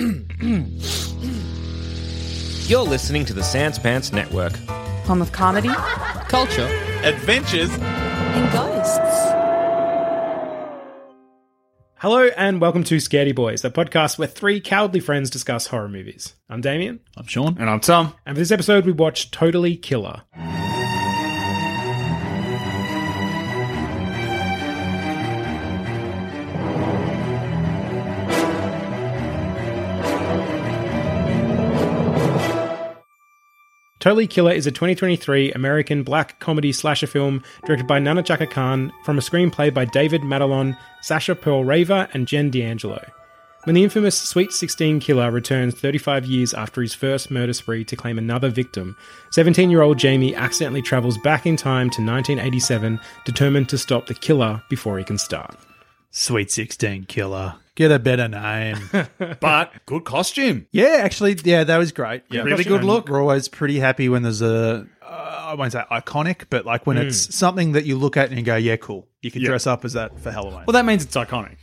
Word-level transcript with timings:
You're 2.68 2.80
listening 2.84 3.26
to 3.26 3.34
the 3.34 3.42
Sans 3.42 3.78
Pants 3.78 4.14
Network. 4.14 4.56
Home 5.04 5.20
of 5.20 5.30
comedy 5.32 5.68
Culture. 6.28 6.64
Adventures. 7.02 7.68
and 7.70 8.50
ghosts. 8.50 8.96
Hello 11.96 12.30
and 12.34 12.62
welcome 12.62 12.82
to 12.84 12.96
Scaredy 12.96 13.34
Boys, 13.34 13.62
a 13.62 13.70
podcast 13.70 14.18
where 14.18 14.26
three 14.26 14.58
cowardly 14.58 15.00
friends 15.00 15.28
discuss 15.28 15.66
horror 15.66 15.90
movies. 15.90 16.34
I'm 16.48 16.62
Damien, 16.62 17.00
I'm 17.18 17.26
Sean. 17.26 17.58
And 17.58 17.68
I'm 17.68 17.80
Tom. 17.80 18.14
and 18.24 18.36
for 18.36 18.38
this 18.40 18.50
episode 18.50 18.86
we 18.86 18.92
watched 18.92 19.34
Totally 19.34 19.76
Killer. 19.76 20.22
Totally 34.00 34.26
Killer 34.26 34.52
is 34.52 34.66
a 34.66 34.70
2023 34.70 35.52
American 35.52 36.02
black 36.02 36.38
comedy 36.38 36.72
slasher 36.72 37.06
film 37.06 37.42
directed 37.66 37.86
by 37.86 38.00
Nahnatchka 38.00 38.50
Khan 38.50 38.90
from 39.04 39.18
a 39.18 39.20
screenplay 39.20 39.72
by 39.72 39.84
David 39.84 40.22
Matalon, 40.22 40.74
Sasha 41.02 41.34
Perl-Raver, 41.34 42.08
and 42.14 42.26
Jen 42.26 42.48
D'Angelo. 42.48 43.04
When 43.64 43.74
the 43.74 43.84
infamous 43.84 44.18
Sweet 44.18 44.52
16 44.52 45.00
killer 45.00 45.30
returns 45.30 45.74
35 45.74 46.24
years 46.24 46.54
after 46.54 46.80
his 46.80 46.94
first 46.94 47.30
murder 47.30 47.52
spree 47.52 47.84
to 47.84 47.94
claim 47.94 48.16
another 48.16 48.48
victim, 48.48 48.96
17 49.32 49.68
year 49.68 49.82
old 49.82 49.98
Jamie 49.98 50.34
accidentally 50.34 50.80
travels 50.80 51.18
back 51.18 51.44
in 51.44 51.56
time 51.56 51.90
to 51.90 52.00
1987, 52.00 52.98
determined 53.26 53.68
to 53.68 53.76
stop 53.76 54.06
the 54.06 54.14
killer 54.14 54.62
before 54.70 54.96
he 54.96 55.04
can 55.04 55.18
start. 55.18 55.54
Sweet 56.10 56.50
16 56.50 57.04
killer. 57.04 57.56
Get 57.80 57.90
a 57.92 57.98
better 57.98 58.28
name. 58.28 58.76
But 59.40 59.72
good 59.86 60.04
costume. 60.04 60.66
yeah, 60.70 60.98
actually, 61.00 61.38
yeah, 61.44 61.64
that 61.64 61.78
was 61.78 61.92
great. 61.92 62.24
Yeah, 62.30 62.42
Really 62.42 62.62
good 62.62 62.80
And 62.80 62.86
look. 62.86 63.08
We're 63.08 63.22
always 63.22 63.48
pretty 63.48 63.78
happy 63.78 64.10
when 64.10 64.22
there's 64.22 64.42
a, 64.42 64.86
uh, 65.02 65.06
I 65.48 65.54
won't 65.54 65.72
say 65.72 65.82
iconic, 65.90 66.44
but 66.50 66.66
like 66.66 66.86
when 66.86 66.98
it's 66.98 67.34
something 67.34 67.72
that 67.72 67.86
you 67.86 67.96
look 67.96 68.18
at 68.18 68.28
and 68.28 68.38
you 68.38 68.44
go, 68.44 68.56
yeah, 68.56 68.76
cool. 68.76 69.08
You 69.22 69.30
can 69.30 69.40
Yeah. 69.40 69.48
dress 69.48 69.66
up 69.66 69.86
as 69.86 69.94
that 69.94 70.20
for 70.20 70.30
Halloween. 70.30 70.64
Well, 70.66 70.74
that 70.74 70.84
means 70.84 71.04
it's 71.04 71.16
iconic. 71.16 71.56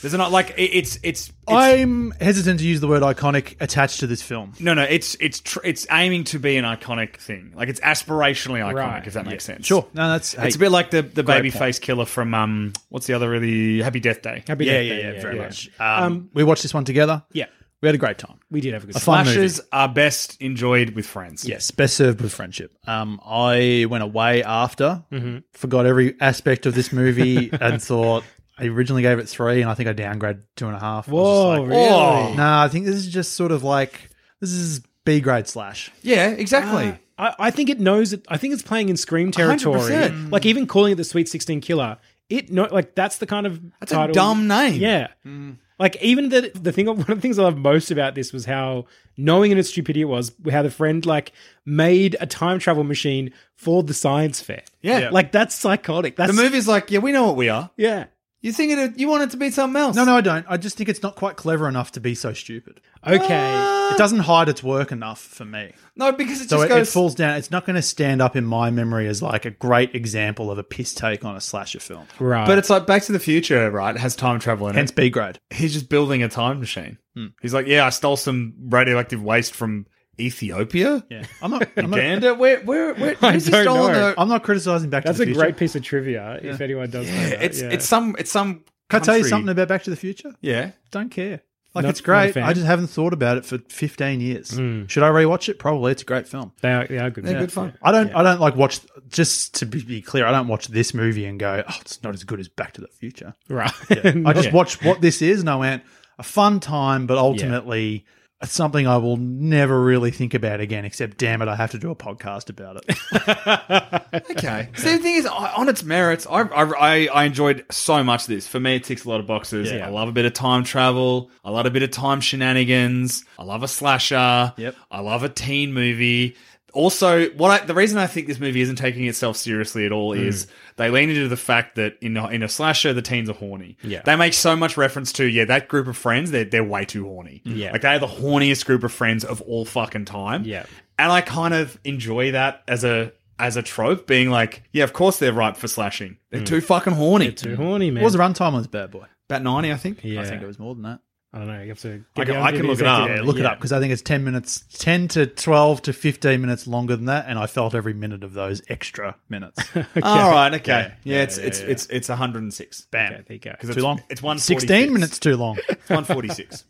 There's 0.00 0.14
not 0.14 0.30
like 0.30 0.50
it, 0.56 0.62
it's, 0.62 0.96
it's 1.02 1.28
it's 1.28 1.32
I'm 1.48 2.12
hesitant 2.20 2.60
to 2.60 2.66
use 2.66 2.80
the 2.80 2.86
word 2.88 3.02
iconic 3.02 3.56
attached 3.60 4.00
to 4.00 4.06
this 4.06 4.22
film. 4.22 4.52
no 4.60 4.74
no 4.74 4.82
it's 4.82 5.16
it's 5.20 5.40
tr- 5.40 5.58
it's 5.64 5.86
aiming 5.90 6.24
to 6.24 6.38
be 6.38 6.56
an 6.56 6.64
iconic 6.64 7.16
thing. 7.16 7.52
Like 7.56 7.68
it's 7.68 7.80
aspirationally 7.80 8.60
iconic. 8.60 8.74
Right. 8.74 9.06
If 9.06 9.14
that 9.14 9.26
makes 9.26 9.44
sense. 9.44 9.66
Sure. 9.66 9.86
No, 9.94 10.08
that's 10.10 10.34
It's 10.34 10.56
a 10.56 10.58
bit 10.58 10.70
like 10.70 10.90
the 10.90 11.02
the 11.02 11.22
Great 11.22 11.36
baby 11.38 11.50
face 11.50 11.78
killer 11.78 12.04
from 12.04 12.34
um 12.34 12.72
what's 12.90 13.06
the 13.06 13.14
other 13.14 13.28
really 13.28 13.80
Happy 13.82 14.00
Death 14.00 14.22
Day. 14.22 14.44
Happy 14.46 14.66
Yeah, 14.66 14.72
Death 14.74 14.84
yeah, 14.84 14.94
Day, 14.94 15.02
yeah, 15.02 15.12
yeah, 15.14 15.20
very 15.20 15.38
much. 15.38 15.68
Um, 15.80 16.02
Um, 16.04 16.30
we 16.34 16.44
watched 16.44 16.62
this 16.62 16.72
one 16.74 16.84
together. 16.84 17.22
Yeah, 17.32 17.46
We 17.82 17.88
had 17.88 17.94
a 17.94 17.98
great 17.98 18.18
time. 18.18 18.38
we 18.50 18.60
did 18.60 18.72
have 18.74 18.84
a 18.84 18.86
good 18.86 18.96
A 18.96 19.00
fun 19.00 19.24
movie. 19.26 19.34
Slashes 19.36 19.60
are 19.72 19.88
best 19.88 20.40
enjoyed 20.40 20.90
with 20.90 21.06
friends. 21.06 21.46
Yes, 21.46 21.70
best 21.70 21.94
served 21.96 22.20
with 22.20 22.32
friendship. 22.32 22.72
Um, 22.86 23.20
I 23.24 23.86
went 23.90 24.04
away 24.04 24.42
after, 24.42 25.02
Mm-hmm. 25.12 25.38
forgot 25.52 25.86
every 25.86 26.14
aspect 26.20 26.66
of 26.66 26.74
this 26.74 26.92
movie, 26.92 27.50
and 27.60 27.82
thought 27.82 28.24
I 28.58 28.66
originally 28.66 29.02
gave 29.02 29.18
it 29.18 29.28
three, 29.28 29.60
and 29.62 29.70
I 29.70 29.74
think 29.74 29.88
I 29.88 29.94
downgraded 29.94 30.42
two 30.56 30.66
and 30.66 30.76
a 30.76 30.80
half. 30.80 31.08
I 31.08 31.12
was 31.12 31.22
Whoa, 31.22 31.48
like, 31.62 31.68
really? 31.68 31.88
Oh. 31.88 32.34
Nah, 32.34 32.64
I 32.64 32.68
think 32.68 32.86
this 32.86 32.96
is 32.96 33.06
just 33.06 33.34
sort 33.34 33.52
of 33.52 33.62
like 33.62 34.10
this 34.40 34.50
is 34.50 34.80
B 35.04 35.20
grade 35.20 35.46
slash. 35.48 35.90
Yeah, 36.02 36.28
exactly. 36.30 36.88
Uh, 36.88 36.94
I, 37.18 37.34
I 37.46 37.50
think 37.50 37.70
it 37.70 37.80
knows 37.80 38.12
it. 38.12 38.24
I 38.28 38.36
think 38.36 38.54
it's 38.54 38.62
playing 38.62 38.88
in 38.88 38.96
Scream 38.96 39.30
territory. 39.32 39.80
100%. 39.80 40.32
Like 40.32 40.46
even 40.46 40.66
calling 40.66 40.92
it 40.92 40.96
the 40.96 41.04
Sweet 41.04 41.28
Sixteen 41.28 41.60
Killer, 41.60 41.98
it 42.28 42.50
no 42.50 42.64
like 42.64 42.94
that's 42.94 43.18
the 43.18 43.26
kind 43.26 43.46
of 43.46 43.60
That's 43.80 43.92
a 43.92 43.96
title- 43.96 44.14
dumb 44.14 44.48
name. 44.48 44.80
Yeah, 44.80 45.08
mm. 45.24 45.56
like 45.78 45.96
even 46.02 46.28
the 46.28 46.50
the 46.54 46.72
thing 46.72 46.86
one 46.88 46.98
of 47.00 47.06
the 47.06 47.20
things 47.20 47.38
I 47.38 47.44
love 47.44 47.56
most 47.56 47.90
about 47.90 48.14
this 48.14 48.32
was 48.32 48.44
how 48.44 48.86
knowing 49.16 49.50
in 49.50 49.58
its 49.58 49.70
stupidity 49.70 50.02
it 50.02 50.06
was 50.06 50.32
how 50.50 50.62
the 50.62 50.70
friend 50.70 51.04
like 51.04 51.32
made 51.64 52.16
a 52.20 52.26
time 52.26 52.58
travel 52.58 52.84
machine 52.84 53.32
for 53.56 53.82
the 53.82 53.94
science 53.94 54.40
fair. 54.40 54.62
Yeah. 54.82 55.10
like 55.10 55.32
that's 55.32 55.54
psychotic. 55.54 56.16
That's 56.16 56.34
the 56.34 56.42
movie's 56.42 56.68
like, 56.68 56.90
yeah, 56.90 57.00
we 57.00 57.12
know 57.12 57.26
what 57.26 57.36
we 57.36 57.48
are. 57.48 57.70
Yeah. 57.76 58.06
You 58.40 58.52
think 58.52 58.70
it? 58.72 58.98
You 59.00 59.08
want 59.08 59.24
it 59.24 59.30
to 59.30 59.36
be 59.36 59.50
something 59.50 59.80
else? 59.80 59.96
No, 59.96 60.04
no, 60.04 60.16
I 60.16 60.20
don't. 60.20 60.46
I 60.48 60.56
just 60.58 60.76
think 60.76 60.88
it's 60.88 61.02
not 61.02 61.16
quite 61.16 61.34
clever 61.36 61.68
enough 61.68 61.90
to 61.92 62.00
be 62.00 62.14
so 62.14 62.32
stupid. 62.32 62.80
Okay. 63.04 63.88
It 63.92 63.98
doesn't 63.98 64.20
hide 64.20 64.48
its 64.48 64.62
work 64.62 64.92
enough 64.92 65.20
for 65.20 65.44
me. 65.44 65.72
no, 65.96 66.12
because 66.12 66.40
it 66.40 66.48
So 66.48 66.58
just 66.58 66.66
it, 66.66 66.68
goes. 66.68 66.88
it 66.88 66.90
falls 66.92 67.14
down. 67.16 67.36
It's 67.36 67.50
not 67.50 67.66
going 67.66 67.74
to 67.76 67.82
stand 67.82 68.22
up 68.22 68.36
in 68.36 68.44
my 68.44 68.70
memory 68.70 69.08
as 69.08 69.22
like 69.22 69.44
a 69.44 69.50
great 69.50 69.94
example 69.94 70.50
of 70.52 70.58
a 70.58 70.62
piss 70.62 70.94
take 70.94 71.24
on 71.24 71.34
a 71.34 71.40
slasher 71.40 71.80
film. 71.80 72.06
right. 72.20 72.46
But 72.46 72.58
it's 72.58 72.70
like 72.70 72.86
Back 72.86 73.02
to 73.04 73.12
the 73.12 73.18
Future, 73.18 73.70
right? 73.72 73.94
It 73.96 73.98
has 74.00 74.14
time 74.14 74.38
travel 74.38 74.68
in 74.68 74.74
it. 74.76 74.78
Hence 74.78 74.90
it. 74.90 74.96
B 74.96 75.10
grade. 75.10 75.40
He's 75.50 75.72
just 75.72 75.88
building 75.88 76.22
a 76.22 76.28
time 76.28 76.60
machine. 76.60 76.98
Hmm. 77.16 77.26
He's 77.42 77.54
like, 77.54 77.66
yeah, 77.66 77.86
I 77.86 77.90
stole 77.90 78.16
some 78.16 78.54
radioactive 78.68 79.20
waste 79.22 79.54
from 79.54 79.86
Ethiopia, 80.20 81.04
Yeah, 81.10 81.24
I'm 81.42 81.50
not. 81.50 81.68
I'm 81.76 81.90
not, 81.90 81.96
Uganda. 81.96 82.34
Where, 82.34 82.60
where, 82.60 82.94
where? 82.94 83.16
I 83.22 83.32
who's 83.32 83.44
he 83.46 83.50
don't 83.52 83.62
stolen 83.64 83.92
know. 83.92 84.10
the- 84.10 84.20
I'm 84.20 84.28
not 84.28 84.42
criticizing 84.42 84.90
Back 84.90 85.04
that's 85.04 85.18
to 85.18 85.22
a 85.22 85.26
the 85.26 85.32
Future. 85.32 85.38
That's 85.40 85.48
a 85.48 85.52
great 85.52 85.58
piece 85.58 85.74
of 85.76 85.82
trivia. 85.82 86.40
If 86.42 86.60
anyone 86.60 86.90
does, 86.90 87.06
know 87.06 87.12
Yeah, 87.14 87.28
that. 87.30 87.42
it's 87.44 87.60
yeah. 87.62 87.68
it's 87.70 87.84
some 87.86 88.16
it's 88.18 88.30
some. 88.30 88.64
Can 88.90 89.00
I 89.02 89.04
tell 89.04 89.16
you 89.16 89.22
country- 89.22 89.30
something 89.30 89.48
about 89.50 89.68
Back 89.68 89.82
to 89.84 89.90
the 89.90 89.96
Future? 89.96 90.32
Yeah, 90.40 90.70
Don't 90.90 91.10
care. 91.10 91.40
Like 91.74 91.82
Not- 91.84 91.90
it's 91.90 92.00
not 92.00 92.04
a 92.04 92.22
great. 92.24 92.34
fan. 92.34 92.42
I 92.44 92.54
just 92.54 92.66
haven't 92.66 92.86
thought 92.88 93.12
about 93.12 93.36
it 93.36 93.44
for 93.44 93.58
15 93.58 94.20
years. 94.22 94.56
Hmm. 94.56 94.86
Should 94.86 95.02
I 95.02 95.10
rewatch 95.10 95.50
it? 95.50 95.58
Probably. 95.58 95.92
It's 95.92 96.00
a 96.00 96.04
great 96.06 96.26
film. 96.26 96.52
they 96.62 96.72
are, 96.72 96.86
they 96.86 96.98
are 96.98 97.10
good. 97.10 97.24
they're 97.24 97.34
Yeah. 97.34 97.40
good 97.40 97.52
fun. 97.52 97.74
I 97.82 97.92
don't. 97.92 98.12
I 98.14 98.22
don't 98.22 98.40
like 98.40 98.56
watch. 98.56 98.80
Just 99.10 99.54
to 99.56 99.66
be, 99.66 99.82
be 99.84 100.00
clear, 100.00 100.26
I 100.26 100.32
don't 100.32 100.48
watch 100.48 100.68
this 100.68 100.94
movie 100.94 101.26
and 101.26 101.38
go, 101.38 101.62
"Oh, 101.68 101.76
it's 101.82 102.02
not 102.02 102.14
as 102.14 102.24
good 102.24 102.40
as 102.40 102.48
Back 102.48 102.72
to 102.72 102.80
the 102.80 102.88
Future." 102.88 103.34
Right. 103.50 103.70
I 103.90 104.32
just 104.32 104.52
watch 104.54 104.82
what 104.82 105.00
this 105.02 105.20
is, 105.22 105.40
and 105.40 105.50
I 105.50 105.56
went, 105.56 105.82
"A 106.18 106.22
fun 106.22 106.58
time, 106.58 107.06
but 107.06 107.18
ultimately." 107.18 108.06
It's 108.40 108.52
something 108.52 108.86
I 108.86 108.98
will 108.98 109.16
never 109.16 109.82
really 109.82 110.12
think 110.12 110.32
about 110.32 110.60
again, 110.60 110.84
except 110.84 111.18
damn 111.18 111.42
it, 111.42 111.48
I 111.48 111.56
have 111.56 111.72
to 111.72 111.78
do 111.78 111.90
a 111.90 111.96
podcast 111.96 112.50
about 112.50 112.82
it. 112.86 114.04
Okay. 114.30 114.68
See, 114.76 114.92
the 114.92 114.98
thing 114.98 115.16
is, 115.16 115.26
on 115.26 115.68
its 115.68 115.82
merits, 115.82 116.26
I, 116.26 116.42
I 116.42 116.62
I 116.62 117.06
I 117.08 117.24
enjoyed 117.24 117.64
so 117.70 118.02
much 118.04 118.26
this. 118.26 118.46
For 118.46 118.60
me, 118.60 118.76
it 118.76 118.84
ticks 118.84 119.04
a 119.04 119.08
lot 119.08 119.20
of 119.20 119.26
boxes. 119.26 119.70
Yeah. 119.70 119.86
I 119.86 119.90
love 119.90 120.08
a 120.08 120.12
bit 120.12 120.24
of 120.26 120.32
time 120.32 120.64
travel. 120.64 121.30
I 121.44 121.50
love 121.50 121.66
a 121.66 121.70
bit 121.70 121.82
of 121.82 121.90
time 121.90 122.20
shenanigans. 122.20 123.24
I 123.38 123.42
love 123.44 123.62
a 123.62 123.68
slasher. 123.68 124.54
Yep. 124.56 124.76
I 124.90 125.00
love 125.00 125.24
a 125.24 125.28
teen 125.28 125.72
movie. 125.72 126.36
Also, 126.74 127.30
what 127.30 127.50
I, 127.50 127.64
the 127.64 127.74
reason 127.74 127.98
I 127.98 128.06
think 128.06 128.26
this 128.26 128.38
movie 128.38 128.60
isn't 128.60 128.76
taking 128.76 129.06
itself 129.06 129.36
seriously 129.36 129.86
at 129.86 129.92
all 129.92 130.12
is 130.12 130.46
they 130.76 130.90
lean 130.90 131.08
into 131.08 131.28
the 131.28 131.36
fact 131.36 131.76
that 131.76 131.96
in 132.00 132.16
a, 132.16 132.28
in 132.28 132.42
a 132.42 132.48
slasher, 132.48 132.92
the 132.92 133.02
teens 133.02 133.30
are 133.30 133.34
horny. 133.34 133.76
Yeah. 133.82 134.02
They 134.04 134.16
make 134.16 134.34
so 134.34 134.54
much 134.54 134.76
reference 134.76 135.12
to 135.14 135.24
yeah 135.24 135.46
that 135.46 135.68
group 135.68 135.86
of 135.86 135.96
friends 135.96 136.30
they're 136.30 136.44
they're 136.44 136.64
way 136.64 136.84
too 136.84 137.04
horny. 137.04 137.42
Yeah. 137.44 137.72
Like 137.72 137.82
they're 137.82 137.98
the 137.98 138.06
horniest 138.06 138.66
group 138.66 138.84
of 138.84 138.92
friends 138.92 139.24
of 139.24 139.40
all 139.42 139.64
fucking 139.64 140.04
time. 140.04 140.44
Yeah. 140.44 140.66
And 140.98 141.10
I 141.10 141.20
kind 141.20 141.54
of 141.54 141.78
enjoy 141.84 142.32
that 142.32 142.62
as 142.68 142.84
a 142.84 143.12
as 143.38 143.56
a 143.56 143.62
trope, 143.62 144.06
being 144.06 144.30
like, 144.30 144.64
yeah, 144.72 144.84
of 144.84 144.92
course 144.92 145.18
they're 145.18 145.32
ripe 145.32 145.56
for 145.56 145.68
slashing. 145.68 146.12
Mm. 146.12 146.16
They're 146.30 146.44
too 146.44 146.60
fucking 146.60 146.94
horny. 146.94 147.32
Too 147.32 147.56
horny, 147.56 147.90
man. 147.90 148.02
What 148.02 148.08
was 148.08 148.14
the 148.14 148.18
runtime 148.18 148.52
on 148.52 148.58
this 148.58 148.66
bad 148.66 148.90
boy? 148.90 149.06
About 149.28 149.42
ninety, 149.42 149.72
I 149.72 149.76
think. 149.76 150.00
Yeah. 150.02 150.20
I 150.20 150.24
think 150.24 150.42
it 150.42 150.46
was 150.46 150.58
more 150.58 150.74
than 150.74 150.82
that. 150.84 151.00
I 151.38 151.44
don't 151.44 151.54
know. 151.54 151.62
You 151.62 151.68
have 151.68 151.78
to. 151.80 152.04
I 152.16 152.24
get 152.24 152.32
can- 152.34 152.42
I 152.42 152.50
can 152.52 152.66
look 152.66 152.80
it 152.80 152.86
up. 152.86 153.08
Yeah, 153.08 153.22
look 153.22 153.38
it 153.38 153.46
up 153.46 153.58
because 153.58 153.72
I 153.72 153.78
think 153.78 153.92
it's 153.92 154.02
10 154.02 154.24
minutes, 154.24 154.64
10 154.78 155.08
to 155.08 155.26
12 155.26 155.82
to 155.82 155.92
15 155.92 156.40
minutes 156.40 156.66
longer 156.66 156.96
than 156.96 157.04
that. 157.06 157.26
And 157.28 157.38
I 157.38 157.46
felt 157.46 157.74
every 157.74 157.94
minute 157.94 158.24
of 158.24 158.32
those 158.32 158.60
extra 158.68 159.14
minutes. 159.28 159.62
All 160.02 160.30
right, 160.30 160.52
okay. 160.54 160.72
Yeah, 160.72 160.94
Yeah, 161.04 161.16
yeah, 161.16 161.22
it's 161.22 161.38
yeah, 161.38 161.44
it's 161.44 161.60
yeah. 161.60 161.66
it's 161.68 161.86
it's 161.86 162.08
106. 162.08 162.80
Bam. 162.90 163.12
Okay, 163.12 163.22
there 163.26 163.34
you 163.34 163.40
go. 163.40 163.50
Because 163.52 163.68
Too 163.68 163.72
it's, 163.74 163.82
long. 163.82 164.02
It's 164.10 164.22
one 164.22 164.38
16 164.38 164.92
minutes 164.92 165.18
too 165.18 165.36
long. 165.36 165.58
It's 165.68 165.88
146. 165.90 166.64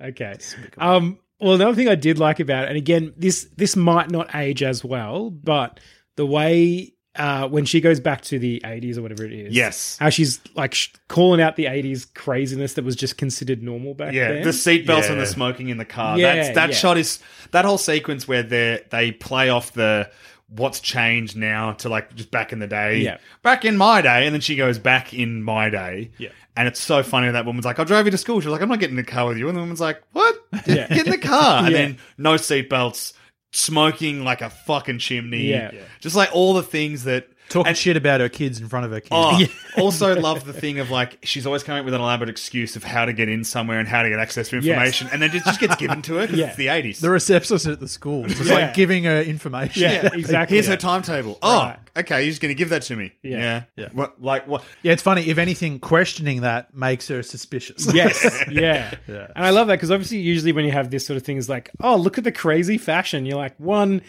Okay. 0.00 0.36
Um, 0.78 1.18
well, 1.40 1.54
another 1.54 1.74
thing 1.74 1.88
I 1.88 1.94
did 1.94 2.18
like 2.18 2.40
about 2.40 2.64
it, 2.64 2.68
and 2.68 2.76
again, 2.78 3.12
this 3.16 3.46
this 3.56 3.76
might 3.76 4.10
not 4.10 4.34
age 4.34 4.62
as 4.62 4.82
well, 4.84 5.28
but 5.30 5.78
the 6.16 6.24
way 6.26 6.94
uh, 7.18 7.48
when 7.48 7.64
she 7.64 7.80
goes 7.80 8.00
back 8.00 8.20
to 8.22 8.38
the 8.38 8.60
80s 8.64 8.96
or 8.98 9.02
whatever 9.02 9.24
it 9.24 9.32
is, 9.32 9.54
Yes. 9.54 9.96
how 9.98 10.08
she's 10.10 10.40
like 10.54 10.74
sh- 10.74 10.88
calling 11.08 11.40
out 11.40 11.56
the 11.56 11.64
80s 11.66 12.12
craziness 12.14 12.74
that 12.74 12.84
was 12.84 12.96
just 12.96 13.16
considered 13.18 13.62
normal 13.62 13.94
back 13.94 14.08
then. 14.08 14.14
Yeah, 14.14 14.32
then. 14.32 14.42
the 14.44 14.50
seatbelts 14.50 15.10
and 15.10 15.20
the 15.20 15.26
smoking 15.26 15.68
in 15.68 15.78
the 15.78 15.84
car. 15.84 16.18
Yeah, 16.18 16.34
That's, 16.36 16.54
that 16.54 16.70
yeah. 16.70 16.74
shot 16.76 16.98
is 16.98 17.18
that 17.52 17.64
whole 17.64 17.78
sequence 17.78 18.26
where 18.28 18.42
they 18.42 18.82
they 18.90 19.12
play 19.12 19.48
off 19.48 19.72
the 19.72 20.10
what's 20.48 20.78
changed 20.78 21.36
now 21.36 21.72
to 21.72 21.88
like 21.88 22.14
just 22.14 22.30
back 22.30 22.52
in 22.52 22.60
the 22.60 22.66
day. 22.68 22.98
Yeah. 22.98 23.18
back 23.42 23.64
in 23.64 23.76
my 23.76 24.00
day, 24.02 24.26
and 24.26 24.34
then 24.34 24.40
she 24.40 24.54
goes 24.56 24.78
back 24.78 25.12
in 25.12 25.42
my 25.42 25.70
day. 25.70 26.10
Yeah. 26.18 26.28
and 26.56 26.68
it's 26.68 26.80
so 26.80 27.02
funny 27.02 27.30
that 27.30 27.44
woman's 27.44 27.64
like, 27.66 27.78
"I 27.80 27.84
drove 27.84 28.04
you 28.06 28.10
to 28.12 28.18
school." 28.18 28.40
She's 28.40 28.48
like, 28.50 28.62
"I'm 28.62 28.68
not 28.68 28.78
getting 28.80 28.96
in 28.96 29.04
the 29.04 29.10
car 29.10 29.26
with 29.26 29.38
you," 29.38 29.48
and 29.48 29.56
the 29.56 29.60
woman's 29.60 29.80
like, 29.80 30.00
"What? 30.12 30.36
Yeah. 30.66 30.86
Get 30.88 31.06
in 31.06 31.10
the 31.10 31.18
car!" 31.18 31.58
And 31.64 31.72
Yeah. 31.72 31.78
then 31.78 31.98
no 32.16 32.34
seatbelts, 32.34 33.12
smoking 33.56 34.24
like 34.24 34.42
a 34.42 34.50
fucking 34.50 34.98
chimney. 34.98 35.46
Yeah. 35.46 35.70
Yeah. 35.72 35.80
just 36.00 36.16
like 36.16 36.30
all 36.32 36.54
the 36.54 36.62
things 36.62 37.04
that. 37.04 37.28
Talking 37.48 37.68
and- 37.68 37.76
shit 37.76 37.96
about 37.96 38.20
her 38.20 38.28
kids 38.28 38.60
in 38.60 38.68
front 38.68 38.86
of 38.86 38.92
her 38.92 39.00
kids. 39.00 39.10
Oh, 39.12 39.40
also 39.82 40.18
love 40.20 40.44
the 40.44 40.52
thing 40.52 40.78
of 40.80 40.90
like 40.90 41.18
she's 41.22 41.46
always 41.46 41.62
coming 41.62 41.80
up 41.80 41.84
with 41.84 41.94
an 41.94 42.00
elaborate 42.00 42.28
excuse 42.28 42.74
of 42.76 42.82
how 42.84 43.04
to 43.04 43.12
get 43.12 43.28
in 43.28 43.44
somewhere 43.44 43.78
and 43.78 43.86
how 43.88 44.02
to 44.02 44.08
get 44.08 44.18
access 44.18 44.48
to 44.48 44.56
information, 44.56 45.08
and 45.12 45.22
then 45.22 45.34
it 45.34 45.44
just 45.44 45.60
gets 45.60 45.76
given 45.76 46.02
to 46.02 46.14
her 46.16 46.22
because 46.22 46.38
Yeah. 46.38 46.46
it's 46.48 46.56
the 46.56 46.68
eighties. 46.68 47.00
The 47.00 47.10
receptionist 47.10 47.66
at 47.66 47.80
the 47.80 47.88
school 47.88 48.26
just 48.26 48.44
Yeah. 48.44 48.54
like 48.54 48.74
giving 48.74 49.04
her 49.04 49.20
information. 49.22 49.82
Yeah, 49.82 50.08
exactly. 50.12 50.56
Here's 50.56 50.66
her 50.66 50.76
timetable. 50.76 51.38
Oh, 51.42 51.58
Right. 51.66 51.78
okay. 51.98 52.22
You're 52.22 52.30
just 52.30 52.42
going 52.42 52.50
to 52.54 52.58
give 52.58 52.70
that 52.70 52.82
to 52.82 52.96
me. 52.96 53.12
Yeah. 53.22 53.38
Yeah. 53.38 53.62
Yeah. 53.76 53.88
What, 53.92 54.20
like 54.22 54.46
what? 54.48 54.64
Yeah, 54.82 54.92
it's 54.92 55.02
funny. 55.02 55.28
If 55.28 55.38
anything, 55.38 55.78
questioning 55.78 56.40
that 56.40 56.74
makes 56.74 57.06
her 57.08 57.22
suspicious. 57.22 57.86
Yes, 57.94 58.24
yeah. 58.50 58.94
Yeah. 59.08 59.28
And 59.36 59.46
I 59.46 59.50
love 59.50 59.68
that 59.68 59.74
because 59.76 59.90
obviously, 59.90 60.18
usually 60.18 60.52
when 60.52 60.64
you 60.64 60.72
have 60.72 60.90
this 60.90 61.06
sort 61.06 61.16
of 61.16 61.22
thing, 61.22 61.36
is 61.36 61.48
like, 61.48 61.70
oh, 61.80 61.96
look 61.96 62.18
at 62.18 62.24
the 62.24 62.32
crazy 62.32 62.76
fashion. 62.76 63.24
You're 63.24 63.36
like, 63.38 63.54
one, 63.58 64.02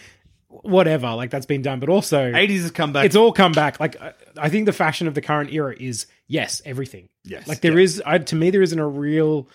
whatever, 0.63 1.13
like 1.13 1.29
that's 1.31 1.45
been 1.45 1.61
done, 1.61 1.79
but 1.79 1.89
also, 1.89 2.33
Eighties 2.33 2.61
has 2.63 2.71
come 2.71 2.93
back. 2.93 3.05
it's 3.05 3.15
all 3.15 3.31
come 3.31 3.51
back. 3.51 3.79
Like, 3.79 3.99
I- 4.01 4.13
I 4.39 4.49
think 4.49 4.65
the 4.67 4.73
fashion 4.73 5.07
of 5.07 5.15
the 5.15 5.21
current 5.21 5.51
era 5.51 5.75
is 5.79 6.05
yes, 6.27 6.61
everything. 6.63 7.09
Yes, 7.23 7.47
like 7.47 7.61
there 7.61 7.79
is, 7.79 8.01
I, 8.05 8.19
to 8.19 8.35
me, 8.35 8.51
there 8.51 8.61
isn't 8.61 8.77
a 8.79 8.87
real 8.87 9.47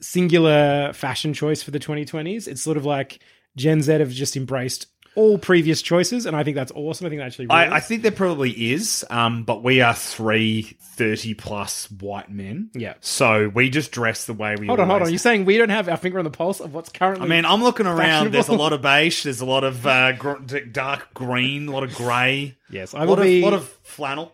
singular 0.00 0.92
fashion 0.92 1.32
choice 1.32 1.62
for 1.62 1.70
the 1.70 1.78
2020s. 1.78 2.46
It's 2.46 2.62
sort 2.62 2.76
of 2.76 2.84
like 2.84 3.20
Gen 3.56 3.80
Z 3.82 3.92
have 3.92 4.10
just 4.10 4.36
embraced 4.36 4.86
all 5.16 5.38
previous 5.38 5.82
choices, 5.82 6.26
and 6.26 6.36
I 6.36 6.44
think 6.44 6.54
that's 6.54 6.72
awesome. 6.72 7.06
I 7.06 7.10
think 7.10 7.20
that 7.20 7.26
actually. 7.26 7.50
I, 7.50 7.76
I 7.76 7.80
think 7.80 8.02
there 8.02 8.12
probably 8.12 8.50
is, 8.72 9.04
um, 9.10 9.42
but 9.44 9.62
we 9.62 9.80
are 9.80 9.94
three 9.94 10.76
30 10.96 11.34
plus 11.34 11.90
white 11.90 12.30
men. 12.30 12.70
Yeah. 12.74 12.94
So 13.00 13.48
we 13.48 13.68
just 13.70 13.92
dress 13.92 14.26
the 14.26 14.32
way 14.32 14.56
we 14.56 14.66
hold 14.66 14.80
on, 14.80 14.88
hold 14.88 15.02
on. 15.02 15.08
You're 15.10 15.18
saying 15.18 15.44
we 15.44 15.58
don't 15.58 15.68
have 15.68 15.88
our 15.88 15.96
finger 15.96 16.18
on 16.18 16.24
the 16.24 16.30
pulse 16.30 16.60
of 16.60 16.72
what's 16.72 16.90
currently? 16.90 17.24
I 17.24 17.28
mean, 17.28 17.44
I'm 17.44 17.62
looking 17.62 17.86
around. 17.86 18.32
There's 18.32 18.48
a 18.48 18.54
lot 18.54 18.72
of 18.72 18.82
beige. 18.82 19.24
There's 19.24 19.40
a 19.40 19.46
lot 19.46 19.64
of 19.64 19.86
uh, 19.86 20.12
gr- 20.12 20.58
dark 20.70 21.12
green. 21.14 21.68
A 21.68 21.72
lot 21.72 21.82
of 21.82 21.94
grey. 21.94 22.56
yes, 22.70 22.94
I 22.94 23.04
will 23.04 23.16
lot 23.16 23.22
be. 23.22 23.38
of 23.38 23.44
lot 23.44 23.54
of 23.54 23.75
flannel. 23.86 24.32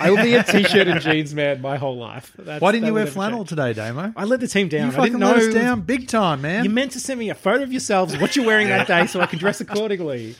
I 0.00 0.10
will 0.10 0.22
be 0.22 0.34
a 0.34 0.42
t-shirt 0.42 0.86
and 0.88 1.00
jeans 1.02 1.34
man 1.34 1.60
my 1.60 1.76
whole 1.76 1.96
life. 1.96 2.32
That's, 2.38 2.60
Why 2.62 2.72
didn't 2.72 2.86
you 2.86 2.94
wear 2.94 3.06
flannel 3.06 3.40
change. 3.40 3.48
today, 3.50 3.72
Damo? 3.72 4.12
I 4.16 4.24
let 4.24 4.40
the 4.40 4.48
team 4.48 4.68
down. 4.68 4.86
You 4.86 4.86
I 4.88 4.90
fucking 4.90 5.04
didn't 5.12 5.20
know. 5.20 5.32
let 5.32 5.42
us 5.42 5.54
down 5.54 5.80
big 5.82 6.08
time, 6.08 6.40
man. 6.42 6.64
You 6.64 6.70
meant 6.70 6.92
to 6.92 7.00
send 7.00 7.18
me 7.20 7.28
a 7.30 7.34
photo 7.34 7.62
of 7.62 7.72
yourselves, 7.72 8.16
what 8.16 8.36
you're 8.36 8.46
wearing 8.46 8.68
that 8.68 8.86
day, 8.86 9.06
so 9.06 9.20
I 9.20 9.26
can 9.26 9.38
dress 9.38 9.60
accordingly. 9.60 10.36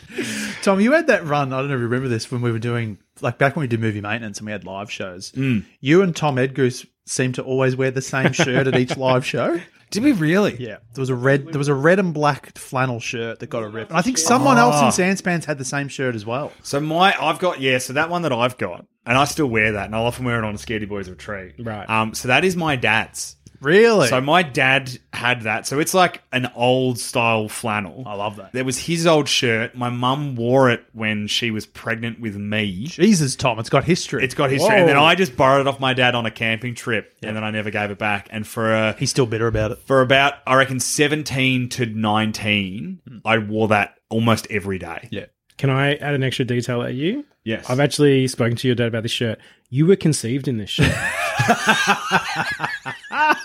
Tom, 0.63 0.81
you 0.81 0.93
had 0.93 1.09
that 1.09 1.25
run. 1.27 1.53
I 1.53 1.59
don't 1.59 1.69
know 1.69 1.75
if 1.75 1.81
you 1.81 1.85
remember 1.85 2.09
this 2.09 2.31
when 2.31 2.41
we 2.41 2.53
were 2.53 2.59
doing 2.59 2.99
like 3.21 3.39
back 3.39 3.57
when 3.57 3.63
we 3.63 3.67
did 3.69 3.81
movie 3.81 4.01
maintenance 4.01 4.39
and 4.39 4.47
we 4.47 4.53
had 4.53 4.65
live 4.65 4.91
shows. 4.91 5.33
Mm. 5.33 5.65
You 5.81 6.03
and 6.03 6.15
Tom 6.15 6.37
Edgoose 6.37 6.87
seemed 7.05 7.35
to 7.35 7.43
always 7.43 7.77
wear 7.77 7.91
the 7.91 8.01
same 8.03 8.33
shirt 8.33 8.67
at 8.67 8.77
each 8.77 8.97
live 8.97 9.27
show. 9.27 9.61
Did 9.93 10.03
we 10.03 10.13
really? 10.13 10.57
Yeah, 10.59 10.79
there 10.95 11.03
was 11.03 11.11
a 11.11 11.15
red, 11.15 11.47
there 11.47 11.59
was 11.59 11.69
a 11.69 11.75
red 11.75 11.99
and 12.01 12.13
black 12.13 12.59
flannel 12.59 12.99
shirt 12.99 13.39
that 13.39 13.47
got 13.49 13.63
a 13.63 13.69
rip, 13.69 13.91
and 13.91 13.97
I 13.99 14.03
think 14.03 14.19
someone 14.19 14.59
else 14.59 14.75
Ah. 14.79 14.87
in 14.87 14.93
Sans 14.93 15.21
Pants 15.21 15.47
had 15.47 15.59
the 15.59 15.65
same 15.65 15.87
shirt 15.89 16.15
as 16.15 16.27
well. 16.27 16.51
So 16.63 16.81
my, 16.81 17.15
I've 17.21 17.39
got 17.39 17.61
yeah. 17.61 17.79
So 17.79 17.93
that 17.93 18.11
one 18.11 18.23
that 18.23 18.33
I've 18.33 18.59
got, 18.59 18.85
and 19.07 19.17
I 19.17 19.25
still 19.27 19.47
wear 19.47 19.73
that, 19.73 19.87
and 19.87 19.95
I'll 19.95 20.07
often 20.07 20.25
wear 20.25 20.39
it 20.39 20.45
on 20.45 20.55
a 20.55 20.59
Scaredy 20.59 20.89
Boys 20.89 21.09
retreat. 21.09 21.55
Right. 21.59 21.89
Um. 21.89 22.15
So 22.15 22.29
that 22.29 22.45
is 22.45 22.57
my 22.57 22.75
dad's. 22.77 23.37
Really? 23.63 24.09
So 24.09 24.21
my 24.21 24.43
dad 24.43 24.91
had 25.13 25.43
that. 25.43 25.67
So 25.67 25.79
it's 25.79 25.95
like 25.95 26.23
an 26.33 26.51
old 26.55 26.99
style 26.99 27.49
flannel. 27.49 28.03
I 28.07 28.15
love 28.15 28.37
that. 28.37 28.53
There 28.53 28.65
was 28.65 28.79
his 28.79 29.07
old 29.07 29.29
shirt. 29.29 29.77
My 29.77 29.89
mum 29.89 30.35
wore 30.35 30.71
it 30.71 30.85
when 30.93 31.29
she 31.29 31.51
was 31.51 31.65
pregnant 31.65 32.21
with 32.21 32.37
me. 32.37 32.87
Jesus, 32.87 33.37
Tom, 33.37 33.59
it's 33.59 33.71
got 33.71 33.85
history. 33.85 34.25
It's 34.25 34.35
got 34.35 34.51
history. 34.51 34.75
And 34.75 34.89
then 34.89 34.97
I 34.97 35.15
just 35.15 35.37
borrowed 35.37 35.61
it 35.61 35.69
off 35.69 35.79
my 35.79 35.95
dad 35.95 36.15
on 36.15 36.27
a 36.27 36.31
camping 36.31 36.75
trip, 36.75 37.15
and 37.23 37.37
then 37.37 37.45
I 37.45 37.51
never 37.51 37.71
gave 37.71 37.91
it 37.91 37.99
back. 37.99 38.29
And 38.31 38.47
for 38.47 38.73
uh, 38.73 38.95
He's 38.97 39.11
still 39.11 39.27
bitter 39.27 39.47
about 39.47 39.71
it. 39.71 39.79
for 39.87 40.03
about 40.03 40.35
I 40.47 40.57
reckon 40.57 40.81
seventeen 40.81 41.69
to 41.71 41.87
nineteen, 41.87 43.01
I 43.25 43.39
wore 43.39 43.69
that 43.69 43.95
almost 44.09 44.47
every 44.51 44.79
day. 44.79 45.09
Yeah. 45.11 45.27
Can 45.59 45.71
I 45.71 45.95
add 45.95 46.15
an 46.15 46.25
extra 46.25 46.45
detail 46.45 46.83
at 46.83 46.95
you? 46.95 47.25
Yes. 47.45 47.69
I've 47.71 47.81
actually 47.81 48.27
spoken 48.29 48.57
to 48.57 48.69
your 48.69 48.75
dad 48.75 48.89
about 48.89 49.05
this 49.05 49.13
shirt. 49.13 49.39
You 49.69 49.87
were 49.87 49.97
conceived 49.97 50.49
in 50.49 50.59
this 50.59 50.71
shirt. 50.71 50.93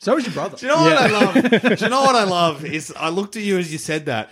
So 0.00 0.14
was 0.14 0.24
your 0.24 0.32
brother. 0.34 0.56
Do 0.56 0.66
you 0.66 0.72
know 0.72 0.80
what 0.82 0.96
I 0.96 1.06
love? 1.08 1.34
Do 1.78 1.84
you 1.84 1.90
know 1.90 2.00
what 2.00 2.14
I 2.16 2.24
love 2.24 2.64
is 2.64 2.92
I 2.96 3.10
looked 3.10 3.36
at 3.36 3.42
you 3.42 3.58
as 3.58 3.70
you 3.70 3.76
said 3.78 4.06
that, 4.06 4.30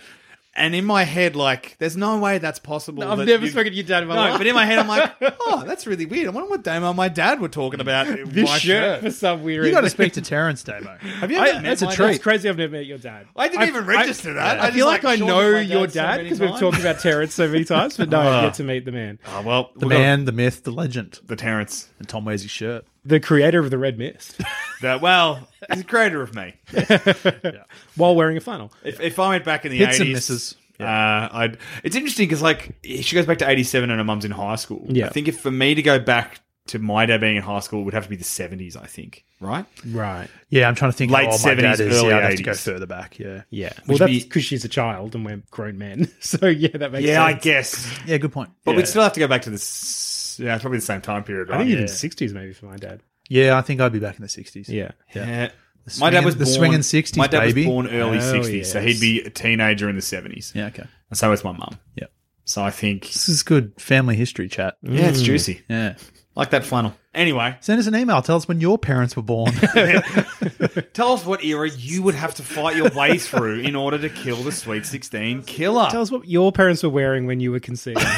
and 0.55 0.73
in 0.73 0.83
my 0.83 1.03
head, 1.03 1.35
like, 1.35 1.75
there's 1.77 1.95
no 1.95 2.17
way 2.17 2.39
that's 2.39 2.57
possible. 2.57 3.03
I've 3.03 3.19
that 3.19 3.25
never 3.27 3.45
you- 3.45 3.51
spoken 3.51 3.71
to 3.71 3.75
your 3.77 3.85
dad 3.85 4.01
in 4.01 4.09
my 4.09 4.15
No, 4.15 4.21
life. 4.21 4.37
but 4.39 4.47
in 4.47 4.55
my 4.55 4.65
head, 4.65 4.79
I'm 4.79 4.87
like, 4.87 5.13
oh, 5.21 5.63
that's 5.67 5.85
really 5.85 6.07
weird. 6.07 6.25
I 6.27 6.31
wonder 6.31 6.49
what 6.49 6.63
Damo 6.63 6.87
and 6.87 6.97
my 6.97 7.07
dad 7.07 7.39
were 7.39 7.47
talking 7.49 7.79
about. 7.79 8.07
this 8.07 8.49
my 8.49 8.57
shirt 8.57 9.01
for 9.01 9.11
some 9.11 9.43
weird 9.43 9.63
You 9.65 9.71
got 9.71 9.81
to 9.81 9.83
reason. 9.85 9.95
speak 9.97 10.13
to 10.13 10.21
Terrence, 10.21 10.63
Damo. 10.63 10.97
Have 10.97 11.29
you 11.31 11.37
I, 11.37 11.49
ever 11.49 11.61
met 11.61 11.63
that's 11.69 11.81
a 11.83 11.85
my 11.85 11.93
treat. 11.95 12.09
It's 12.15 12.23
crazy 12.23 12.49
I've 12.49 12.57
never 12.57 12.71
met 12.71 12.87
your 12.87 12.97
dad. 12.97 13.27
I 13.35 13.47
didn't 13.47 13.67
even 13.67 13.85
register 13.85 14.33
that. 14.33 14.59
I, 14.59 14.63
I 14.63 14.65
just, 14.65 14.73
feel 14.75 14.85
like, 14.87 15.03
like, 15.03 15.13
I 15.13 15.17
shortened 15.19 15.27
know 15.27 15.51
my 15.53 15.59
your 15.61 15.85
dad 15.87 15.93
so 15.93 15.99
dad 16.01 16.09
many 16.17 16.23
because 16.23 16.39
we've 16.39 16.49
times. 16.49 16.59
talked 16.61 16.79
about 16.79 16.99
Terrence 16.99 17.33
so 17.35 17.47
many 17.47 17.63
times, 17.63 17.95
but 17.95 18.09
no, 18.09 18.19
I 18.19 18.25
uh, 18.25 18.41
get 18.47 18.55
to 18.55 18.63
meet 18.63 18.85
the 18.85 18.91
man. 18.91 19.19
Oh, 19.27 19.43
well, 19.43 19.69
The 19.77 19.85
we've 19.85 19.91
got 19.91 19.99
man, 19.99 20.25
the 20.25 20.31
myth, 20.31 20.63
the 20.63 20.71
legend. 20.71 21.19
the 21.27 21.35
Terrence. 21.35 21.89
And 21.99 22.09
Tom 22.09 22.25
wears 22.25 22.41
his 22.41 22.49
shirt. 22.51 22.85
The 23.05 23.19
creator 23.19 23.59
of 23.59 23.69
the 23.69 23.77
Red 23.77 23.97
Mist 23.97 24.41
That 24.81 25.01
well, 25.01 25.47
he's 25.71 25.81
a 25.81 25.83
creator 25.83 26.21
of 26.21 26.33
me. 26.35 26.53
while 27.95 28.15
wearing 28.15 28.37
a 28.37 28.41
flannel. 28.41 28.71
If, 28.83 28.99
if 29.01 29.19
I 29.19 29.29
went 29.29 29.45
back 29.45 29.65
in 29.65 29.71
the 29.71 29.77
Hits 29.77 29.99
and 29.99 30.07
eighties, 30.07 30.15
misses. 30.29 30.55
uh, 30.79 30.83
I'd. 30.85 31.57
It's 31.83 31.95
interesting 31.95 32.27
because 32.27 32.41
like 32.41 32.75
she 32.83 33.15
goes 33.15 33.25
back 33.25 33.39
to 33.39 33.49
eighty 33.49 33.63
seven 33.63 33.89
and 33.89 33.99
her 33.99 34.03
mum's 34.03 34.25
in 34.25 34.31
high 34.31 34.55
school. 34.55 34.85
Yeah. 34.89 35.07
I 35.07 35.09
think 35.09 35.27
if 35.27 35.39
for 35.39 35.51
me 35.51 35.75
to 35.75 35.81
go 35.81 35.99
back 35.99 36.39
to 36.67 36.77
my 36.79 37.05
dad 37.07 37.19
being 37.19 37.35
in 37.35 37.41
high 37.41 37.59
school, 37.61 37.81
it 37.81 37.85
would 37.85 37.93
have 37.93 38.03
to 38.03 38.09
be 38.09 38.15
the 38.15 38.23
seventies. 38.23 38.75
I 38.75 38.85
think. 38.85 39.25
Right. 39.41 39.65
Right. 39.87 40.27
Yeah, 40.49 40.67
I'm 40.67 40.75
trying 40.75 40.91
to 40.91 40.97
think. 40.97 41.11
Late 41.11 41.25
how 41.27 41.31
old 41.31 41.43
my 41.43 41.53
dad 41.55 41.77
70s, 41.77 41.79
is. 41.79 41.97
early 41.97 42.09
yeah, 42.09 42.17
I'd 42.17 42.23
have 42.23 42.35
to 42.35 42.43
go 42.43 42.51
80s. 42.51 42.63
further 42.63 42.85
back. 42.85 43.19
Yeah. 43.19 43.43
Yeah. 43.49 43.71
Well, 43.79 43.83
Which 43.87 43.99
that's 43.99 44.11
be- 44.11 44.23
because 44.23 44.43
she's 44.43 44.65
a 44.65 44.69
child 44.69 45.15
and 45.15 45.25
we're 45.25 45.41
grown 45.49 45.77
men. 45.77 46.11
So 46.19 46.47
yeah, 46.47 46.69
that 46.73 46.91
makes 46.91 47.05
sense. 47.05 47.07
Yeah, 47.07 47.23
I 47.23 47.31
sense. 47.31 47.43
guess. 47.43 47.99
Yeah, 48.05 48.17
good 48.17 48.33
point. 48.33 48.49
But 48.65 48.71
yeah. 48.71 48.77
we'd 48.77 48.87
still 48.87 49.01
have 49.03 49.13
to 49.13 49.19
go 49.19 49.27
back 49.27 49.43
to 49.43 49.49
this. 49.49 50.37
Yeah, 50.41 50.55
it's 50.55 50.61
probably 50.61 50.79
the 50.79 50.85
same 50.85 51.01
time 51.01 51.23
period. 51.23 51.49
Right? 51.49 51.55
I 51.55 51.59
think 51.59 51.71
even 51.71 51.87
sixties 51.87 52.33
maybe 52.33 52.53
for 52.53 52.65
my 52.65 52.75
dad. 52.77 53.01
Yeah, 53.29 53.57
I 53.57 53.61
think 53.61 53.79
I'd 53.79 53.93
be 53.93 53.99
back 53.99 54.15
in 54.17 54.21
the 54.23 54.27
60s. 54.27 54.67
Yeah. 54.67 54.91
Yeah. 55.15 55.49
The 55.85 55.97
My 56.01 56.09
dad 56.09 56.25
was 56.25 56.35
the 56.35 56.43
born, 56.43 56.55
swinging 56.55 56.79
60s, 56.79 57.15
My 57.17 57.27
dad 57.27 57.39
baby. 57.39 57.61
was 57.61 57.67
born 57.67 57.87
early 57.87 58.17
Oh, 58.17 58.31
sixties, 58.31 58.71
so 58.71 58.79
yes. 58.79 58.87
he'd 58.95 59.01
be 59.01 59.21
a 59.21 59.29
teenager 59.29 59.87
in 59.89 59.95
the 59.95 60.01
seventies. 60.01 60.51
Yeah, 60.53 60.67
okay. 60.67 60.83
And 61.09 61.17
so 61.17 61.29
was 61.29 61.43
my 61.43 61.53
mum. 61.53 61.79
Yeah. 61.95 62.07
So 62.43 62.61
I 62.63 62.69
think 62.69 63.03
This 63.03 63.29
is 63.29 63.41
good 63.43 63.73
family 63.79 64.15
history 64.15 64.49
chat. 64.49 64.75
yeah, 64.83 65.07
it's 65.07 65.21
juicy. 65.21 65.61
Yeah. 65.69 65.95
Like 66.39 66.51
that 66.51 66.63
flannel. 66.63 66.93
Anyway, 67.13 67.57
Send 67.59 67.79
us 67.79 67.87
an 67.87 67.95
email. 67.95 68.21
Tell 68.21 68.37
us 68.37 68.47
when 68.47 68.61
your 68.61 68.77
parents 68.77 69.15
were 69.17 69.23
born. 69.23 69.51
tell 70.93 71.11
us 71.13 71.25
what 71.25 71.43
era 71.43 71.69
you 71.69 72.01
would 72.03 72.15
have 72.15 72.35
to 72.35 72.43
fight 72.43 72.75
your 72.77 72.89
way 72.91 73.17
through 73.17 73.59
in 73.59 73.75
order 73.75 73.97
to 73.97 74.09
kill 74.09 74.37
the 74.37 74.51
Sweet 74.51 74.85
Sixteen 74.85 75.43
killer. 75.43 75.89
Tell 75.89 76.01
us 76.01 76.11
what 76.11 76.27
your 76.27 76.51
parents 76.51 76.81
were 76.83 76.89
wearing 76.89 77.25
when 77.25 77.39
you 77.39 77.51
were 77.51 77.59
conceived. 77.59 77.99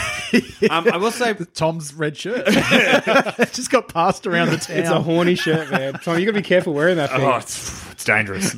Um, 0.69 0.87
I 0.89 0.95
will 0.95 1.11
say, 1.11 1.33
Tom's 1.33 1.93
red 1.93 2.15
shirt. 2.15 2.45
just 3.51 3.69
got 3.69 3.89
passed 3.89 4.25
around 4.25 4.51
the 4.51 4.57
town. 4.57 4.77
it's 4.77 4.89
a 4.89 5.01
horny 5.01 5.35
shirt, 5.35 5.69
man. 5.71 5.93
Tom, 5.95 6.19
you 6.19 6.25
got 6.25 6.31
to 6.31 6.39
be 6.39 6.41
careful 6.41 6.73
wearing 6.73 6.95
that 6.97 7.09
thing. 7.09 7.19
oh, 7.21 7.35
it's, 7.35 7.91
it's 7.91 8.05
dangerous. 8.05 8.55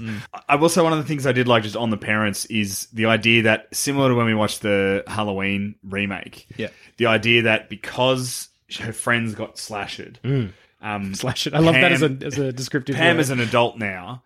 I 0.48 0.56
will 0.56 0.70
say 0.70 0.82
one 0.84 0.94
of 0.94 1.00
the 1.00 1.06
things 1.06 1.26
I 1.26 1.32
did 1.32 1.48
like 1.48 1.64
just 1.64 1.76
on 1.76 1.90
the 1.90 1.98
parents 1.98 2.46
is 2.46 2.88
the 2.94 3.06
idea 3.08 3.44
that 3.44 3.74
similar 3.76 4.10
to 4.10 4.16
when 4.16 4.28
we 4.28 4.36
watched 4.36 4.62
the 4.62 5.04
Halloween 5.08 5.74
remake. 5.84 6.46
Yeah. 6.58 6.68
the 6.98 7.08
idea 7.08 7.44
that 7.44 7.70
because 7.70 8.50
her 8.80 8.94
friends 8.94 9.36
got 9.36 9.58
slashed, 9.58 10.20
um, 10.84 11.16
Slash 11.16 11.48
it. 11.48 11.54
I 11.54 11.60
love 11.60 11.76
that 11.76 11.92
as 11.92 12.04
a 12.04 12.18
as 12.24 12.38
a 12.38 12.52
descriptive. 12.52 12.96
Pam 12.96 13.16
word. 13.16 13.22
is 13.22 13.30
an 13.30 13.40
adult 13.40 13.78
now, 13.78 14.24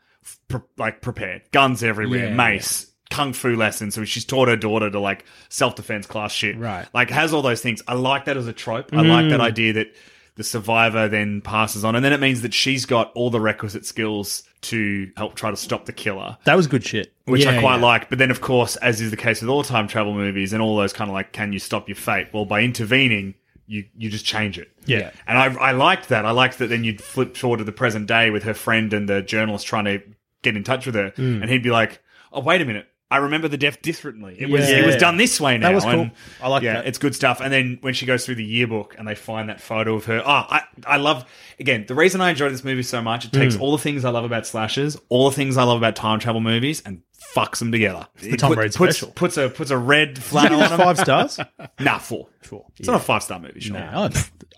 pre- 0.47 0.61
like 0.77 1.01
prepared, 1.01 1.43
guns 1.51 1.83
everywhere, 1.83 2.29
Yeah, 2.29 2.33
mace, 2.33 2.91
kung 3.09 3.33
fu 3.33 3.55
lessons. 3.55 3.95
So 3.95 4.03
she's 4.05 4.25
taught 4.25 4.47
her 4.47 4.55
daughter 4.55 4.89
to 4.89 4.99
like 4.99 5.25
self 5.49 5.75
defense 5.75 6.07
class 6.07 6.31
shit. 6.31 6.57
Right. 6.57 6.87
Like 6.93 7.09
has 7.11 7.33
all 7.33 7.43
those 7.43 7.61
things. 7.61 7.81
I 7.87 7.93
like 7.93 8.25
that 8.25 8.37
as 8.37 8.47
a 8.47 8.53
trope. 8.53 8.93
I 8.93 9.01
like 9.01 9.29
that 9.29 9.39
idea 9.39 9.73
that 9.73 9.95
the 10.35 10.43
survivor 10.43 11.07
then 11.07 11.41
passes 11.41 11.83
on, 11.83 11.95
and 11.95 12.03
then 12.03 12.13
it 12.13 12.19
means 12.19 12.41
that 12.41 12.53
she's 12.53 12.85
got 12.85 13.11
all 13.13 13.29
the 13.29 13.39
requisite 13.41 13.85
skills 13.85 14.43
to 14.61 15.11
help 15.15 15.35
try 15.35 15.51
to 15.51 15.57
stop 15.57 15.85
the 15.85 15.93
killer. 15.93 16.37
That 16.45 16.55
was 16.55 16.67
good 16.67 16.83
shit. 16.83 17.13
Which 17.25 17.45
I 17.45 17.59
quite 17.59 17.77
yeah. 17.77 17.85
like, 17.85 18.09
but 18.09 18.17
then 18.17 18.31
of 18.31 18.41
course, 18.41 18.75
as 18.77 19.01
is 19.01 19.11
the 19.11 19.17
case 19.17 19.41
with 19.41 19.49
all 19.49 19.63
time 19.63 19.87
travel 19.87 20.13
movies 20.13 20.53
and 20.53 20.61
all 20.61 20.77
those 20.77 20.93
kind 20.93 21.09
of 21.09 21.13
like, 21.13 21.33
can 21.33 21.53
you 21.53 21.59
stop 21.59 21.87
your 21.87 21.95
fate? 21.95 22.29
Well, 22.33 22.45
by 22.45 22.61
intervening, 22.61 23.35
you 23.67 23.85
you 23.95 24.09
just 24.09 24.25
change 24.25 24.57
it. 24.57 24.71
Yeah. 24.85 25.11
and 25.27 25.37
I 25.37 25.53
I 25.55 25.71
liked 25.71 26.09
that. 26.09 26.25
I 26.25 26.31
liked 26.31 26.57
that. 26.59 26.67
Then 26.67 26.83
you'd 26.83 27.01
flip 27.01 27.35
forward 27.37 27.57
to 27.57 27.63
the 27.63 27.71
present 27.71 28.07
day 28.07 28.29
with 28.31 28.43
her 28.43 28.53
friend 28.53 28.91
and 28.93 29.07
the 29.07 29.21
journalist 29.21 29.67
trying 29.67 29.85
to 29.85 30.01
get 30.41 30.55
in 30.55 30.63
touch 30.63 30.85
with 30.85 30.95
her, 30.95 31.11
Mm. 31.11 31.41
and 31.41 31.49
he'd 31.49 31.63
be 31.63 31.71
like, 31.71 32.01
"Oh, 32.31 32.41
wait 32.41 32.61
a 32.61 32.65
minute." 32.65 32.87
I 33.09 33.17
remember 33.17 33.47
the 33.47 33.57
death 33.57 33.81
differently. 33.81 34.35
It 34.37 34.49
was 34.49 34.69
Yeah. 34.69 34.79
it 34.79 34.85
was 34.85 34.97
done 34.97 35.15
this 35.17 35.39
way 35.39 35.57
now. 35.57 35.69
That 35.69 35.75
was 35.75 35.83
cool. 35.85 35.93
and, 35.93 36.11
I 36.41 36.49
like 36.49 36.63
yeah, 36.63 36.73
that. 36.73 36.87
it's 36.87 36.97
good 36.97 37.15
stuff. 37.15 37.39
And 37.39 37.53
then 37.53 37.77
when 37.81 37.93
she 37.93 38.05
goes 38.05 38.25
through 38.25 38.35
the 38.35 38.43
yearbook 38.43 38.95
and 38.97 39.07
they 39.07 39.15
find 39.15 39.47
that 39.49 39.61
photo 39.61 39.95
of 39.95 40.05
her, 40.05 40.21
oh, 40.25 40.29
I 40.49 40.63
I 40.85 40.97
love 40.97 41.25
again 41.59 41.85
the 41.87 41.95
reason 41.95 42.19
I 42.19 42.31
enjoy 42.31 42.49
this 42.49 42.63
movie 42.65 42.83
so 42.83 43.01
much. 43.01 43.23
It 43.25 43.31
takes 43.31 43.55
Mm. 43.55 43.61
all 43.61 43.71
the 43.71 43.81
things 43.81 44.03
I 44.03 44.09
love 44.09 44.25
about 44.25 44.45
slashes, 44.45 44.97
all 45.09 45.29
the 45.29 45.35
things 45.35 45.55
I 45.57 45.63
love 45.63 45.77
about 45.77 45.95
time 45.95 46.19
travel 46.19 46.41
movies, 46.41 46.81
and 46.85 47.01
fucks 47.35 47.59
them 47.59 47.71
together. 47.71 48.07
It's 48.17 48.27
the 48.27 48.37
Tom 48.37 48.51
Reed 48.53 48.73
puts, 48.73 48.97
special. 48.97 49.11
Puts 49.13 49.37
a 49.37 49.49
puts 49.49 49.71
a 49.71 49.77
red 49.77 50.21
flannel 50.21 50.61
on 50.61 50.69
them. 50.69 50.79
Five 50.79 50.99
stars. 50.99 51.39
Nah, 51.79 51.99
four. 51.99 52.27
Four. 52.41 52.65
It's 52.77 52.87
not 52.87 52.95
a 52.97 52.99
five 52.99 53.23
star 53.23 53.39
movie. 53.39 53.59
Sure. 53.59 53.77
No, 53.77 54.09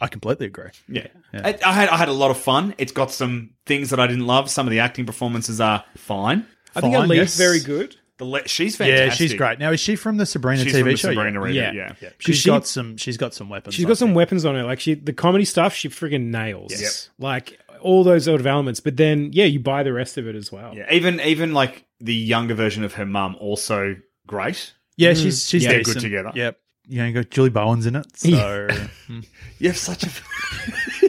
I 0.01 0.07
completely 0.07 0.45
agree. 0.47 0.69
Yeah. 0.87 1.07
I, 1.33 1.57
I 1.65 1.73
had 1.73 1.89
I 1.89 1.97
had 1.97 2.07
a 2.09 2.13
lot 2.13 2.31
of 2.31 2.37
fun. 2.37 2.73
It's 2.77 2.91
got 2.93 3.11
some 3.11 3.51
things 3.65 3.89
that 3.91 3.99
I 3.99 4.07
didn't 4.07 4.25
love. 4.25 4.49
Some 4.49 4.65
of 4.65 4.71
the 4.71 4.79
acting 4.79 5.05
performances 5.05 5.59
are 5.61 5.83
fine. 5.97 6.45
I 6.75 6.81
think 6.81 6.93
Fine, 6.95 7.05
Elite's 7.05 7.37
yes. 7.37 7.37
very 7.37 7.59
good. 7.59 7.95
The 8.19 8.25
le- 8.25 8.47
she's 8.47 8.75
fantastic. 8.75 9.09
Yeah, 9.09 9.13
she's 9.15 9.33
great. 9.33 9.57
Now 9.59 9.71
is 9.71 9.79
she 9.79 9.95
from 9.95 10.17
the 10.17 10.25
Sabrina 10.25 10.63
She's 10.63 10.73
TV 10.73 10.79
from 10.81 10.89
the 10.89 10.97
show? 10.97 11.09
Sabrina 11.09 11.39
Reader, 11.41 11.55
Yeah. 11.59 11.71
yeah. 11.73 11.93
Yeah. 12.01 12.09
'Cause 12.09 12.13
She's 12.19 12.37
she- 12.37 12.49
got 12.49 12.67
some. 12.67 12.97
She's 12.97 13.17
got 13.17 13.33
some 13.33 13.49
weapons. 13.49 13.73
She's 13.75 13.85
got 13.85 13.97
some 13.97 14.09
think. 14.09 14.17
weapons 14.17 14.45
on 14.45 14.55
her. 14.55 14.63
Like 14.63 14.79
she, 14.79 14.93
the 14.93 15.13
comedy 15.13 15.45
stuff, 15.45 15.73
she 15.73 15.89
friggin' 15.89 16.25
nails. 16.25 16.71
Yes. 16.79 17.09
Like 17.17 17.59
all 17.81 18.03
those 18.03 18.25
sort 18.25 18.39
of 18.41 18.45
elements. 18.45 18.81
But 18.81 18.97
then, 18.97 19.31
yeah, 19.33 19.45
you 19.45 19.59
buy 19.59 19.83
the 19.83 19.93
rest 19.93 20.17
of 20.17 20.27
it 20.27 20.35
as 20.35 20.51
well. 20.51 20.75
Yeah, 20.75 20.93
even 20.93 21.19
even 21.21 21.53
like 21.53 21.85
the 22.01 22.13
younger 22.13 22.53
version 22.53 22.83
of 22.83 22.93
her 22.95 23.05
mum 23.05 23.35
also 23.39 23.95
great. 24.27 24.73
Yeah, 24.97 25.13
she's 25.13 25.39
mm. 25.45 25.49
she's 25.49 25.63
Yeah, 25.63 25.81
good 25.81 25.99
together. 25.99 26.31
Yep. 26.35 26.59
You 26.89 26.97
know, 26.99 27.05
you 27.07 27.13
got 27.13 27.29
Julie 27.29 27.49
Bowen's 27.51 27.85
in 27.85 27.95
it, 27.95 28.05
so 28.17 28.67
hmm. 29.07 29.19
You 29.59 29.69
have 29.69 29.77
such 29.77 30.03
a 30.03 30.09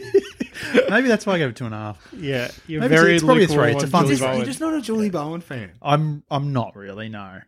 maybe 0.89 1.07
that's 1.07 1.25
why 1.25 1.33
I 1.33 1.37
gave 1.37 1.49
it 1.49 1.55
two 1.55 1.65
and 1.65 1.73
a 1.73 1.77
half. 1.77 2.07
Yeah, 2.17 2.51
you're 2.67 2.81
Maybe 2.81 2.95
very 2.95 3.15
it's 3.15 3.23
probably 3.23 3.43
a 3.43 3.47
three. 3.47 3.71
It's 3.71 3.83
a 3.83 3.87
fun 3.87 4.03
Julie 4.05 4.15
Julie 4.15 4.27
Bowen. 4.27 4.37
you're 4.37 4.45
just 4.45 4.59
not 4.59 4.73
a 4.73 4.81
Julie 4.81 5.09
Bowen 5.09 5.41
fan. 5.41 5.71
I'm 5.81 6.23
I'm 6.29 6.53
not 6.53 6.75
really. 6.75 7.09
No, 7.09 7.39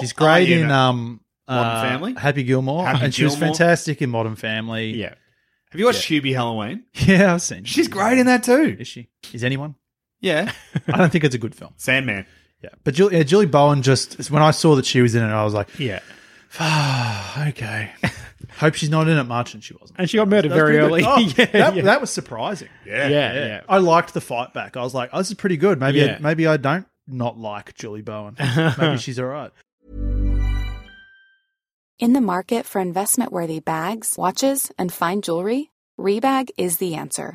she's 0.00 0.12
are 0.12 0.14
great 0.16 0.48
you 0.48 0.60
in 0.62 0.68
now? 0.68 0.90
um 0.90 1.20
Modern 1.48 1.66
uh, 1.76 1.82
Family? 1.82 2.14
Happy 2.14 2.42
Gilmore, 2.42 2.84
Happy 2.86 3.04
and 3.06 3.14
she 3.14 3.24
was 3.24 3.34
Gilmore? 3.34 3.54
fantastic 3.54 4.02
in 4.02 4.10
Modern 4.10 4.36
Family. 4.36 4.90
Yeah. 4.94 5.14
Have 5.70 5.78
you 5.78 5.86
watched 5.86 6.08
Hubie 6.08 6.34
Halloween? 6.34 6.84
yeah, 6.94 7.34
I've 7.34 7.42
seen. 7.42 7.64
She's 7.64 7.88
great 7.88 8.18
in 8.18 8.26
that 8.26 8.42
too. 8.42 8.76
Is 8.78 8.88
she? 8.88 9.08
Is 9.32 9.44
anyone? 9.44 9.74
Yeah, 10.20 10.52
I 10.88 10.96
don't 10.98 11.10
think 11.10 11.24
it's 11.24 11.34
a 11.34 11.38
good 11.38 11.54
film. 11.54 11.72
Sandman. 11.76 12.26
Yeah, 12.62 12.70
but 12.84 12.94
Julie, 12.94 13.16
yeah, 13.16 13.22
Julie 13.22 13.46
Bowen 13.46 13.82
just 13.82 14.30
when 14.30 14.42
I 14.42 14.50
saw 14.50 14.74
that 14.76 14.84
she 14.86 15.00
was 15.00 15.14
in 15.14 15.22
it, 15.22 15.28
I 15.28 15.44
was 15.44 15.54
like, 15.54 15.68
Yeah. 15.78 16.00
okay. 17.48 17.92
Hope 18.58 18.74
she's 18.74 18.90
not 18.90 19.08
in 19.08 19.16
it 19.16 19.24
much, 19.24 19.54
and 19.54 19.62
she 19.62 19.74
wasn't. 19.80 19.98
And 20.00 20.10
she 20.10 20.16
got 20.16 20.28
murdered 20.28 20.50
That's 20.50 20.58
very 20.58 20.78
pretty 20.78 20.86
early. 20.86 21.02
good. 21.02 21.08
Oh, 21.08 21.18
yeah, 21.38 21.44
that, 21.52 21.76
yeah. 21.76 21.82
that 21.82 22.00
was 22.00 22.10
surprising. 22.10 22.68
Yeah, 22.84 23.08
yeah, 23.08 23.32
yeah. 23.34 23.60
I 23.68 23.78
liked 23.78 24.14
the 24.14 24.20
fight 24.20 24.52
back. 24.52 24.76
I 24.76 24.82
was 24.82 24.94
like, 24.94 25.10
oh, 25.12 25.18
this 25.18 25.28
is 25.28 25.34
pretty 25.34 25.56
good. 25.56 25.78
Maybe 25.78 25.98
Yeah. 26.00 26.18
maybe 26.20 26.46
I 26.46 26.56
don't 26.56 26.86
not 27.06 27.38
like 27.38 27.74
Julie 27.74 28.02
Bowen. 28.02 28.36
maybe 28.78 28.98
she's 28.98 29.18
all 29.18 29.26
right. 29.26 29.50
In 32.00 32.12
the 32.12 32.20
market 32.20 32.64
for 32.66 32.80
investment 32.80 33.32
worthy 33.32 33.60
bags, 33.60 34.16
watches, 34.16 34.70
and 34.78 34.92
fine 34.92 35.20
jewelry, 35.22 35.70
Rebag 35.98 36.50
is 36.56 36.76
the 36.76 36.94
answer. 36.94 37.34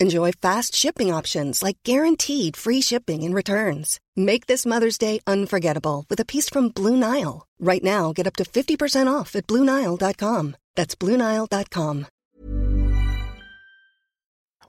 Enjoy 0.00 0.32
fast 0.32 0.74
shipping 0.74 1.12
options 1.12 1.62
like 1.62 1.76
guaranteed 1.84 2.56
free 2.56 2.80
shipping 2.80 3.22
and 3.22 3.34
returns. 3.34 4.00
Make 4.16 4.46
this 4.46 4.64
Mother's 4.64 4.96
Day 4.96 5.20
unforgettable 5.26 6.06
with 6.08 6.18
a 6.20 6.24
piece 6.24 6.48
from 6.48 6.70
Blue 6.70 6.96
Nile. 6.96 7.46
Right 7.58 7.84
now, 7.84 8.14
get 8.14 8.26
up 8.26 8.34
to 8.36 8.44
50% 8.44 9.12
off 9.12 9.36
at 9.36 9.46
BlueNile.com. 9.46 10.56
That's 10.74 10.94
BlueNile.com. 10.94 12.06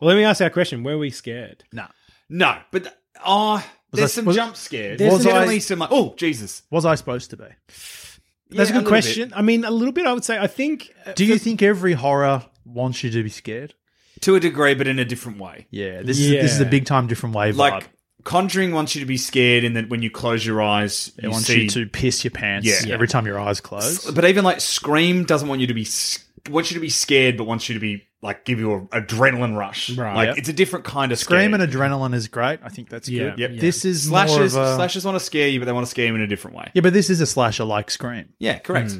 Well, 0.02 0.08
let 0.10 0.16
me 0.18 0.24
ask 0.26 0.40
that 0.40 0.52
question. 0.52 0.84
Were 0.84 0.98
we 0.98 1.12
scared? 1.12 1.64
No. 1.72 1.86
No, 2.28 2.58
but 2.72 2.98
oh, 3.26 3.66
there's 3.94 4.12
I- 4.12 4.16
some 4.16 4.26
was- 4.26 4.36
jump 4.36 4.58
scares. 4.58 4.98
There's 4.98 5.12
There's 5.12 5.24
some- 5.24 5.32
definitely 5.32 5.60
some 5.62 5.80
like, 5.80 5.90
oh 5.94 6.14
Jesus. 6.18 6.64
Was 6.72 6.86
I 6.86 6.96
supposed 6.96 7.30
to 7.30 7.38
be? 7.38 7.44
That's 7.48 8.20
Yeah, 8.50 8.60
a 8.60 8.64
a 8.64 8.66
good 8.66 8.74
little 8.76 8.90
question. 8.90 9.32
I 9.34 9.42
mean, 9.42 9.64
a 9.64 9.72
little 9.72 9.94
bit, 9.94 10.06
I 10.08 10.14
would 10.14 10.26
say. 10.26 10.38
I 10.38 10.48
think. 10.48 10.92
uh, 11.06 11.14
Do 11.14 11.24
you 11.24 11.38
think 11.38 11.62
every 11.62 11.94
horror 11.94 12.44
wants 12.66 13.02
you 13.04 13.12
to 13.12 13.24
be 13.24 13.30
scared? 13.30 13.76
To 14.22 14.36
a 14.36 14.40
degree, 14.40 14.74
but 14.76 14.88
in 14.88 15.00
a 15.00 15.06
different 15.06 15.40
way. 15.40 15.68
Yeah, 15.72 16.02
this 16.04 16.20
is 16.20 16.30
this 16.30 16.52
is 16.54 16.60
a 16.62 16.66
big 16.66 16.86
time 16.86 17.08
different 17.08 17.36
way 17.36 17.52
vibe. 17.52 17.58
Like 17.58 17.90
Conjuring 18.24 18.72
wants 18.72 18.94
you 18.96 19.02
to 19.02 19.08
be 19.08 19.18
scared, 19.18 19.64
and 19.64 19.76
that 19.76 19.90
when 19.90 20.04
you 20.04 20.12
close 20.12 20.46
your 20.46 20.62
eyes, 20.62 21.12
it 21.18 21.24
you 21.24 21.32
wants 21.32 21.48
see. 21.48 21.64
you 21.64 21.70
to 21.70 21.88
piss 21.88 22.24
your 22.24 22.30
pants 22.32 22.68
Yeah. 22.86 22.94
every 22.94 23.08
time 23.08 23.26
your 23.26 23.40
eyes 23.40 23.60
close. 23.62 24.10
But 24.12 24.26
even 24.26 24.44
like 24.44 24.62
Scream 24.62 25.24
doesn't 25.24 25.48
want 25.50 25.60
you 25.60 25.66
to 25.68 25.74
be 25.74 25.82
s- 25.82 26.24
wants 26.50 26.70
you 26.70 26.76
to 26.76 26.82
be 26.82 26.90
scared, 26.90 27.36
but 27.36 27.46
wants 27.46 27.68
you 27.68 27.74
to 27.74 27.80
be 27.80 28.04
like 28.22 28.46
give 28.46 28.60
you 28.60 28.74
an 28.76 28.88
adrenaline 28.90 29.58
rush. 29.58 29.90
Right. 29.98 30.16
Like 30.16 30.28
Yep. 30.28 30.38
it's 30.38 30.50
a 30.50 30.54
different 30.54 30.86
kind 30.86 31.12
of 31.12 31.18
Scream 31.18 31.50
scared. 31.54 31.62
and 31.62 31.74
adrenaline 31.74 32.14
is 32.14 32.28
great. 32.28 32.60
I 32.64 32.70
think 32.70 32.90
that's 32.90 33.10
Yeah. 33.10 33.32
good. 33.32 33.40
Yep. 33.40 33.52
This 33.60 33.86
is 33.86 34.04
Slashers, 34.04 34.54
more 34.54 34.64
of 34.66 34.70
a, 34.70 34.76
slashers 34.76 35.04
want 35.04 35.18
to 35.18 35.24
scare 35.26 35.48
you, 35.48 35.58
but 35.60 35.66
they 35.66 35.72
want 35.72 35.88
to 35.88 35.90
scare 35.90 36.06
you 36.06 36.14
in 36.14 36.22
a 36.22 36.28
different 36.28 36.56
way. 36.58 36.70
Yeah, 36.76 36.82
but 36.82 36.94
this 36.94 37.10
is 37.10 37.22
a 37.22 37.26
slasher 37.26 37.64
like 37.64 37.90
Scream. 37.90 38.26
Yeah, 38.38 38.60
correct. 38.60 38.92
Hmm. 38.92 39.00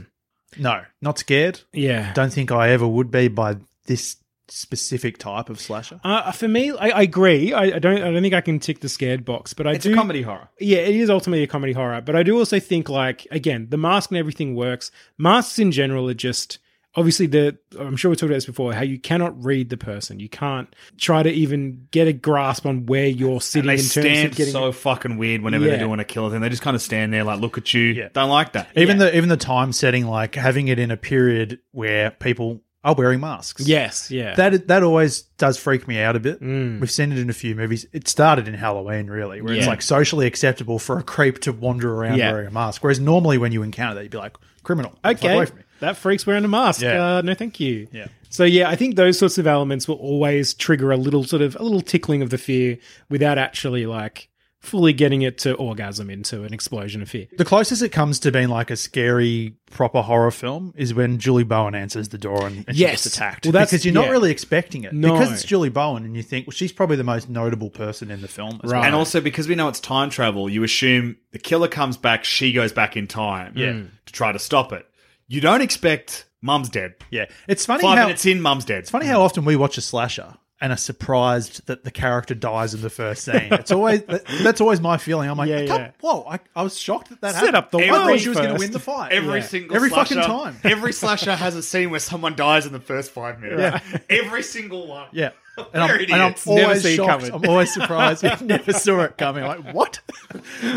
No, 0.58 0.82
not 1.04 1.20
scared. 1.20 1.60
Yeah. 1.74 2.12
Don't 2.14 2.34
think 2.34 2.52
I 2.52 2.70
ever 2.72 2.88
would 2.88 3.12
be 3.12 3.28
by 3.28 3.58
this 3.86 4.16
specific 4.52 5.18
type 5.18 5.50
of 5.50 5.60
slasher. 5.60 6.00
Uh, 6.04 6.32
for 6.32 6.48
me, 6.48 6.72
I, 6.72 6.90
I 6.90 7.02
agree. 7.04 7.54
I, 7.54 7.64
I 7.76 7.80
don't. 7.80 7.98
I 8.02 8.12
don't 8.12 8.22
think 8.22 8.34
I 8.34 8.42
can 8.42 8.60
tick 8.60 8.80
the 8.82 8.90
scared 8.90 9.26
box, 9.26 9.54
but 9.54 9.66
I 9.68 9.74
It's 9.74 9.86
do. 9.86 9.94
a 9.94 9.96
comedy 9.96 10.22
horror. 10.22 10.50
Yeah, 10.60 10.80
it 10.80 10.96
is 10.96 11.10
ultimately 11.10 11.44
a 11.44 11.48
comedy 11.48 11.74
horror, 11.74 12.02
but 12.02 12.16
I 12.16 12.24
do 12.24 12.38
also 12.38 12.60
think 12.60 12.90
like 12.90 13.28
again, 13.32 13.68
the 13.70 13.78
mask 13.78 14.12
and 14.12 14.18
everything 14.18 14.56
works. 14.56 14.92
Masks 15.18 15.58
in 15.60 15.72
general 15.72 16.10
are 16.10 16.14
just 16.14 16.60
obviously 16.96 17.26
the. 17.28 17.58
I'm 17.80 17.96
sure 17.96 18.10
we 18.12 18.16
talked 18.18 18.24
about 18.24 18.36
this 18.36 18.46
before. 18.46 18.74
How 18.74 18.82
you 18.84 19.00
cannot 19.00 19.42
read 19.44 19.70
the 19.70 19.78
person. 19.78 20.20
You 20.20 20.28
can't 20.28 20.74
try 20.98 21.24
to 21.24 21.30
even 21.32 21.88
get 21.92 22.08
a 22.10 22.14
grasp 22.14 22.66
on 22.66 22.86
where 22.86 23.08
you're 23.08 23.40
sitting 23.40 23.70
And 23.70 23.80
they 23.80 23.82
in 23.84 23.90
terms 23.90 23.92
stand 23.92 24.28
of 24.32 24.36
getting. 24.36 24.52
so 24.52 24.72
fucking 24.74 25.18
weird 25.18 25.42
whenever 25.42 25.64
Yeah. 25.66 25.72
they're 25.78 25.86
doing 25.88 26.00
a 26.02 26.04
killer 26.06 26.30
thing. 26.30 26.42
They 26.42 26.50
just 26.50 26.62
kind 26.62 26.76
of 26.76 26.82
stand 26.82 27.14
there 27.14 27.24
like, 27.24 27.40
look 27.40 27.58
at 27.58 27.74
you. 27.74 27.84
Yeah. 27.84 28.10
Don't 28.12 28.30
like 28.30 28.52
that. 28.54 28.68
Even 28.76 28.98
the 28.98 29.16
even 29.16 29.30
the 29.30 29.38
time 29.38 29.72
setting, 29.72 30.06
like 30.08 30.36
having 30.36 30.68
it 30.68 30.80
in 30.80 30.92
a 30.92 30.98
period 30.98 31.60
where 31.72 32.12
people 32.12 32.62
are 32.84 32.96
wearing 32.96 33.20
masks. 33.20 33.68
yes, 33.68 34.10
yeah. 34.10 34.34
That 34.36 34.68
that 34.68 34.82
always 34.84 35.22
does 35.38 35.58
freak 35.58 35.88
me 35.88 36.00
out 36.00 36.16
a 36.16 36.20
bit. 36.20 36.42
Mm. 36.42 36.80
We've 36.80 36.90
seen 36.90 37.12
it 37.12 37.20
in 37.20 37.30
a 37.30 37.34
few 37.34 37.56
movies. 37.56 37.86
It 37.94 38.08
started 38.08 38.48
in 38.48 38.54
Halloween, 38.56 39.08
really, 39.08 39.42
where 39.42 39.54
it's 39.54 39.68
like 39.68 39.82
socially 39.82 40.26
acceptable 40.26 40.80
for 40.80 40.98
a 40.98 41.04
creep 41.04 41.40
to 41.42 41.52
wander 41.54 41.94
around 41.94 42.18
Yeah. 42.18 42.32
wearing 42.32 42.48
a 42.48 42.52
mask. 42.52 42.84
Whereas 42.84 43.00
normally 43.00 43.38
when 43.38 43.52
you 43.52 43.62
encounter 43.64 43.96
that, 43.96 44.04
you'd 44.04 44.12
be 44.12 44.18
like, 44.18 44.36
criminal. 44.64 44.98
Okay, 45.06 45.34
away 45.36 45.46
from 45.46 45.58
me. 45.58 45.64
that 45.80 45.98
freak's 45.98 46.26
wearing 46.26 46.46
a 46.46 46.48
mask. 46.48 46.82
Yeah. 46.82 47.18
Uh, 47.18 47.22
no, 47.22 47.34
thank 47.36 47.60
you. 47.60 47.88
Yeah. 47.92 48.08
So 48.30 48.44
yeah, 48.46 48.70
I 48.70 48.76
think 48.76 48.96
those 48.96 49.20
sorts 49.20 49.38
of 49.38 49.46
elements 49.46 49.88
will 49.88 49.96
always 49.98 50.54
trigger 50.54 50.92
a 50.92 50.98
little 50.98 51.24
sort 51.24 51.42
of 51.42 51.56
a 51.60 51.64
little 51.64 51.82
tickling 51.82 52.22
of 52.22 52.30
the 52.30 52.38
fear 52.38 52.78
without 53.10 53.38
actually 53.38 53.86
like 53.86 54.30
fully 54.62 54.94
getting 54.94 55.24
it 55.24 55.40
to 55.40 55.56
orgasm 55.56 56.10
into 56.10 56.44
an 56.44 56.54
explosion 56.54 57.02
of 57.02 57.10
fear. 57.10 57.26
The 57.38 57.44
closest 57.46 57.82
it 57.82 57.90
comes 57.90 58.20
to 58.20 58.32
being 58.32 58.48
like 58.50 58.70
a 58.70 58.76
scary 58.76 59.56
proper 59.72 60.02
horror 60.04 60.30
film 60.30 60.72
is 60.78 60.94
when 60.94 61.18
Julie 61.18 61.44
Bowen 61.44 61.74
answers 61.74 62.10
the 62.10 62.20
door 62.20 62.46
and, 62.46 62.64
and 62.68 62.78
she 62.78 62.84
Yes. 62.84 63.04
gets 63.04 63.06
attacked. 63.16 63.46
Well, 63.46 63.54
that's- 63.54 63.72
because 63.72 63.86
you're 63.86 63.94
not 63.96 64.06
yeah. 64.06 64.12
really 64.12 64.30
expecting 64.32 64.84
it. 64.84 64.94
No. 64.94 65.14
Because 65.14 65.32
it's 65.32 65.44
Julie 65.44 65.70
Bowen 65.70 66.06
and 66.06 66.16
you 66.16 66.22
think, 66.22 66.46
well, 66.46 66.52
she's 66.52 66.72
probably 66.72 66.96
the 66.96 67.04
most 67.04 67.28
notable 67.28 67.72
person 67.72 68.12
in 68.12 68.22
the 68.22 68.28
film. 68.28 68.60
As 68.64 68.70
Right. 68.72 68.78
well. 68.80 68.86
And 68.88 68.96
also 68.96 69.20
because 69.20 69.48
we 69.48 69.56
know 69.56 69.68
it's 69.68 69.80
time 69.80 70.12
travel, 70.12 70.48
you 70.48 70.64
assume 70.64 71.18
the 71.32 71.40
killer 71.40 71.68
comes 71.68 71.98
back, 71.98 72.24
she 72.24 72.52
goes 72.54 72.72
back 72.72 72.96
in 72.96 73.08
time 73.08 73.54
Yeah. 73.56 73.68
Mm. 73.72 73.88
to 74.06 74.14
try 74.14 74.32
to 74.32 74.40
stop 74.40 74.72
it. 74.74 74.86
You 75.28 75.42
don't 75.42 75.62
expect 75.62 76.26
mum's 76.42 76.70
dead. 76.70 76.94
Yeah. 77.10 77.26
It's 77.48 77.66
funny 77.66 77.82
Five 77.82 77.98
how 77.98 78.04
minutes 78.06 78.26
in, 78.28 78.42
mum's 78.42 78.66
dead. 78.66 78.80
It's 78.80 78.90
funny 78.92 79.06
how 79.08 79.22
often 79.22 79.44
we 79.46 79.56
watch 79.56 79.78
a 79.78 79.82
slasher 79.82 80.36
and 80.62 80.72
are 80.72 80.78
surprised 80.78 81.66
that 81.66 81.84
the 81.84 81.92
character 81.92 82.36
dies 82.36 82.74
in 82.76 82.82
the 82.82 82.90
first 82.90 83.24
scene. 83.26 83.48
It's 83.52 83.72
always 83.72 84.04
that, 84.08 84.24
that's 84.44 84.62
always 84.62 84.80
my 84.80 84.98
feeling. 84.98 85.30
I'm 85.30 85.38
like, 85.38 85.50
Yeah, 85.50 85.58
I 85.58 85.62
yeah. 85.64 85.92
whoa! 86.00 86.24
I, 86.30 86.40
I 86.56 86.62
was 86.64 86.78
shocked 86.78 87.10
that 87.10 87.20
that 87.22 87.34
Set 87.34 87.40
happened. 87.54 87.56
up 87.58 87.72
the 87.72 87.80
I 87.80 87.88
thought 87.90 88.20
she 88.20 88.30
was 88.30 88.38
going 88.38 88.54
to 88.54 88.60
win 88.60 88.72
the 88.72 88.80
fight. 88.80 89.12
Every 89.12 89.40
Yeah. 89.40 89.46
single 89.46 89.76
every 89.76 89.90
slasher, 89.90 90.16
fucking 90.16 90.30
time. 90.32 90.56
Every 90.64 90.94
slasher 90.94 91.36
has 91.36 91.56
a 91.56 91.64
scene 91.64 91.90
where 91.90 92.00
someone 92.00 92.36
dies 92.36 92.66
in 92.66 92.74
the 92.74 92.80
first 92.80 93.12
five 93.12 93.40
minutes. 93.42 93.84
Yeah. 93.92 93.98
Every 94.10 94.44
single 94.44 94.88
one. 94.88 95.08
Yeah. 95.12 95.32
And 95.58 95.84
I'm, 95.84 95.90
We're 95.90 95.96
and 96.04 96.14
I'm 96.14 96.22
idiots. 96.32 96.48
Never 96.48 96.64
always 96.64 96.82
see 96.84 96.94
it 96.94 96.96
shocked. 96.96 97.24
coming. 97.26 97.34
I'm 97.44 97.50
always 97.50 97.74
surprised. 97.74 98.24
I 98.26 98.38
never 98.42 98.72
saw 98.74 99.02
it 99.02 99.18
coming. 99.18 99.44
Like, 99.44 99.74
what? 99.74 100.00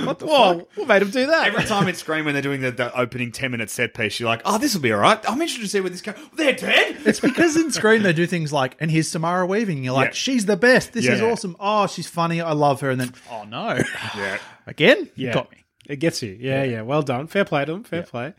what 0.05 0.19
the 0.19 0.27
Whoa, 0.27 0.59
fuck? 0.59 0.69
what 0.77 0.89
made 0.89 1.03
him 1.03 1.11
do 1.11 1.27
that? 1.27 1.47
Every 1.47 1.65
time 1.65 1.87
it's 1.89 2.01
Scream 2.01 2.25
when 2.25 2.35
they're 2.35 2.43
doing 2.43 2.61
the, 2.61 2.73
the 2.73 2.95
opening 2.99 3.31
ten 3.33 3.53
minute 3.53 3.71
set 3.71 3.95
piece, 3.95 4.19
you're 4.19 4.29
like, 4.29 4.43
"Oh, 4.45 4.59
this 4.59 4.75
will 4.75 4.83
be 4.83 4.93
all 4.93 4.99
right. 5.01 5.19
I'm 5.31 5.41
interested 5.41 5.63
to 5.63 5.69
see 5.69 5.81
where 5.81 5.91
this 5.91 6.01
goes. 6.03 6.17
They're 6.37 6.53
dead." 6.55 6.97
It's 7.07 7.21
because 7.21 7.57
in 7.57 7.71
Scream 7.71 8.03
they 8.03 8.13
do 8.13 8.27
things 8.35 8.53
like, 8.53 8.77
and 8.81 8.91
here's 8.91 9.09
Samara 9.09 9.47
Weaving. 9.47 9.85
You're 9.85 9.95
like, 9.95 10.09
Yeah. 10.09 10.15
she's 10.15 10.47
the 10.47 10.57
best. 10.57 10.93
This 10.93 11.07
is 11.07 11.21
awesome. 11.23 11.57
Oh, 11.61 11.87
she's 11.87 12.09
funny. 12.09 12.41
I 12.41 12.53
love 12.53 12.81
her. 12.81 12.91
And 12.91 13.01
then, 13.01 13.13
oh 13.31 13.45
no, 13.45 13.81
Yeah. 14.17 14.39
again, 14.67 15.09
yeah. 15.15 15.35
got 15.35 15.51
me. 15.53 15.59
It 15.87 15.97
gets 15.97 16.23
you. 16.23 16.37
Yeah, 16.41 16.65
yeah. 16.65 16.83
Well 16.83 17.03
done. 17.03 17.27
Fair 17.29 17.45
play 17.45 17.65
to 17.65 17.73
them. 17.73 17.85
Fair 17.85 18.03
play. 18.03 18.35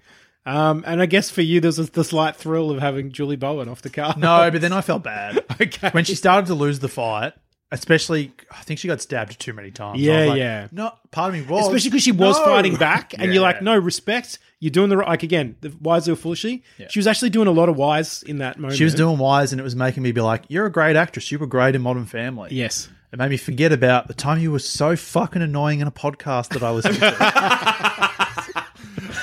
Um, 0.45 0.83
and 0.85 1.01
I 1.01 1.05
guess 1.07 1.29
for 1.31 1.41
you, 1.41 1.59
there's 1.59 1.77
the 1.77 2.03
slight 2.03 2.35
thrill 2.35 2.69
of 2.71 2.79
having 2.79 3.11
Julie 3.11 3.35
Bowen 3.35 3.67
off 3.67 3.81
the 3.81 3.89
card. 3.89 4.17
No, 4.17 4.49
but 4.51 4.61
then 4.61 4.73
I 4.73 4.81
felt 4.81 5.03
bad. 5.03 5.43
Okay. 5.61 5.89
When 5.91 6.03
she 6.03 6.15
started 6.15 6.47
to 6.47 6.53
lose 6.53 6.79
the 6.79 6.89
fight, 6.89 7.31
especially, 7.71 8.33
I 8.51 8.61
think 8.63 8.77
she 8.79 8.87
got 8.89 8.99
stabbed 9.01 9.39
too 9.39 9.53
many 9.53 9.71
times. 9.71 10.01
Yeah, 10.01 10.25
like, 10.25 10.37
yeah. 10.37 10.67
No, 10.71 10.91
part 11.11 11.33
of 11.33 11.39
me 11.39 11.45
was. 11.47 11.65
Especially 11.67 11.89
because 11.91 12.03
she 12.03 12.11
was 12.11 12.37
No. 12.37 12.43
fighting 12.45 12.75
back, 12.75 13.13
and 13.13 13.23
you're 13.25 13.33
Yeah. 13.35 13.39
like, 13.39 13.61
no 13.61 13.77
respect. 13.77 14.37
You're 14.59 14.71
doing 14.71 14.89
the 14.89 14.97
right. 14.97 15.07
Like 15.07 15.23
again, 15.23 15.55
the 15.61 15.73
wise 15.81 16.09
or 16.09 16.15
foolishly. 16.17 16.63
She 16.89 16.99
was 16.99 17.07
actually 17.07 17.29
doing 17.29 17.47
a 17.47 17.51
lot 17.51 17.69
of 17.69 17.77
wise 17.77 18.21
in 18.23 18.39
that 18.39 18.59
moment. 18.59 18.77
She 18.77 18.83
was 18.83 18.93
doing 18.95 19.17
wise, 19.17 19.53
and 19.53 19.59
it 19.61 19.63
was 19.63 19.75
making 19.75 20.03
me 20.03 20.11
be 20.11 20.21
like, 20.21 20.43
"You're 20.49 20.65
a 20.65 20.71
great 20.71 20.95
actress. 20.97 21.31
You 21.31 21.39
were 21.39 21.47
great 21.47 21.73
in 21.75 21.81
Modern 21.81 22.05
Family." 22.05 22.49
Yes. 22.51 22.89
It 23.13 23.19
made 23.19 23.29
me 23.29 23.37
forget 23.37 23.71
about 23.71 24.07
the 24.09 24.13
time 24.13 24.39
you 24.39 24.51
were 24.51 24.59
so 24.59 24.97
fucking 24.97 25.41
annoying 25.41 25.79
in 25.79 25.87
a 25.87 25.91
podcast 25.91 26.49
that 26.49 26.63
I 26.63 26.71
was. 26.71 26.83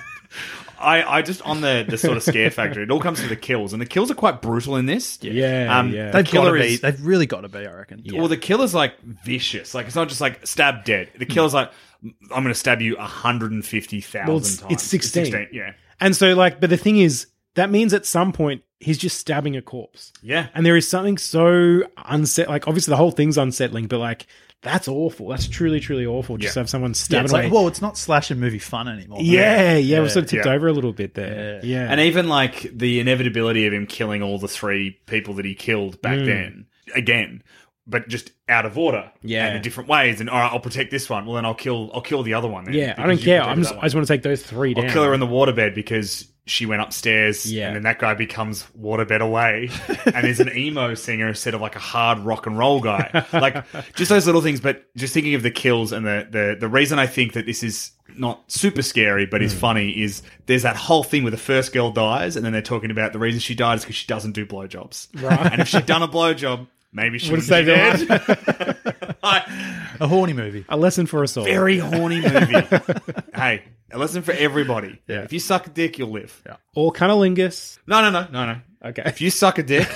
I, 0.79 1.03
I 1.19 1.23
just 1.23 1.41
on 1.43 1.63
the 1.63 1.87
the 1.89 1.97
sort 1.97 2.17
of 2.19 2.23
scare 2.23 2.51
factor. 2.51 2.83
It 2.83 2.91
all 2.91 3.01
comes 3.01 3.21
to 3.23 3.29
the 3.29 3.37
kills, 3.37 3.73
and 3.73 3.81
the 3.81 3.87
kills 3.87 4.11
are 4.11 4.15
quite 4.15 4.43
brutal 4.43 4.77
in 4.77 4.85
this. 4.87 5.19
Yeah, 5.23 5.77
Um, 5.79 5.91
yeah. 5.91 6.11
The 6.11 6.19
They've 6.19 6.25
got 6.25 6.25
to 6.25 6.31
killer 6.31 6.59
be. 6.59 6.75
is 6.75 6.81
They've 6.81 7.05
really 7.07 7.27
got 7.27 7.41
to 7.41 7.49
be. 7.49 7.61
I 7.67 7.73
reckon. 7.73 8.05
Well, 8.13 8.29
the 8.29 8.37
killer's 8.37 8.75
like 8.75 9.01
vicious. 9.03 9.75
Like 9.75 9.87
it's 9.87 9.97
not 9.97 10.09
just 10.09 10.21
like 10.21 10.47
stab 10.47 10.85
dead. 10.85 11.11
The 11.19 11.25
killer's 11.27 11.55
like, 11.55 11.71
I'm 12.05 12.43
going 12.43 12.49
to 12.49 12.55
stab 12.55 12.83
you 12.83 12.97
150,000 12.97 14.27
Well, 14.29 14.37
it's- 14.37 14.59
times. 14.59 14.73
it's 14.73 14.83
16. 14.83 15.49
Yeah. 15.53 15.73
And 15.99 16.15
so, 16.15 16.35
like, 16.35 16.61
but 16.61 16.69
the 16.69 16.77
thing 16.77 16.99
is, 16.99 17.29
that 17.55 17.71
means 17.71 17.95
at 17.95 18.05
some 18.05 18.33
point 18.35 18.63
he's 18.79 18.99
just 18.99 19.19
stabbing 19.19 19.57
a 19.57 19.63
corpse. 19.63 20.13
Yeah. 20.23 20.49
And 20.55 20.67
there 20.67 20.77
is 20.77 20.87
something 20.87 21.17
so 21.17 21.85
unset. 22.05 22.49
Like, 22.51 22.69
obviously, 22.69 22.93
the 22.93 22.97
whole 22.99 23.13
thing's 23.13 23.39
unsettling, 23.39 23.87
but 23.87 23.99
like, 23.99 24.27
that's 24.63 24.89
awful. 24.89 25.29
That's 25.29 25.47
truly, 25.49 25.79
truly 25.81 26.07
awful. 26.07 26.37
Just 26.39 26.51
Yeah. 26.51 26.55
to 26.55 26.61
have 26.61 26.71
someone 26.71 26.91
Yeah, 26.91 26.95
stabbing 26.95 27.25
it's 27.25 27.33
away. 27.33 27.43
like, 27.45 27.53
well, 27.53 27.69
it's 27.69 27.81
not 27.83 27.97
slasher 27.97 28.35
movie 28.35 28.59
fun 28.59 28.89
anymore. 28.89 29.19
yeah, 29.23 29.77
yeah, 29.77 30.01
we've 30.01 30.11
sort 30.11 30.25
of 30.25 30.31
tipped 30.31 30.47
Yeah. 30.47 30.53
over 30.53 30.67
a 30.67 30.73
little 30.73 30.93
bit 30.93 31.15
there. 31.15 31.61
Yeah, 31.63 31.87
And 31.91 32.01
even 32.01 32.29
like 32.29 32.63
the 32.73 32.99
inevitability 33.01 33.67
of 33.67 33.73
him 33.73 33.87
killing 33.87 34.23
all 34.23 34.39
the 34.39 34.49
three 34.49 34.99
people 35.07 35.35
that 35.35 35.45
he 35.45 35.55
killed 35.55 36.01
back 36.03 36.19
mm. 36.19 36.27
then 36.27 36.67
again, 36.95 37.43
but 37.87 38.09
just 38.09 38.33
out 38.49 38.67
of 38.67 38.77
order. 38.77 39.13
Yeah. 39.23 39.47
And 39.47 39.57
in 39.57 39.63
different 39.63 39.89
ways. 39.89 40.21
And 40.21 40.29
all 40.29 40.39
right, 40.41 40.53
I'll 40.53 40.59
protect 40.61 40.91
this 40.91 41.09
one. 41.09 41.27
Well, 41.27 41.37
then 41.37 41.45
I'll 41.45 41.55
kill, 41.55 41.91
I'll 41.95 42.01
kill 42.01 42.23
the 42.25 42.35
other 42.35 42.49
one. 42.49 42.65
Then, 42.65 42.75
yeah. 42.75 42.95
I 42.99 43.07
because 43.07 43.07
don't 43.07 43.19
you 43.19 43.25
care. 43.25 43.41
protected 43.43 43.51
I'm 43.53 43.63
just, 43.63 43.75
that 43.75 43.79
I 43.79 43.83
just 43.83 43.95
want 43.95 44.07
to 44.09 44.13
take 44.13 44.23
those 44.23 44.43
three 44.43 44.75
down. 44.75 44.87
I'll 44.87 44.93
kill 44.93 45.05
her 45.05 45.15
in 45.15 45.21
the 45.21 45.27
waterbed 45.27 45.75
because 45.77 46.27
she 46.49 46.65
went 46.65 46.81
upstairs 46.81 47.51
Yeah. 47.53 47.67
and 47.67 47.77
then 47.77 47.83
that 47.83 47.99
guy 47.99 48.15
becomes 48.15 48.65
waterbed 48.81 49.21
away 49.21 49.69
and 50.15 50.27
is 50.27 50.39
an 50.41 50.57
emo 50.57 50.95
singer 50.95 51.27
instead 51.29 51.55
of 51.55 51.61
like 51.61 51.75
a 51.77 51.81
hard 51.81 52.21
rock 52.21 52.47
and 52.47 52.57
roll 52.57 52.81
guy. 52.81 53.27
Like 53.33 53.65
just 53.95 54.09
those 54.11 54.27
little 54.27 54.41
things, 54.43 54.61
but 54.61 54.85
just 54.97 55.13
thinking 55.13 55.35
of 55.35 55.43
the 55.43 55.51
kills 55.51 55.91
and 55.93 56.07
the 56.07 56.27
the, 56.31 56.57
the 56.61 56.69
reason 56.69 56.99
I 57.01 57.07
think 57.09 57.33
that 57.33 57.47
this 57.47 57.63
is 57.63 57.91
not 58.17 58.45
super 58.51 58.81
scary 58.83 59.27
but 59.27 59.43
is 59.43 59.53
Hmm. 59.53 59.59
funny 59.59 59.91
is 59.91 60.23
there's 60.47 60.63
that 60.63 60.77
whole 60.77 61.03
thing 61.03 61.23
where 61.25 61.33
the 61.33 61.37
first 61.37 61.73
girl 61.73 61.91
dies 61.91 62.37
and 62.37 62.45
then 62.47 62.53
they're 62.53 62.63
talking 62.63 62.91
about 62.93 63.13
the 63.13 63.19
reason 63.19 63.41
she 63.41 63.55
died 63.55 63.75
is 63.79 63.83
because 63.83 63.97
she 63.97 64.07
doesn't 64.07 64.33
do 64.33 64.47
blowjobs. 64.47 65.09
Right. 65.21 65.53
And 65.53 65.61
if 65.63 65.69
she'd 65.69 65.85
done 65.87 66.03
a 66.03 66.09
blowjob, 66.09 66.69
maybe 66.93 67.19
she 67.19 67.31
would 67.33 67.43
saved 67.43 67.69
her 67.69 68.07
dead. 68.07 68.77
I- 69.23 69.97
A 70.01 70.07
horny 70.07 70.33
movie. 70.35 70.65
a 70.69 70.77
lesson 70.77 71.07
for 71.07 71.23
us 71.23 71.37
all. 71.37 71.45
very 71.45 71.79
horny 71.79 72.21
movie. 72.21 72.67
hey, 73.35 73.63
a 73.91 73.99
lesson 73.99 74.23
for 74.23 74.33
everybody. 74.33 75.01
Yeah. 75.09 75.23
If 75.23 75.33
you 75.33 75.39
suck 75.41 75.67
a 75.67 75.71
dick, 75.71 75.99
you'll 75.99 76.11
live. 76.11 76.43
or 76.75 76.93
cunnilingus. 76.93 77.79
No, 77.87 78.03
no, 78.03 78.11
no, 78.11 78.27
no, 78.31 78.47
no. 78.53 78.61
Okay. 78.91 79.03
If 79.07 79.21
you 79.23 79.31
suck 79.31 79.59
a 79.59 79.63
dick, 79.63 79.89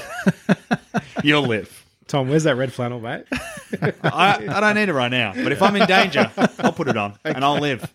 you'll 1.22 1.42
live. 1.46 1.84
Tom, 2.06 2.28
where's 2.28 2.44
that 2.44 2.56
red 2.56 2.72
flannel, 2.72 2.98
mate? 2.98 3.24
I, 4.02 4.46
I 4.48 4.60
don't 4.60 4.74
need 4.74 4.88
it 4.88 4.94
right 4.94 5.10
now, 5.10 5.32
but 5.34 5.52
if 5.52 5.62
I'm 5.62 5.76
in 5.76 5.86
danger, 5.86 6.30
I'll 6.58 6.72
put 6.72 6.88
it 6.88 6.96
on 6.96 7.16
and 7.24 7.44
I'll 7.44 7.60
live. 7.60 7.88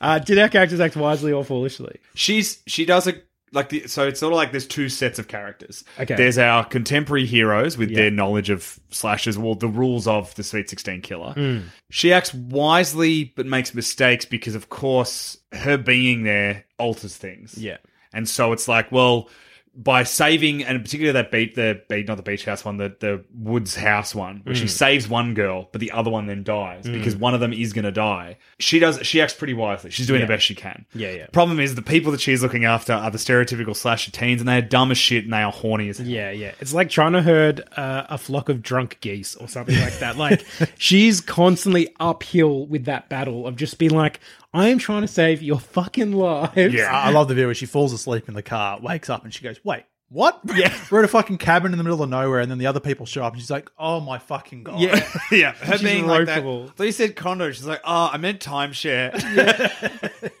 Uh, 0.00 0.18
did 0.18 0.38
our 0.38 0.48
characters 0.48 0.80
act 0.80 0.96
wisely 0.96 1.32
or 1.32 1.44
foolishly? 1.44 1.98
She's 2.14 2.60
she 2.66 2.84
does 2.84 3.06
a 3.06 3.14
like 3.52 3.68
the 3.68 3.86
so 3.88 4.06
it's 4.06 4.20
sort 4.20 4.32
of 4.32 4.36
like 4.36 4.52
there's 4.52 4.66
two 4.66 4.88
sets 4.88 5.18
of 5.18 5.28
characters. 5.28 5.84
Okay. 5.98 6.14
There's 6.14 6.38
our 6.38 6.64
contemporary 6.64 7.26
heroes 7.26 7.76
with 7.76 7.94
their 7.94 8.10
knowledge 8.10 8.50
of 8.50 8.78
slashes, 8.90 9.36
well, 9.38 9.54
the 9.54 9.68
rules 9.68 10.06
of 10.06 10.34
the 10.34 10.42
Sweet 10.42 10.70
Sixteen 10.70 11.00
Killer. 11.00 11.32
Hmm. 11.32 11.58
She 11.90 12.12
acts 12.12 12.32
wisely 12.32 13.32
but 13.36 13.46
makes 13.46 13.74
mistakes 13.74 14.24
because, 14.24 14.54
of 14.54 14.68
course, 14.68 15.38
her 15.52 15.76
being 15.76 16.22
there 16.22 16.64
alters 16.78 17.16
things. 17.16 17.58
Yeah. 17.58 17.78
And 18.12 18.28
so 18.28 18.52
it's 18.52 18.68
like, 18.68 18.90
well, 18.90 19.28
by 19.74 20.02
saving, 20.02 20.64
and 20.64 20.82
particularly 20.84 21.12
that 21.12 21.30
beat, 21.30 21.54
the 21.54 21.80
beat, 21.88 22.08
not 22.08 22.16
the 22.16 22.22
beach 22.24 22.44
house 22.44 22.64
one, 22.64 22.76
the, 22.76 22.94
the 22.98 23.24
woods 23.32 23.76
house 23.76 24.14
one, 24.14 24.40
where 24.44 24.54
she 24.54 24.64
Mm. 24.64 24.68
saves 24.70 25.08
one 25.08 25.32
girl, 25.34 25.68
but 25.70 25.80
the 25.80 25.92
other 25.92 26.10
one 26.10 26.26
then 26.26 26.42
dies 26.42 26.84
because 26.86 27.14
one 27.14 27.34
of 27.34 27.40
them 27.40 27.52
is 27.52 27.72
going 27.72 27.84
to 27.84 27.92
die. 27.92 28.36
She 28.58 28.80
does, 28.80 28.98
she 29.06 29.20
acts 29.22 29.32
pretty 29.32 29.54
wisely. 29.54 29.90
She's 29.90 30.06
doing 30.08 30.20
Yeah. 30.20 30.26
the 30.26 30.32
best 30.34 30.44
she 30.44 30.54
can. 30.56 30.86
Yeah, 30.92 31.12
yeah. 31.12 31.26
Problem 31.32 31.60
is, 31.60 31.76
the 31.76 31.82
people 31.82 32.10
that 32.12 32.20
she's 32.20 32.42
looking 32.42 32.64
after 32.64 32.92
are 32.92 33.10
the 33.12 33.18
stereotypical 33.18 33.76
slasher 33.76 34.10
teens, 34.10 34.40
and 34.40 34.48
they 34.48 34.58
are 34.58 34.62
dumb 34.62 34.90
as 34.90 34.98
shit 34.98 35.24
and 35.24 35.32
they 35.32 35.42
are 35.42 35.52
horny 35.52 35.88
as 35.88 35.98
hell. 35.98 36.06
Yeah, 36.06 36.30
yeah. 36.32 36.52
It's 36.60 36.74
like 36.74 36.90
trying 36.90 37.12
to 37.12 37.22
herd 37.22 37.62
uh, 37.76 38.06
a 38.08 38.18
flock 38.18 38.48
of 38.48 38.62
drunk 38.62 38.98
geese 39.00 39.36
or 39.36 39.48
something 39.48 39.78
like 39.80 39.98
that. 40.00 40.16
Like 40.16 40.44
she's 40.78 41.20
constantly 41.20 41.94
uphill 42.00 42.66
with 42.66 42.86
that 42.86 43.08
battle 43.08 43.46
of 43.46 43.54
just 43.56 43.78
being 43.78 43.92
like, 43.94 44.18
I 44.52 44.68
am 44.68 44.78
trying 44.78 45.02
to 45.02 45.08
save 45.08 45.42
your 45.42 45.60
fucking 45.60 46.12
lives. 46.12 46.74
Yeah. 46.74 46.90
I 46.92 47.08
I 47.08 47.10
love 47.10 47.28
the 47.28 47.34
view 47.34 47.46
where 47.46 47.54
she 47.54 47.66
falls 47.66 47.92
asleep 47.92 48.28
in 48.28 48.34
the 48.34 48.42
car, 48.42 48.80
wakes 48.80 49.08
up, 49.08 49.24
and 49.24 49.32
she 49.32 49.44
goes, 49.44 49.60
"Wait, 49.64 49.84
what? 50.10 50.40
Yeah, 50.54 50.76
we're 50.90 50.98
at 50.98 51.04
a 51.04 51.08
fucking 51.08 51.38
cabin 51.38 51.72
in 51.72 51.78
the 51.78 51.84
middle 51.84 52.02
of 52.02 52.10
nowhere, 52.10 52.40
and 52.40 52.50
then 52.50 52.58
the 52.58 52.66
other 52.66 52.80
people 52.80 53.06
show 53.06 53.22
up, 53.22 53.32
and 53.32 53.40
she's 53.40 53.50
like, 53.50 53.70
"Oh 53.78 54.00
my 54.00 54.18
fucking 54.18 54.64
god!" 54.64 54.80
Yeah. 54.80 55.08
yeah, 55.30 55.52
her 55.52 55.78
She's 55.78 55.82
being 55.82 56.06
like 56.06 56.26
that. 56.26 56.42
ropeable. 56.42 56.76
So 56.76 56.82
you 56.82 56.92
said 56.92 57.14
condo. 57.14 57.50
She's 57.52 57.66
like, 57.66 57.80
oh, 57.84 58.10
I 58.12 58.16
meant 58.18 58.40
timeshare. 58.40 59.10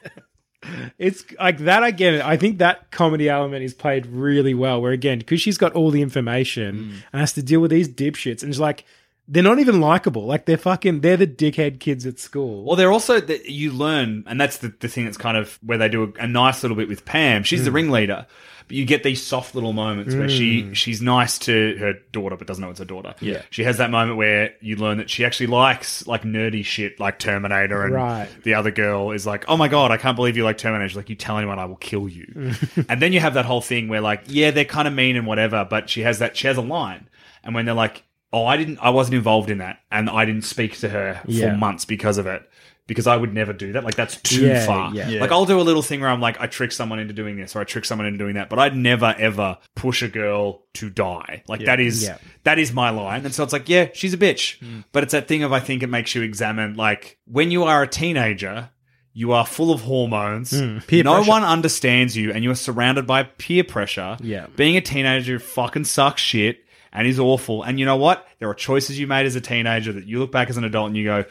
It's 0.98 1.24
like 1.40 1.58
that. 1.60 1.82
I 1.82 1.90
get 1.90 2.14
it. 2.14 2.22
I 2.22 2.36
think 2.36 2.58
that 2.58 2.90
comedy 2.90 3.30
element 3.30 3.64
is 3.64 3.72
played 3.72 4.06
really 4.06 4.52
well. 4.52 4.80
Where 4.80 4.92
again, 4.92 5.18
because 5.18 5.40
she's 5.40 5.56
got 5.56 5.72
all 5.72 5.90
the 5.90 6.02
information 6.02 6.76
mm. 6.76 6.90
and 7.12 7.20
has 7.20 7.32
to 7.32 7.42
deal 7.42 7.60
with 7.60 7.70
these 7.70 7.88
dipshits, 7.88 8.42
and 8.42 8.52
she's 8.52 8.60
like 8.60 8.84
they're 9.32 9.42
not 9.44 9.60
even 9.60 9.80
likable. 9.80 10.26
Like 10.26 10.44
they're 10.46 10.58
fucking. 10.58 11.00
They're 11.00 11.16
the 11.16 11.26
dickhead 11.26 11.78
kids 11.78 12.04
at 12.04 12.18
school. 12.18 12.64
Well, 12.64 12.74
they're 12.76 12.90
also 12.92 13.20
that 13.20 13.48
you 13.48 13.70
learn, 13.70 14.24
and 14.26 14.40
that's 14.40 14.58
the, 14.58 14.74
the 14.80 14.88
thing 14.88 15.04
that's 15.04 15.16
kind 15.16 15.36
of 15.36 15.58
where 15.62 15.78
they 15.78 15.88
do 15.88 16.12
a, 16.18 16.24
a 16.24 16.26
nice 16.26 16.62
little 16.62 16.76
bit 16.76 16.88
with 16.88 17.04
Pam. 17.04 17.44
She's 17.44 17.60
Mm. 17.60 17.64
the 17.64 17.70
ringleader, 17.72 18.26
but 18.66 18.76
you 18.76 18.84
get 18.84 19.02
these 19.04 19.22
soft 19.24 19.54
little 19.54 19.72
moments 19.72 20.14
where 20.16 20.28
she 20.28 20.74
she's 20.74 21.00
nice 21.00 21.38
to 21.40 21.76
her 21.78 21.92
daughter, 22.12 22.36
but 22.36 22.46
doesn't 22.48 22.60
know 22.62 22.70
it's 22.70 22.80
her 22.80 22.84
daughter. 22.84 23.14
Yeah. 23.20 23.42
she 23.50 23.62
has 23.64 23.78
that 23.78 23.90
moment 23.90 24.16
where 24.16 24.54
you 24.60 24.74
learn 24.76 24.98
that 24.98 25.08
she 25.08 25.24
actually 25.24 25.46
likes 25.46 26.04
like 26.08 26.22
nerdy 26.24 26.64
shit, 26.64 26.98
like 26.98 27.18
Terminator, 27.20 27.84
and 27.84 27.94
Right. 27.94 28.28
the 28.42 28.54
other 28.54 28.70
girl 28.72 29.12
is 29.12 29.26
like, 29.26 29.44
"Oh 29.48 29.56
my 29.56 29.68
god, 29.68 29.92
I 29.92 29.96
can't 29.96 30.16
believe 30.16 30.36
you 30.36 30.42
like 30.44 30.58
Terminator." 30.58 30.88
She's 30.88 30.96
like, 30.96 31.08
"You 31.08 31.14
tell 31.16 31.38
anyone, 31.38 31.58
I 31.60 31.66
will 31.66 31.76
kill 31.76 32.08
you." 32.08 32.52
and 32.88 33.00
then 33.00 33.12
you 33.12 33.20
have 33.20 33.34
that 33.34 33.44
whole 33.44 33.60
thing 33.60 33.86
where 33.88 34.00
like, 34.00 34.22
yeah, 34.26 34.50
they're 34.50 34.64
kind 34.64 34.88
of 34.88 34.94
mean 34.94 35.14
and 35.16 35.26
whatever, 35.26 35.64
but 35.68 35.88
she 35.88 36.00
has 36.02 36.18
that 36.18 36.36
she 36.36 36.46
has 36.48 36.56
a 36.56 36.62
line, 36.62 37.08
and 37.44 37.54
when 37.54 37.64
they're 37.64 37.74
like. 37.74 38.02
Oh, 38.32 38.46
I 38.46 38.56
didn't. 38.56 38.78
I 38.80 38.90
wasn't 38.90 39.16
involved 39.16 39.50
in 39.50 39.58
that, 39.58 39.78
and 39.90 40.08
I 40.08 40.24
didn't 40.24 40.44
speak 40.44 40.78
to 40.80 40.88
her 40.88 41.20
for 41.24 41.56
months 41.56 41.84
because 41.84 42.18
of 42.18 42.26
it. 42.26 42.42
because 42.86 43.06
I 43.06 43.16
would 43.16 43.32
never 43.32 43.52
do 43.52 43.72
that. 43.74 43.84
Like 43.84 43.94
that's 43.94 44.16
too 44.20 44.46
Yeah, 44.46 44.66
far. 44.66 44.92
yeah. 44.92 45.08
Yeah. 45.08 45.20
Like 45.20 45.30
I'll 45.30 45.46
do 45.46 45.60
a 45.60 45.62
little 45.62 45.82
thing 45.82 46.00
where 46.00 46.08
I'm 46.10 46.20
like, 46.20 46.40
I 46.40 46.48
trick 46.48 46.72
someone 46.72 46.98
into 46.98 47.14
doing 47.14 47.36
this 47.36 47.54
or 47.54 47.60
I 47.60 47.64
trick 47.64 47.84
someone 47.84 48.06
into 48.08 48.18
doing 48.18 48.34
that, 48.34 48.48
but 48.50 48.58
I'd 48.58 48.74
never 48.74 49.14
ever 49.16 49.58
push 49.76 50.02
a 50.02 50.08
girl 50.08 50.64
to 50.74 50.90
die. 50.90 51.44
Like 51.46 51.64
that 51.66 51.78
is 51.78 52.02
Yeah. 52.02 52.18
that 52.42 52.58
is 52.58 52.72
my 52.72 52.90
line. 52.90 53.24
And 53.24 53.32
so 53.32 53.44
it's 53.44 53.52
like, 53.52 53.68
yeah, 53.68 53.90
she's 53.94 54.12
a 54.12 54.18
bitch. 54.18 54.58
Hmm. 54.58 54.80
But 54.90 55.04
it's 55.04 55.12
that 55.12 55.28
thing 55.28 55.44
of 55.44 55.52
I 55.52 55.60
think 55.60 55.84
it 55.84 55.86
makes 55.86 56.16
you 56.16 56.22
examine 56.22 56.74
like 56.74 57.16
when 57.26 57.52
you 57.52 57.62
are 57.62 57.80
a 57.84 57.86
teenager, 57.86 58.70
you 59.12 59.30
are 59.34 59.46
full 59.46 59.70
of 59.70 59.82
hormones. 59.82 60.50
Hmm. 60.50 60.78
Peer 60.78 61.04
no 61.04 61.14
pressure. 61.18 61.30
one 61.30 61.44
understands 61.44 62.16
you, 62.16 62.32
and 62.32 62.42
you 62.42 62.50
are 62.50 62.56
surrounded 62.56 63.06
by 63.06 63.22
peer 63.22 63.62
pressure. 63.62 64.16
Yeah. 64.20 64.46
Being 64.56 64.76
a 64.76 64.80
teenager 64.80 65.38
fucking 65.38 65.84
sucks 65.84 66.22
shit 66.22 66.64
and 66.92 67.06
is 67.06 67.18
awful. 67.20 67.62
And 67.62 67.78
you 67.78 67.86
know 67.86 67.96
what? 67.96 68.26
There 68.38 68.48
are 68.48 68.54
choices 68.54 68.98
you 68.98 69.06
made 69.06 69.26
as 69.26 69.36
a 69.36 69.40
teenager 69.40 69.92
that 69.92 70.06
you 70.06 70.18
look 70.18 70.32
back 70.32 70.50
as 70.50 70.56
an 70.56 70.64
adult 70.64 70.88
and 70.88 70.96
you 70.96 71.04
go, 71.04 71.24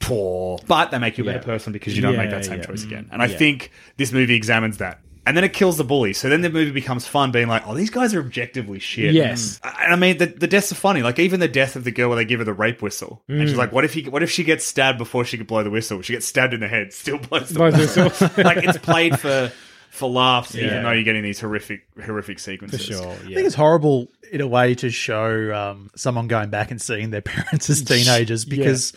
poor. 0.00 0.58
But 0.66 0.90
they 0.90 0.98
make 0.98 1.18
you 1.18 1.24
a 1.24 1.26
better 1.26 1.38
Yeah. 1.38 1.44
person 1.44 1.72
because 1.72 1.96
you 1.96 2.02
don't 2.02 2.16
make 2.16 2.30
that 2.30 2.44
same 2.44 2.58
yeah. 2.60 2.66
choice 2.66 2.84
again. 2.84 3.08
And 3.12 3.22
I 3.22 3.26
Yeah. 3.26 3.36
think 3.36 3.70
this 3.96 4.12
movie 4.12 4.34
examines 4.34 4.78
that. 4.78 5.00
And 5.26 5.34
then 5.34 5.42
it 5.44 5.54
kills 5.54 5.78
the 5.78 5.84
bully. 5.84 6.12
So 6.12 6.28
then 6.28 6.42
the 6.42 6.50
movie 6.50 6.70
becomes 6.70 7.06
fun, 7.06 7.30
being 7.30 7.48
like, 7.48 7.66
oh, 7.66 7.74
these 7.74 7.88
guys 7.88 8.12
are 8.14 8.20
objectively 8.20 8.78
shit. 8.78 9.14
Yes. 9.14 9.58
And 9.80 9.90
I 9.90 9.96
mean, 9.96 10.18
the, 10.18 10.26
the 10.26 10.46
deaths 10.46 10.70
are 10.70 10.74
funny. 10.74 11.00
Like 11.02 11.18
even 11.18 11.40
the 11.40 11.48
death 11.48 11.76
of 11.76 11.84
the 11.84 11.90
girl 11.90 12.10
where 12.10 12.16
they 12.16 12.26
give 12.26 12.40
her 12.40 12.44
the 12.44 12.52
rape 12.52 12.82
whistle, 12.82 13.22
and 13.26 13.40
Mm. 13.40 13.48
she's 13.48 13.56
like, 13.56 13.72
"What 13.72 13.86
if 13.86 13.94
he? 13.94 14.02
What 14.02 14.22
if 14.22 14.30
she 14.30 14.44
gets 14.44 14.66
stabbed 14.66 14.98
before 14.98 15.24
she 15.24 15.38
could 15.38 15.46
blow 15.46 15.62
the 15.62 15.70
whistle? 15.70 16.02
She 16.02 16.12
gets 16.12 16.26
stabbed 16.26 16.52
in 16.52 16.60
the 16.60 16.68
head, 16.68 16.92
still 16.92 17.16
blows 17.16 17.48
the 17.48 17.54
Blows 17.54 17.74
whistle. 17.74 18.10
like 18.44 18.58
it's 18.64 18.76
played 18.76 19.18
for 19.18 19.50
for 19.94 20.10
laughs, 20.10 20.54
Yeah. 20.54 20.66
even 20.66 20.82
though 20.82 20.90
you're 20.90 21.04
getting 21.04 21.22
these 21.22 21.40
horrific 21.40 21.86
horrific 22.04 22.38
For 22.38 22.44
sequences. 22.44 22.80
sure. 22.82 23.10
I 23.12 23.14
think 23.16 23.46
it's 23.46 23.54
horrible 23.54 24.08
in 24.32 24.40
a 24.40 24.46
way 24.46 24.74
to 24.76 24.90
show 24.90 25.54
um, 25.54 25.90
someone 25.94 26.26
going 26.26 26.50
back 26.50 26.70
and 26.72 26.82
seeing 26.82 27.10
their 27.10 27.20
parents 27.22 27.70
as 27.70 27.82
teenagers 27.84 28.44
because, 28.44 28.92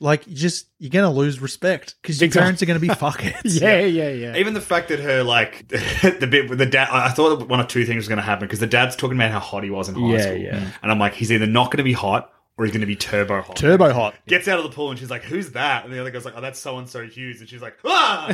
like, 0.00 0.26
you 0.26 0.34
just 0.34 0.66
you're 0.78 0.90
going 0.90 1.10
to 1.10 1.18
lose 1.18 1.40
respect 1.40 1.94
because 2.02 2.20
your 2.20 2.30
parents 2.30 2.62
are 2.62 2.66
going 2.66 2.78
to 2.78 2.86
be 2.86 2.92
fuckheads. 2.94 3.58
Yeah, 3.60 3.80
yeah, 3.80 4.10
yeah. 4.10 4.36
Even 4.36 4.52
the 4.52 4.60
fact 4.60 4.88
that 4.88 5.00
her 5.00 5.22
like 5.22 5.66
the 5.68 6.28
bit 6.30 6.50
with 6.50 6.58
the 6.58 6.66
dad, 6.66 6.88
I 6.90 7.06
I 7.06 7.08
thought 7.10 7.48
one 7.48 7.60
of 7.60 7.68
two 7.68 7.86
things 7.86 7.96
was 7.98 8.08
going 8.08 8.18
to 8.18 8.22
happen 8.22 8.46
because 8.46 8.60
the 8.60 8.66
dad's 8.66 8.96
talking 8.96 9.16
about 9.16 9.30
how 9.30 9.40
hot 9.40 9.64
he 9.64 9.70
was 9.70 9.88
in 9.88 9.94
high 9.94 10.12
Yeah, 10.12 10.20
school, 10.22 10.36
yeah. 10.36 10.70
and 10.82 10.92
I'm 10.92 10.98
like, 10.98 11.14
he's 11.14 11.32
either 11.32 11.46
not 11.46 11.70
going 11.70 11.78
to 11.78 11.84
be 11.84 11.94
hot 11.94 12.30
or 12.56 12.64
he's 12.64 12.72
going 12.72 12.82
to 12.82 12.86
be 12.86 12.94
turbo 12.94 13.42
hot. 13.42 13.56
Turbo 13.56 13.92
hot. 13.92 14.14
Gets 14.28 14.46
out 14.46 14.58
of 14.58 14.64
the 14.64 14.70
pool 14.70 14.90
and 14.90 14.98
she's 14.98 15.10
like, 15.10 15.24
"Who's 15.24 15.50
that?" 15.52 15.84
And 15.84 15.92
the 15.92 16.00
other 16.00 16.10
guy's 16.10 16.24
like, 16.24 16.34
"Oh, 16.36 16.40
that's 16.40 16.58
so 16.60 16.78
and 16.78 16.88
so 16.88 17.04
Hughes." 17.04 17.40
And 17.40 17.48
she's 17.48 17.62
like, 17.62 17.76
"Ah!" 17.84 18.28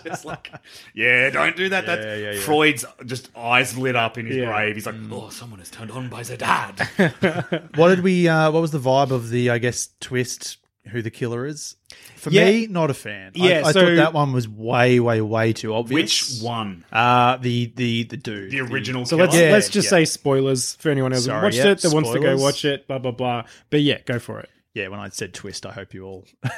just 0.04 0.24
like, 0.24 0.50
yeah, 0.94 1.28
don't 1.30 1.54
do 1.54 1.68
that. 1.68 1.84
That's 1.84 2.04
Yeah, 2.04 2.14
yeah, 2.16 2.30
yeah. 2.32 2.40
Freud's 2.40 2.84
just 3.04 3.28
eyes 3.36 3.76
lit 3.76 3.94
up 3.94 4.16
in 4.16 4.26
his 4.26 4.36
grave. 4.36 4.74
He's 4.74 4.86
like, 4.86 4.94
"Oh, 5.10 5.28
someone 5.28 5.60
is 5.60 5.70
turned 5.70 5.90
on 5.90 6.08
by 6.08 6.22
the 6.22 6.36
dad." 6.36 6.88
What 7.74 7.88
did 7.88 8.00
we? 8.00 8.28
Uh, 8.28 8.50
what 8.50 8.60
was 8.60 8.70
the 8.70 8.78
vibe 8.78 9.10
of 9.10 9.30
the? 9.30 9.50
I 9.50 9.58
guess 9.58 9.88
twist. 10.00 10.58
Who 10.88 11.00
the 11.00 11.10
killer 11.10 11.46
is? 11.46 11.76
For 12.16 12.30
Yeah. 12.30 12.46
me, 12.46 12.66
not 12.66 12.90
a 12.90 12.94
fan. 12.94 13.32
Yeah, 13.34 13.62
I, 13.64 13.70
so- 13.72 13.80
thought 13.80 13.94
that 13.96 14.12
one 14.12 14.32
was 14.32 14.48
way, 14.48 14.98
way, 14.98 15.20
way 15.20 15.52
too 15.52 15.72
obvious. 15.74 16.34
Which 16.40 16.42
one? 16.42 16.84
Uh 16.92 17.36
the 17.36 17.72
the 17.76 18.02
the 18.04 18.16
dude. 18.16 18.50
The 18.50 18.60
original. 18.60 19.06
So 19.06 19.16
killer? 19.16 19.28
let's 19.28 19.38
Yeah, 19.40 19.50
let's 19.52 19.68
just 19.68 19.86
yeah. 19.86 19.90
say 19.90 20.04
spoilers 20.06 20.74
for 20.74 20.90
anyone 20.90 21.12
else 21.12 21.24
who 21.24 21.30
Sorry, 21.30 21.42
watched 21.44 21.56
yeah, 21.58 21.68
it 21.68 21.80
that 21.82 21.94
wants 21.94 22.10
to 22.10 22.18
go 22.20 22.36
watch 22.36 22.64
it. 22.64 22.88
Blah 22.88 22.98
blah 22.98 23.12
blah. 23.12 23.44
But 23.70 23.82
yeah, 23.82 23.98
go 24.04 24.18
for 24.18 24.40
it. 24.40 24.50
Yeah, 24.74 24.88
when 24.88 24.98
I 24.98 25.08
said 25.10 25.34
twist, 25.34 25.66
I 25.66 25.70
hope 25.72 25.94
you 25.94 26.04
all 26.04 26.24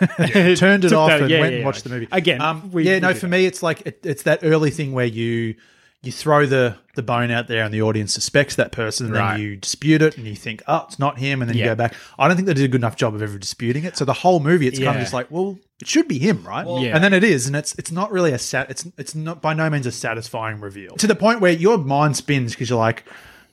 turned 0.57 0.85
it 0.85 0.93
off 0.93 1.11
that- 1.11 1.23
and 1.23 1.31
yeah, 1.31 1.41
went 1.41 1.53
yeah, 1.53 1.57
and 1.57 1.59
yeah. 1.59 1.65
watched 1.65 1.85
the 1.85 1.91
movie 1.91 2.09
Again, 2.13 2.41
Um, 2.41 2.71
we- 2.73 2.85
yeah, 2.85 2.95
we 2.95 3.01
no, 3.01 3.13
for 3.13 3.21
that. 3.23 3.29
me, 3.29 3.45
it's 3.45 3.63
like 3.63 3.83
it, 3.87 4.01
it's 4.05 4.23
that 4.23 4.41
early 4.43 4.71
thing 4.71 4.93
where 4.93 5.05
you 5.05 5.57
you 6.05 6.13
throw 6.13 6.47
the 6.47 6.77
the 6.95 7.03
bone 7.03 7.31
out 7.33 7.49
there 7.49 7.65
and 7.65 7.75
the 7.75 7.83
audience 7.83 8.15
suspects 8.15 8.55
that 8.57 8.71
person, 8.71 9.07
and 9.07 9.15
Right. 9.17 9.33
then 9.33 9.41
you 9.41 9.57
dispute 9.57 10.01
it 10.01 10.17
and 10.17 10.27
you 10.27 10.37
think, 10.37 10.63
oh, 10.69 10.85
it's 10.87 10.99
not 10.99 11.19
him, 11.19 11.43
and 11.43 11.49
then 11.49 11.57
you 11.57 11.65
go 11.65 11.75
back. 11.75 11.95
I 12.19 12.29
don't 12.29 12.37
think 12.37 12.47
they 12.47 12.55
did 12.55 12.65
a 12.65 12.69
good 12.69 12.81
enough 12.81 12.97
job 12.97 13.15
of 13.15 13.23
ever 13.23 13.37
disputing 13.39 13.83
it. 13.85 13.97
So 13.97 14.05
the 14.05 14.13
whole 14.13 14.39
movie, 14.39 14.69
it's 14.69 14.79
kind 14.79 14.97
of 14.97 15.03
just 15.03 15.13
like, 15.13 15.29
well, 15.31 15.59
it 15.81 15.89
should 15.89 16.07
be 16.07 16.19
him, 16.21 16.45
right? 16.47 16.65
Yeah. 16.83 16.95
And 16.95 17.03
then 17.03 17.13
it 17.13 17.25
is, 17.25 17.47
and 17.49 17.57
it's 17.57 17.75
it's 17.79 17.91
not 17.91 18.13
really 18.13 18.33
a 18.33 18.39
sat. 18.39 18.71
It's 18.71 18.87
it's 18.97 19.15
not 19.15 19.43
by 19.43 19.55
no 19.55 19.69
means 19.71 19.87
a 19.87 19.93
satisfying 19.93 20.61
reveal 20.61 20.95
to 20.97 21.07
the 21.09 21.17
point 21.17 21.41
where 21.41 21.53
your 21.53 21.79
mind 21.79 22.17
spins 22.17 22.53
because 22.53 22.71
you're 22.71 22.79
like. 22.79 23.05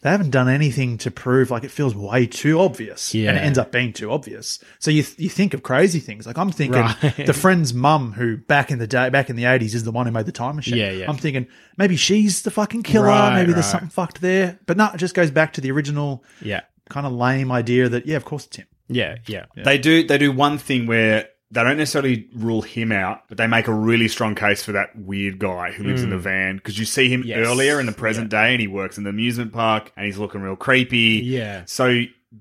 They 0.01 0.09
haven't 0.09 0.31
done 0.31 0.49
anything 0.49 0.97
to 0.99 1.11
prove 1.11 1.51
like 1.51 1.63
it 1.63 1.69
feels 1.71 1.93
way 1.95 2.25
too 2.25 2.59
obvious, 2.59 3.13
yeah. 3.13 3.29
and 3.29 3.37
it 3.37 3.41
ends 3.41 3.59
up 3.59 3.71
being 3.71 3.93
too 3.93 4.11
obvious. 4.11 4.57
So 4.79 4.89
you 4.89 5.03
you 5.17 5.29
think 5.29 5.53
of 5.53 5.61
crazy 5.61 5.99
things 5.99 6.25
like 6.25 6.37
I'm 6.39 6.51
thinking 6.51 6.81
Right. 6.81 7.25
the 7.25 7.33
friend's 7.33 7.71
mum 7.73 8.13
who 8.13 8.37
back 8.37 8.71
in 8.71 8.79
the 8.79 8.87
day 8.87 9.09
back 9.09 9.29
in 9.29 9.35
the 9.35 9.43
80s 9.43 9.75
is 9.75 9.83
the 9.83 9.91
one 9.91 10.07
who 10.07 10.11
made 10.11 10.25
the 10.25 10.31
time 10.31 10.55
machine. 10.55 10.77
Yeah, 10.77 10.91
yeah. 10.91 11.05
I'm 11.07 11.17
thinking 11.17 11.45
maybe 11.77 11.95
she's 11.97 12.41
the 12.41 12.49
fucking 12.51 12.81
killer. 12.83 13.07
Right, 13.07 13.35
maybe 13.39 13.53
there's 13.53 13.67
something 13.67 13.89
fucked 13.89 14.21
there. 14.21 14.57
But 14.65 14.77
no, 14.77 14.89
it 14.93 14.97
just 14.97 15.13
goes 15.13 15.29
back 15.29 15.53
to 15.53 15.61
the 15.61 15.69
original 15.71 16.23
Yeah, 16.41 16.61
kind 16.89 17.05
of 17.05 17.13
lame 17.13 17.51
idea 17.51 17.87
that 17.87 18.07
yeah, 18.07 18.17
of 18.17 18.25
course 18.25 18.47
it's 18.47 18.57
him. 18.57 18.67
yeah, 18.87 19.17
yeah. 19.27 19.45
They 19.55 19.77
do 19.77 20.07
they 20.07 20.17
do 20.17 20.31
one 20.31 20.57
thing 20.57 20.87
where 20.87 21.27
they 21.51 21.63
don't 21.63 21.77
necessarily 21.77 22.27
rule 22.33 22.61
him 22.61 22.91
out, 22.91 23.23
but 23.27 23.37
they 23.37 23.45
make 23.45 23.67
a 23.67 23.73
really 23.73 24.07
strong 24.07 24.35
case 24.35 24.63
for 24.63 24.71
that 24.71 24.95
weird 24.97 25.37
guy 25.37 25.71
who 25.71 25.83
lives 25.83 26.01
in 26.01 26.09
the 26.09 26.15
hmm. 26.15 26.21
van 26.21 26.55
because 26.55 26.79
you 26.79 26.85
see 26.85 27.09
him 27.09 27.23
Yes. 27.25 27.45
earlier 27.45 27.79
in 27.79 27.85
the 27.85 27.91
present 27.91 28.29
day 28.29 28.53
and 28.53 28.61
he 28.61 28.67
works 28.67 28.97
in 28.97 29.03
the 29.03 29.09
amusement 29.09 29.51
park 29.51 29.91
and 29.97 30.05
he's 30.05 30.17
looking 30.17 30.41
real 30.41 30.55
creepy. 30.55 31.21
Yeah. 31.23 31.63
So 31.65 31.87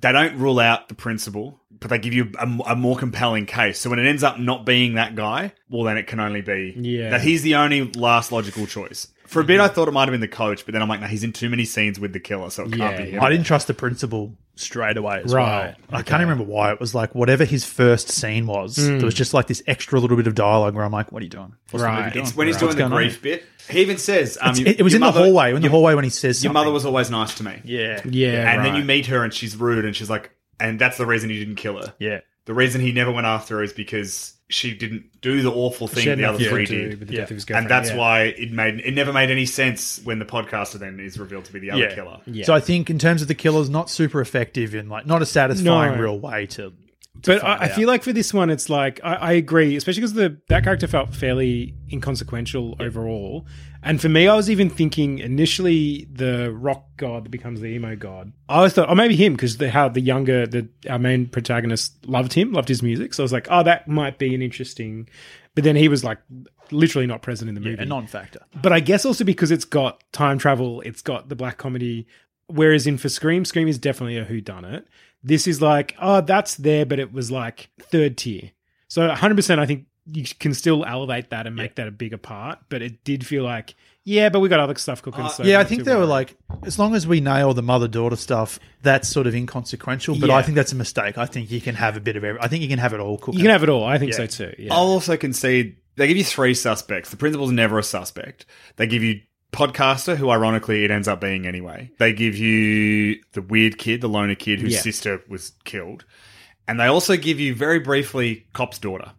they 0.00 0.12
don't 0.12 0.36
rule 0.38 0.60
out 0.60 0.88
the 0.88 0.94
principal, 0.94 1.60
but 1.80 1.90
they 1.90 1.98
give 1.98 2.14
you 2.14 2.30
a, 2.38 2.46
a 2.68 2.76
more 2.76 2.96
compelling 2.96 3.46
case. 3.46 3.80
So 3.80 3.90
when 3.90 3.98
it 3.98 4.06
ends 4.08 4.22
up 4.22 4.38
not 4.38 4.64
being 4.64 4.94
that 4.94 5.16
guy, 5.16 5.52
well, 5.68 5.82
then 5.82 5.96
it 5.98 6.06
can 6.06 6.20
only 6.20 6.40
be 6.42 6.74
Yeah. 6.78 7.10
that 7.10 7.22
he's 7.22 7.42
the 7.42 7.56
only 7.56 7.90
last 7.92 8.30
logical 8.30 8.66
choice. 8.66 9.08
For 9.26 9.40
a 9.40 9.44
bit, 9.44 9.60
mm-hmm. 9.60 9.64
I 9.70 9.74
thought 9.74 9.88
it 9.88 9.92
might 9.92 10.02
have 10.08 10.12
been 10.12 10.20
the 10.20 10.28
coach, 10.28 10.64
but 10.64 10.72
then 10.72 10.82
I'm 10.82 10.88
like, 10.88 11.00
no, 11.00 11.06
he's 11.06 11.22
in 11.24 11.32
too 11.32 11.48
many 11.48 11.64
scenes 11.64 11.98
with 12.00 12.12
the 12.12 12.20
killer, 12.20 12.50
so 12.50 12.64
it 12.64 12.72
can't 12.72 12.78
Yeah, 12.78 12.96
be 12.96 13.10
yeah. 13.10 13.18
him. 13.18 13.22
I 13.22 13.30
didn't 13.30 13.46
trust 13.46 13.66
the 13.68 13.74
principal 13.74 14.34
straight 14.60 14.96
away 14.96 15.22
as 15.24 15.32
Right, 15.34 15.74
well. 15.90 15.98
I 16.00 16.02
can't 16.02 16.20
even 16.20 16.30
remember 16.30 16.44
why. 16.52 16.72
It 16.72 16.80
was 16.80 16.94
like 16.94 17.14
whatever 17.14 17.44
his 17.44 17.64
first 17.64 18.08
scene 18.10 18.46
was, 18.46 18.76
there 18.76 19.04
was 19.04 19.14
just 19.14 19.34
like 19.34 19.46
this 19.46 19.62
extra 19.66 19.98
little 19.98 20.16
bit 20.16 20.26
of 20.26 20.34
dialogue 20.34 20.74
where 20.74 20.84
I'm 20.84 20.92
like, 20.92 21.10
what 21.12 21.20
are 21.20 21.24
you 21.24 21.30
doing? 21.30 21.54
What's 21.70 21.82
Right. 21.82 21.96
the 21.96 22.00
movie 22.02 22.10
doing? 22.14 22.26
It's 22.26 22.36
when 22.36 22.46
he's 22.46 22.54
What's 22.56 22.60
doing 22.62 22.70
the 22.76 22.78
going 22.80 22.92
on 22.92 22.98
grief 22.98 23.22
bit. 23.22 23.44
He 23.68 23.80
even 23.80 23.98
says, 23.98 24.38
um, 24.40 24.50
It's- 24.52 24.66
it, 24.74 24.80
it 24.80 24.82
was 24.82 24.92
your 24.92 24.98
in 24.98 25.00
the 25.06 25.12
hallway. 25.12 25.50
In 25.50 25.56
the 25.56 25.62
your- 25.62 25.70
hallway 25.70 25.94
when 25.94 26.04
he 26.04 26.10
says 26.10 26.42
Your 26.42 26.48
something. 26.50 26.54
mother 26.54 26.70
was 26.72 26.84
always 26.86 27.10
nice 27.10 27.34
to 27.34 27.44
me. 27.44 27.60
yeah, 27.64 28.00
Yeah, 28.04 28.52
and 28.52 28.64
then 28.64 28.74
you 28.76 28.84
meet 28.84 29.06
her 29.06 29.22
and 29.24 29.32
she's 29.32 29.56
rude 29.56 29.84
and 29.84 29.94
she's 29.96 30.10
like, 30.10 30.30
and 30.58 30.78
that's 30.78 30.98
the 30.98 31.06
reason 31.06 31.30
he 31.30 31.38
didn't 31.38 31.56
kill 31.56 31.78
her. 31.78 31.94
yeah. 31.98 32.20
The 32.46 32.54
reason 32.54 32.80
he 32.80 32.92
never 32.92 33.12
went 33.12 33.26
after 33.26 33.56
her 33.58 33.62
is 33.62 33.72
because 33.72 34.34
she 34.48 34.74
didn't 34.74 35.20
do 35.20 35.42
the 35.42 35.50
awful 35.52 35.86
thing 35.86 36.02
She 36.02 36.14
the 36.14 36.24
other 36.24 36.38
three 36.42 36.64
did. 36.66 36.98
with 36.98 37.08
the 37.08 37.14
Yeah. 37.14 37.20
death 37.20 37.30
of 37.30 37.36
his 37.36 37.44
And 37.50 37.68
that's 37.68 37.90
yeah. 37.90 37.96
why 37.96 38.22
it 38.24 38.50
made 38.50 38.80
it 38.80 38.94
never 38.94 39.12
made 39.12 39.30
any 39.30 39.46
sense 39.46 40.00
when 40.02 40.18
the 40.18 40.24
podcaster 40.24 40.78
then 40.78 40.98
is 40.98 41.18
revealed 41.18 41.44
to 41.44 41.52
be 41.52 41.60
the 41.60 41.70
other 41.70 41.82
Yeah. 41.82 41.94
killer. 41.94 42.18
Yeah. 42.26 42.44
So 42.46 42.54
I 42.54 42.60
think 42.60 42.90
in 42.90 42.98
terms 42.98 43.22
of 43.22 43.28
the 43.28 43.34
killer's 43.34 43.70
not 43.70 43.88
super 43.90 44.20
effective 44.20 44.74
in 44.74 44.88
like 44.88 45.06
not 45.06 45.22
a 45.22 45.26
satisfying 45.26 45.94
No. 45.96 46.02
real 46.02 46.18
way 46.18 46.46
to. 46.46 46.72
But 47.22 47.44
I, 47.44 47.64
I 47.64 47.68
feel 47.68 47.86
like 47.86 48.02
for 48.02 48.12
this 48.12 48.32
one, 48.32 48.50
it's 48.50 48.68
like 48.70 48.98
I, 49.04 49.14
I 49.14 49.32
agree, 49.32 49.76
especially 49.76 50.00
because 50.00 50.14
the 50.14 50.38
that 50.48 50.64
character 50.64 50.86
felt 50.86 51.14
fairly 51.14 51.74
inconsequential 51.92 52.76
overall. 52.80 53.46
And 53.82 54.00
for 54.00 54.08
me, 54.08 54.28
I 54.28 54.34
was 54.34 54.50
even 54.50 54.68
thinking 54.68 55.18
initially 55.20 56.06
the 56.12 56.52
rock 56.52 56.84
god 56.96 57.24
that 57.24 57.30
becomes 57.30 57.60
the 57.60 57.68
emo 57.68 57.96
god. 57.96 58.32
I 58.48 58.56
always 58.56 58.74
thought, 58.74 58.90
oh, 58.90 58.94
maybe 58.94 59.16
him 59.16 59.34
because 59.34 59.56
the, 59.56 59.70
how 59.70 59.88
the 59.88 60.00
younger 60.00 60.46
the 60.46 60.68
our 60.88 60.98
main 60.98 61.26
protagonist 61.26 62.06
loved 62.06 62.32
him, 62.32 62.52
loved 62.52 62.68
his 62.68 62.82
music. 62.82 63.14
So 63.14 63.22
I 63.22 63.24
was 63.24 63.32
like, 63.32 63.48
oh, 63.50 63.62
that 63.62 63.88
might 63.88 64.18
be 64.18 64.34
an 64.34 64.42
interesting. 64.42 65.08
But 65.54 65.64
then 65.64 65.76
he 65.76 65.88
was 65.88 66.04
like 66.04 66.18
literally 66.70 67.06
not 67.06 67.22
present 67.22 67.48
in 67.48 67.54
the 67.54 67.60
movie. 67.60 67.82
a 67.82 67.86
non-factor. 67.86 68.40
But 68.60 68.72
I 68.72 68.80
guess 68.80 69.04
also 69.04 69.24
because 69.24 69.50
it's 69.50 69.64
got 69.64 70.02
time 70.12 70.38
travel, 70.38 70.82
it's 70.82 71.02
got 71.02 71.28
the 71.28 71.36
black 71.36 71.58
comedy. 71.58 72.06
Whereas 72.46 72.86
in 72.86 72.98
for 72.98 73.08
Scream, 73.08 73.44
Scream 73.44 73.68
is 73.68 73.78
definitely 73.78 74.18
a 74.18 74.24
who 74.24 74.40
done 74.40 74.64
it. 74.64 74.86
This 75.22 75.46
is 75.46 75.62
like, 75.62 75.94
oh, 76.00 76.20
that's 76.20 76.56
there, 76.56 76.84
but 76.84 76.98
it 76.98 77.12
was 77.12 77.30
like 77.30 77.70
third 77.80 78.16
tier. 78.16 78.50
So 78.88 79.08
100%, 79.08 79.58
I 79.58 79.66
think 79.66 79.86
you 80.12 80.24
can 80.38 80.54
still 80.54 80.84
elevate 80.84 81.30
that 81.30 81.46
and 81.46 81.56
make 81.56 81.76
that 81.76 81.88
a 81.88 81.90
bigger 81.90 82.18
part. 82.18 82.58
But 82.68 82.82
it 82.82 83.04
did 83.04 83.26
feel 83.26 83.44
like, 83.44 83.74
yeah, 84.04 84.28
but 84.28 84.40
we 84.40 84.48
got 84.48 84.60
other 84.60 84.74
stuff 84.76 85.02
cooking. 85.02 85.24
Uh, 85.24 85.28
so 85.28 85.42
yeah, 85.44 85.60
I 85.60 85.64
think 85.64 85.80
too 85.80 85.84
they 85.84 85.94
were 85.96 86.06
like, 86.06 86.36
as 86.64 86.78
long 86.78 86.94
as 86.94 87.06
we 87.06 87.20
nail 87.20 87.54
the 87.54 87.62
mother 87.62 87.88
daughter 87.88 88.16
stuff, 88.16 88.58
that's 88.82 89.08
sort 89.08 89.26
of 89.26 89.34
inconsequential. 89.34 90.16
But 90.18 90.28
Yeah. 90.30 90.36
I 90.36 90.42
think 90.42 90.56
that's 90.56 90.72
a 90.72 90.76
mistake. 90.76 91.18
I 91.18 91.26
think 91.26 91.50
you 91.50 91.60
can 91.60 91.74
have 91.74 91.96
a 91.96 92.00
bit 92.00 92.16
of 92.16 92.24
every. 92.24 92.40
I 92.40 92.48
think 92.48 92.62
you 92.62 92.68
can 92.68 92.78
have 92.78 92.92
it 92.94 93.00
all 93.00 93.18
cooking. 93.18 93.34
you 93.38 93.44
can 93.44 93.50
have 93.52 93.62
it 93.62 93.68
all. 93.68 93.84
I 93.84 93.98
think 93.98 94.12
Yeah. 94.12 94.16
so 94.18 94.26
too. 94.26 94.54
Yeah. 94.58 94.72
I'll 94.74 94.86
also 94.86 95.16
concede 95.16 95.76
they 95.96 96.06
give 96.08 96.16
you 96.16 96.24
three 96.24 96.54
suspects. 96.54 97.10
The 97.10 97.16
principal's 97.16 97.50
never 97.52 97.78
a 97.78 97.82
suspect. 97.82 98.46
They 98.76 98.86
give 98.86 99.02
you 99.02 99.20
podcaster, 99.52 100.16
who 100.16 100.30
ironically 100.30 100.84
it 100.84 100.90
ends 100.90 101.08
up 101.08 101.20
being 101.20 101.46
anyway. 101.46 101.90
They 101.98 102.12
give 102.12 102.36
you 102.36 103.20
the 103.32 103.42
weird 103.42 103.78
kid, 103.78 104.00
the 104.00 104.08
loner 104.08 104.36
kid 104.36 104.60
whose 104.60 104.74
Yeah. 104.74 104.80
sister 104.80 105.22
was 105.28 105.52
killed. 105.64 106.04
And 106.68 106.78
they 106.78 106.86
also 106.86 107.16
give 107.16 107.40
you 107.40 107.52
very 107.54 107.80
briefly 107.80 108.46
cop's 108.52 108.78
daughter. 108.78 109.10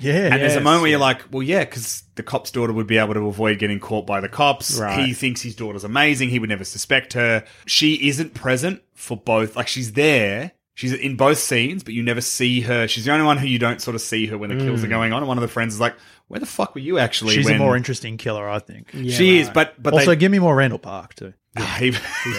Yeah, 0.00 0.32
And 0.32 0.40
there's 0.40 0.52
a 0.52 0.56
Yes, 0.56 0.64
moment 0.64 0.82
where 0.82 0.90
you're 0.90 1.00
like, 1.00 1.22
well, 1.30 1.42
yeah, 1.42 1.60
because 1.60 2.02
the 2.14 2.22
cop's 2.22 2.50
daughter 2.50 2.72
would 2.72 2.86
be 2.86 2.98
able 2.98 3.14
to 3.14 3.26
avoid 3.26 3.58
getting 3.58 3.78
caught 3.78 4.06
by 4.06 4.20
the 4.20 4.28
cops. 4.28 4.78
Right. 4.78 5.06
He 5.06 5.12
thinks 5.12 5.42
his 5.42 5.54
daughter's 5.54 5.84
amazing. 5.84 6.30
He 6.30 6.38
would 6.38 6.48
never 6.48 6.64
suspect 6.64 7.12
her. 7.12 7.44
She 7.66 8.08
isn't 8.08 8.34
present 8.34 8.82
for 8.94 9.16
both. 9.16 9.56
Like, 9.56 9.68
she's 9.68 9.92
there. 9.92 10.52
She's 10.74 10.94
in 10.94 11.16
both 11.16 11.36
scenes, 11.36 11.84
but 11.84 11.92
you 11.92 12.02
never 12.02 12.22
see 12.22 12.62
her. 12.62 12.88
She's 12.88 13.04
the 13.04 13.12
only 13.12 13.26
one 13.26 13.36
who 13.36 13.46
you 13.46 13.58
don't 13.58 13.82
sort 13.82 13.94
of 13.94 14.00
see 14.00 14.26
her 14.26 14.38
when 14.38 14.48
the 14.48 14.64
kills 14.64 14.82
are 14.82 14.86
hmm. 14.86 14.90
going 14.90 15.12
on. 15.12 15.18
And 15.18 15.28
one 15.28 15.36
of 15.36 15.42
the 15.42 15.48
friends 15.48 15.74
is 15.74 15.80
like, 15.80 15.94
where 16.28 16.40
the 16.40 16.46
fuck 16.46 16.74
were 16.74 16.80
you 16.80 16.98
actually? 16.98 17.34
she's 17.34 17.44
when 17.44 17.56
a 17.56 17.58
more 17.58 17.76
interesting 17.76 18.16
killer, 18.16 18.48
I 18.48 18.60
think. 18.60 18.88
Yeah, 18.94 19.14
she 19.14 19.40
is, 19.40 19.50
but 19.50 19.74
but 19.82 19.92
also, 19.92 20.12
they, 20.12 20.16
give 20.16 20.32
me 20.32 20.38
more 20.38 20.54
Randall 20.54 20.78
Park 20.78 21.14
too. 21.14 21.34
He- 21.78 21.92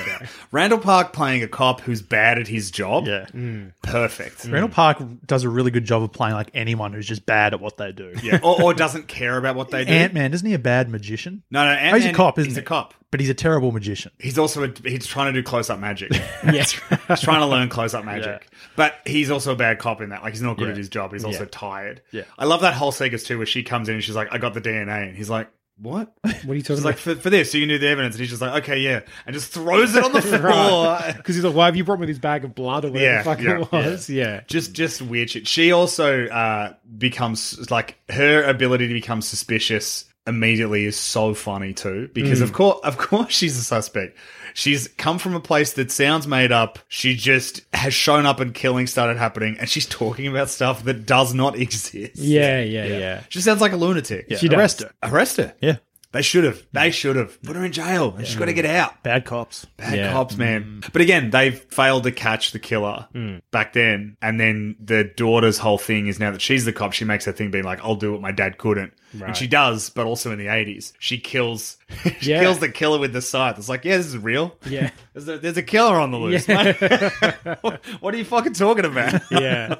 Randall 0.51 0.79
Park 0.79 1.11
playing 1.11 1.43
a 1.43 1.47
cop 1.47 1.81
who's 1.81 2.01
bad 2.01 2.39
at 2.39 2.47
his 2.47 2.71
job. 2.71 3.07
Yeah. 3.07 3.25
Mm. 3.33 3.73
Perfect. 3.83 4.39
Mm. 4.43 4.53
Randall 4.53 4.69
Park 4.69 5.01
does 5.25 5.43
a 5.43 5.49
really 5.49 5.69
good 5.71 5.83
job 5.85 6.01
of 6.03 6.11
playing 6.13 6.35
like 6.35 6.49
anyone 6.53 6.93
who's 6.93 7.07
just 7.07 7.25
bad 7.25 7.53
at 7.53 7.59
what 7.59 7.75
they 7.77 7.91
do. 7.91 8.13
Yeah. 8.23 8.39
Or, 8.43 8.61
or 8.61 8.73
doesn't 8.73 9.07
care 9.07 9.37
about 9.37 9.55
what 9.55 9.69
they 9.69 9.83
do. 9.83 9.91
Ant 9.91 10.13
Man, 10.13 10.33
isn't 10.33 10.47
he 10.47 10.53
a 10.53 10.59
bad 10.59 10.89
magician? 10.89 11.43
no, 11.51 11.65
no, 11.65 11.91
Oh, 11.91 11.95
he's 11.95 12.05
a 12.05 12.13
cop, 12.13 12.39
isn't 12.39 12.49
he's 12.51 12.55
he? 12.55 12.61
a 12.61 12.65
cop. 12.65 12.93
But 13.11 13.19
he's 13.19 13.29
a 13.29 13.33
terrible 13.33 13.73
magician. 13.73 14.13
He's 14.19 14.37
also 14.37 14.63
a, 14.63 14.73
he's 14.85 15.05
trying 15.05 15.33
to 15.33 15.41
do 15.41 15.43
close 15.43 15.69
up 15.69 15.79
magic. 15.79 16.11
Yes. 16.45 16.71
he's 17.07 17.19
trying 17.21 17.41
to 17.41 17.45
learn 17.47 17.67
close 17.67 17.93
up 17.93 18.05
magic. 18.05 18.47
But 18.77 18.95
he's 19.05 19.29
also 19.29 19.51
a 19.51 19.55
bad 19.57 19.79
cop 19.79 19.99
in 19.99 20.09
that. 20.09 20.23
Like 20.23 20.31
he's 20.31 20.41
not 20.41 20.55
good 20.57 20.65
Yeah. 20.67 20.71
at 20.71 20.77
his 20.77 20.87
job. 20.87 21.11
He's 21.11 21.25
also 21.25 21.43
Yeah. 21.43 21.49
tired. 21.51 22.01
Yeah. 22.11 22.23
I 22.39 22.45
love 22.45 22.61
that 22.61 22.73
whole 22.75 22.93
sequence 22.93 23.23
too, 23.23 23.37
where 23.37 23.45
she 23.45 23.63
comes 23.63 23.89
in 23.89 23.95
and 23.95 24.03
she's 24.03 24.15
like, 24.15 24.29
"I 24.31 24.37
got 24.37 24.53
the 24.53 24.61
DNA," 24.61 25.07
and 25.09 25.17
he's 25.17 25.29
like, 25.29 25.49
"What?" 25.81 26.13
What 26.23 26.53
are 26.53 26.55
you 26.55 26.61
talking 26.61 26.77
She's 26.77 26.85
like, 26.85 26.95
about? 26.95 27.15
"For, 27.17 27.21
for 27.21 27.29
this, 27.29 27.51
so 27.51 27.57
you 27.57 27.65
knew 27.67 27.77
the 27.77 27.87
evidence," 27.87 28.15
and 28.15 28.21
he's 28.21 28.29
just 28.29 28.41
like, 28.41 28.63
"Okay, 28.63 28.79
yeah," 28.79 29.01
and 29.25 29.33
just 29.33 29.51
throws 29.51 29.95
it 29.95 30.03
on 30.03 30.13
the 30.13 30.21
floor. 30.21 30.99
Because 31.17 31.35
he's 31.35 31.43
like, 31.43 31.55
why 31.55 31.65
have 31.65 31.75
you 31.75 31.83
brought 31.83 31.99
me 31.99 32.07
this 32.07 32.19
bag 32.19 32.43
of 32.45 32.55
blood 32.55 32.85
or 32.85 32.91
whatever 32.91 33.05
Yeah, 33.11 33.17
the 33.19 33.23
fuck 33.23 33.41
yeah, 33.41 33.59
it 33.61 33.71
was? 33.71 34.09
Yeah. 34.09 34.41
just 34.47 34.73
just 34.73 35.01
weird 35.01 35.29
shit. 35.29 35.47
She 35.47 35.71
also 35.71 36.25
uh, 36.27 36.73
becomes 36.97 37.69
like 37.71 37.97
her 38.09 38.43
ability 38.43 38.87
to 38.87 38.93
become 38.93 39.21
suspicious 39.21 40.05
immediately 40.27 40.85
is 40.85 40.95
so 40.99 41.33
funny 41.33 41.73
too 41.73 42.07
because 42.13 42.41
of 42.41 42.53
course 42.53 42.79
of 42.83 42.97
course 42.97 43.31
she's 43.33 43.57
a 43.57 43.63
suspect. 43.63 44.15
She's 44.53 44.87
come 44.97 45.17
from 45.19 45.35
a 45.35 45.39
place 45.39 45.73
that 45.73 45.91
sounds 45.91 46.27
made 46.27 46.51
up. 46.51 46.79
She 46.87 47.15
just 47.15 47.61
has 47.73 47.93
shown 47.93 48.25
up 48.25 48.39
and 48.39 48.53
killing 48.53 48.87
started 48.87 49.17
happening 49.17 49.57
and 49.59 49.69
she's 49.69 49.85
talking 49.85 50.27
about 50.27 50.49
stuff 50.49 50.83
that 50.83 51.05
does 51.05 51.33
not 51.33 51.55
exist. 51.59 52.15
Yeah, 52.17 52.61
yeah, 52.61 52.85
yeah. 52.85 53.23
She 53.29 53.41
sounds 53.41 53.61
like 53.61 53.71
a 53.71 53.77
lunatic. 53.77 54.25
Yeah. 54.29 54.37
She 54.37 54.47
does. 54.47 54.57
Arrest 54.59 54.81
her. 54.81 54.91
Arrest 55.03 55.37
her. 55.37 55.53
Yeah. 55.61 55.77
They 56.13 56.21
should 56.21 56.43
have. 56.43 56.61
They 56.73 56.91
should 56.91 57.15
have. 57.15 57.41
Put 57.41 57.55
her 57.55 57.63
in 57.63 57.71
jail. 57.71 58.13
And 58.17 58.27
she's 58.27 58.35
got 58.35 58.45
to 58.45 58.53
get 58.53 58.65
out. 58.65 59.01
Bad 59.01 59.23
cops. 59.25 59.65
Bad 59.77 59.97
Yeah. 59.97 60.11
cops, 60.11 60.35
man. 60.37 60.81
But 60.91 61.01
again, 61.01 61.29
they've 61.29 61.57
failed 61.57 62.03
to 62.03 62.11
catch 62.11 62.51
the 62.51 62.59
killer 62.59 63.07
back 63.51 63.73
then. 63.73 64.17
And 64.21 64.39
then 64.39 64.75
the 64.83 65.05
daughter's 65.05 65.57
whole 65.57 65.77
thing 65.77 66.07
is 66.07 66.19
now 66.19 66.31
that 66.31 66.41
she's 66.41 66.65
the 66.65 66.73
cop, 66.73 66.91
she 66.93 67.05
makes 67.05 67.23
her 67.25 67.31
thing 67.31 67.49
being 67.51 67.63
like, 67.63 67.79
I'll 67.81 67.95
do 67.95 68.11
what 68.11 68.21
my 68.21 68.31
dad 68.33 68.57
couldn't. 68.57 68.93
And 69.25 69.35
she 69.35 69.45
does, 69.47 69.89
but 69.89 70.05
also 70.05 70.31
in 70.31 70.39
the 70.39 70.45
80s. 70.45 70.93
She 70.99 71.17
kills 71.17 71.77
she 72.21 72.31
Yeah. 72.31 72.39
kills 72.41 72.59
the 72.59 72.69
killer 72.69 72.97
with 72.99 73.11
the 73.13 73.21
scythe. 73.21 73.57
It's 73.57 73.67
like, 73.69 73.83
yeah, 73.85 73.97
this 73.97 74.05
is 74.07 74.17
real. 74.17 74.55
Yeah. 74.65 74.89
There's 75.13 75.27
a, 75.27 75.37
there's 75.39 75.57
a 75.57 75.63
killer 75.63 75.99
on 75.99 76.11
the 76.11 76.17
loose. 76.17 76.47
mate. 76.47 76.77
what, 77.99 78.13
are 78.13 78.17
you 78.17 78.23
fucking 78.23 78.53
talking 78.53 78.85
about? 78.85 79.21
yeah. 79.29 79.75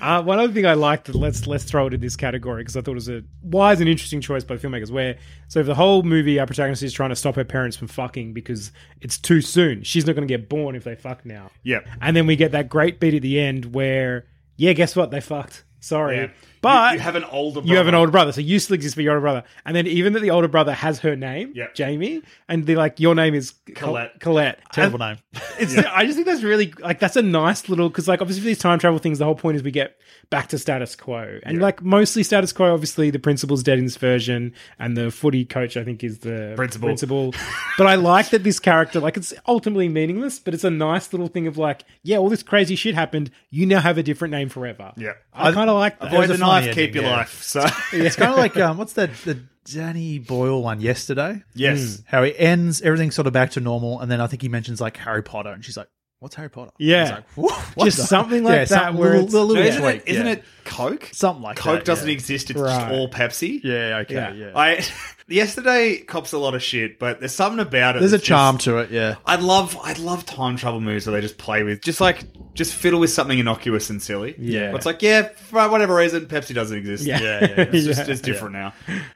Uh, 0.00 0.22
one 0.22 0.38
other 0.38 0.50
thing 0.54 0.64
I 0.64 0.72
liked, 0.72 1.14
let's 1.14 1.46
let's 1.46 1.64
throw 1.64 1.86
it 1.88 1.92
in 1.92 2.00
this 2.00 2.16
category 2.16 2.62
because 2.62 2.78
I 2.78 2.80
thought 2.80 2.92
it 2.92 2.94
was 2.94 3.10
a 3.10 3.22
wise 3.42 3.80
and 3.80 3.90
interesting 3.90 4.22
choice 4.22 4.42
by 4.42 4.56
filmmakers. 4.56 4.90
Where 4.90 5.18
so 5.48 5.62
the 5.70 5.76
whole 5.76 6.02
movie, 6.02 6.40
our 6.40 6.46
protagonist 6.46 6.82
is 6.82 6.92
trying 6.92 7.10
to 7.10 7.16
stop 7.16 7.36
her 7.36 7.44
parents 7.44 7.76
from 7.76 7.86
fucking 7.86 8.32
because 8.32 8.72
it's 9.00 9.16
too 9.16 9.40
soon. 9.40 9.84
She's 9.84 10.04
not 10.04 10.16
going 10.16 10.26
to 10.26 10.34
get 10.36 10.48
born 10.48 10.74
if 10.74 10.82
they 10.82 10.96
fuck 10.96 11.24
now. 11.24 11.52
Yep. 11.62 11.86
And 12.00 12.16
then 12.16 12.26
we 12.26 12.34
get 12.34 12.50
that 12.50 12.68
great 12.68 12.98
beat 12.98 13.14
at 13.14 13.22
the 13.22 13.38
end 13.38 13.72
where, 13.72 14.26
yeah, 14.56 14.72
guess 14.72 14.96
what? 14.96 15.12
They 15.12 15.20
fucked. 15.20 15.62
Sorry. 15.78 16.16
Yeah. 16.16 16.30
But 16.62 16.92
you, 16.92 16.98
you 16.98 17.02
have 17.02 17.16
an 17.16 17.24
older 17.24 17.60
you 17.64 17.76
have 17.76 17.86
an 17.86 17.92
brother. 17.92 17.96
older 18.00 18.12
brother, 18.12 18.32
so 18.32 18.40
you 18.40 18.58
still 18.58 18.74
exist 18.74 18.94
for 18.94 19.00
your 19.02 19.12
older 19.14 19.22
brother. 19.22 19.44
And 19.64 19.74
then 19.74 19.86
even 19.86 20.12
that 20.12 20.20
the 20.20 20.30
older 20.30 20.48
brother 20.48 20.72
has 20.74 20.98
her 21.00 21.16
name, 21.16 21.52
Yep. 21.54 21.74
Jamie, 21.74 22.22
and 22.48 22.66
they're 22.66 22.76
like, 22.76 23.00
your 23.00 23.14
name 23.14 23.34
is 23.34 23.52
Col- 23.74 23.88
Colette. 23.94 24.20
Colette. 24.20 24.60
Terrible 24.72 25.02
And 25.02 25.18
name. 25.34 25.42
It's, 25.58 25.76
I 25.76 26.04
just 26.04 26.16
think 26.16 26.26
that's 26.26 26.42
really 26.42 26.72
like 26.80 27.00
that's 27.00 27.16
a 27.16 27.22
nice 27.22 27.68
little 27.68 27.88
because 27.88 28.08
like 28.08 28.20
obviously 28.22 28.40
for 28.42 28.46
these 28.46 28.58
time 28.58 28.78
travel 28.78 28.98
things, 28.98 29.18
the 29.18 29.24
whole 29.24 29.34
point 29.34 29.56
is 29.56 29.62
we 29.62 29.70
get 29.70 29.96
back 30.30 30.48
to 30.48 30.58
status 30.58 30.96
quo, 30.96 31.38
and 31.42 31.60
like 31.60 31.82
mostly 31.82 32.22
status 32.22 32.52
quo. 32.52 32.72
Obviously, 32.72 33.10
the 33.10 33.18
principal's 33.18 33.62
dead 33.62 33.78
in 33.78 33.84
this 33.84 33.96
version, 33.96 34.54
and 34.78 34.96
the 34.96 35.10
footy 35.10 35.44
coach 35.44 35.76
I 35.76 35.84
think 35.84 36.02
is 36.04 36.20
the 36.20 36.52
Principal. 36.56 36.88
Principal, 36.88 37.34
but 37.78 37.86
I 37.86 37.96
like 37.96 38.30
that 38.30 38.42
this 38.44 38.58
character 38.58 39.00
like 39.00 39.16
it's 39.16 39.34
ultimately 39.46 39.88
meaningless, 39.88 40.38
but 40.38 40.54
it's 40.54 40.64
a 40.64 40.70
nice 40.70 41.12
little 41.12 41.28
thing 41.28 41.46
of 41.46 41.58
like, 41.58 41.84
yeah, 42.02 42.16
all 42.16 42.28
this 42.30 42.42
crazy 42.42 42.74
shit 42.76 42.94
happened. 42.94 43.30
You 43.50 43.66
now 43.66 43.80
have 43.80 43.98
a 43.98 44.02
different 44.02 44.32
name 44.32 44.48
forever. 44.48 44.92
Yeah. 44.96 45.12
I 45.34 45.52
kind 45.52 45.68
of 45.70 45.76
like 45.76 45.98
that. 46.00 46.08
Avoid 46.08 46.20
was 46.20 46.30
a 46.30 46.32
the 46.34 46.38
knife, 46.50 46.74
keep 46.74 46.94
your 46.94 47.04
yeah. 47.04 47.16
life. 47.16 47.42
So 47.42 47.66
It's 47.92 48.16
kind 48.16 48.32
of 48.32 48.38
like 48.38 48.56
um, 48.56 48.76
what's 48.78 48.94
that? 48.94 49.10
The 49.24 49.40
Danny 49.64 50.18
Boyle 50.18 50.62
one 50.62 50.80
yesterday. 50.80 51.42
yes. 51.54 52.02
How 52.06 52.22
he 52.22 52.36
ends 52.38 52.80
everything's 52.82 53.14
sort 53.14 53.26
of 53.26 53.32
back 53.32 53.50
to 53.52 53.60
normal, 53.60 54.00
and 54.00 54.10
then 54.10 54.20
I 54.20 54.26
think 54.26 54.42
he 54.42 54.48
mentions 54.48 54.80
like 54.80 54.96
Harry 54.98 55.22
Potter, 55.22 55.50
and 55.50 55.64
she's 55.64 55.76
like, 55.76 55.88
"What's 56.18 56.34
Harry 56.34 56.50
Potter?" 56.50 56.72
Yeah. 56.78 57.22
He's 57.34 57.44
like, 57.44 57.84
Just 57.84 57.96
the-" 57.98 58.02
something 58.04 58.42
like 58.42 58.68
that 58.68 58.68
something 58.68 58.96
where 58.96 59.10
little, 59.10 59.24
it's, 59.24 59.32
little, 59.34 59.48
little 59.48 59.64
isn't, 59.64 59.84
it, 59.84 60.02
isn't 60.06 60.26
yeah. 60.26 60.32
it 60.32 60.44
Coke? 60.70 61.10
Something 61.12 61.42
like 61.42 61.56
Coke 61.56 61.80
that, 61.80 61.84
doesn't 61.84 62.06
yeah. 62.08 62.14
exist. 62.14 62.50
It's 62.50 62.58
Right. 62.60 62.78
just 62.80 62.92
all 62.92 63.08
Pepsi. 63.10 63.60
Yeah, 63.62 63.98
okay, 64.04 64.14
Yeah. 64.36 64.52
I 64.54 64.84
yesterday 65.28 65.98
cops 65.98 66.32
a 66.32 66.38
lot 66.38 66.54
of 66.54 66.62
shit, 66.62 66.98
but 66.98 67.20
there's 67.20 67.32
something 67.34 67.60
about 67.60 67.96
it. 67.96 68.00
There's 68.00 68.12
a 68.12 68.16
that's 68.16 68.26
charm 68.26 68.56
just- 68.56 68.64
to 68.64 68.78
it, 68.78 68.90
yeah. 68.90 69.16
I'd 69.26 69.42
love, 69.42 69.78
I'd 69.82 69.98
love 69.98 70.26
time 70.26 70.56
travel 70.56 70.80
movies 70.80 71.06
where 71.06 71.14
they 71.14 71.20
just 71.20 71.38
play 71.38 71.62
with, 71.62 71.82
just 71.82 72.00
like, 72.00 72.24
just 72.54 72.74
fiddle 72.74 73.00
with 73.00 73.10
something 73.10 73.38
innocuous 73.38 73.90
and 73.90 74.02
silly. 74.02 74.34
Yeah. 74.38 74.74
it's 74.74 74.86
like, 74.86 75.02
yeah, 75.02 75.28
for 75.28 75.68
whatever 75.68 75.94
reason, 75.94 76.26
Pepsi 76.26 76.54
doesn't 76.54 76.76
exist. 76.76 77.04
Yeah. 77.04 77.20
Yeah, 77.20 77.40
yeah, 77.40 77.54
it's 77.72 77.84
just, 77.86 78.08
it's 78.08 78.20
different 78.20 78.54
now. 78.54 78.72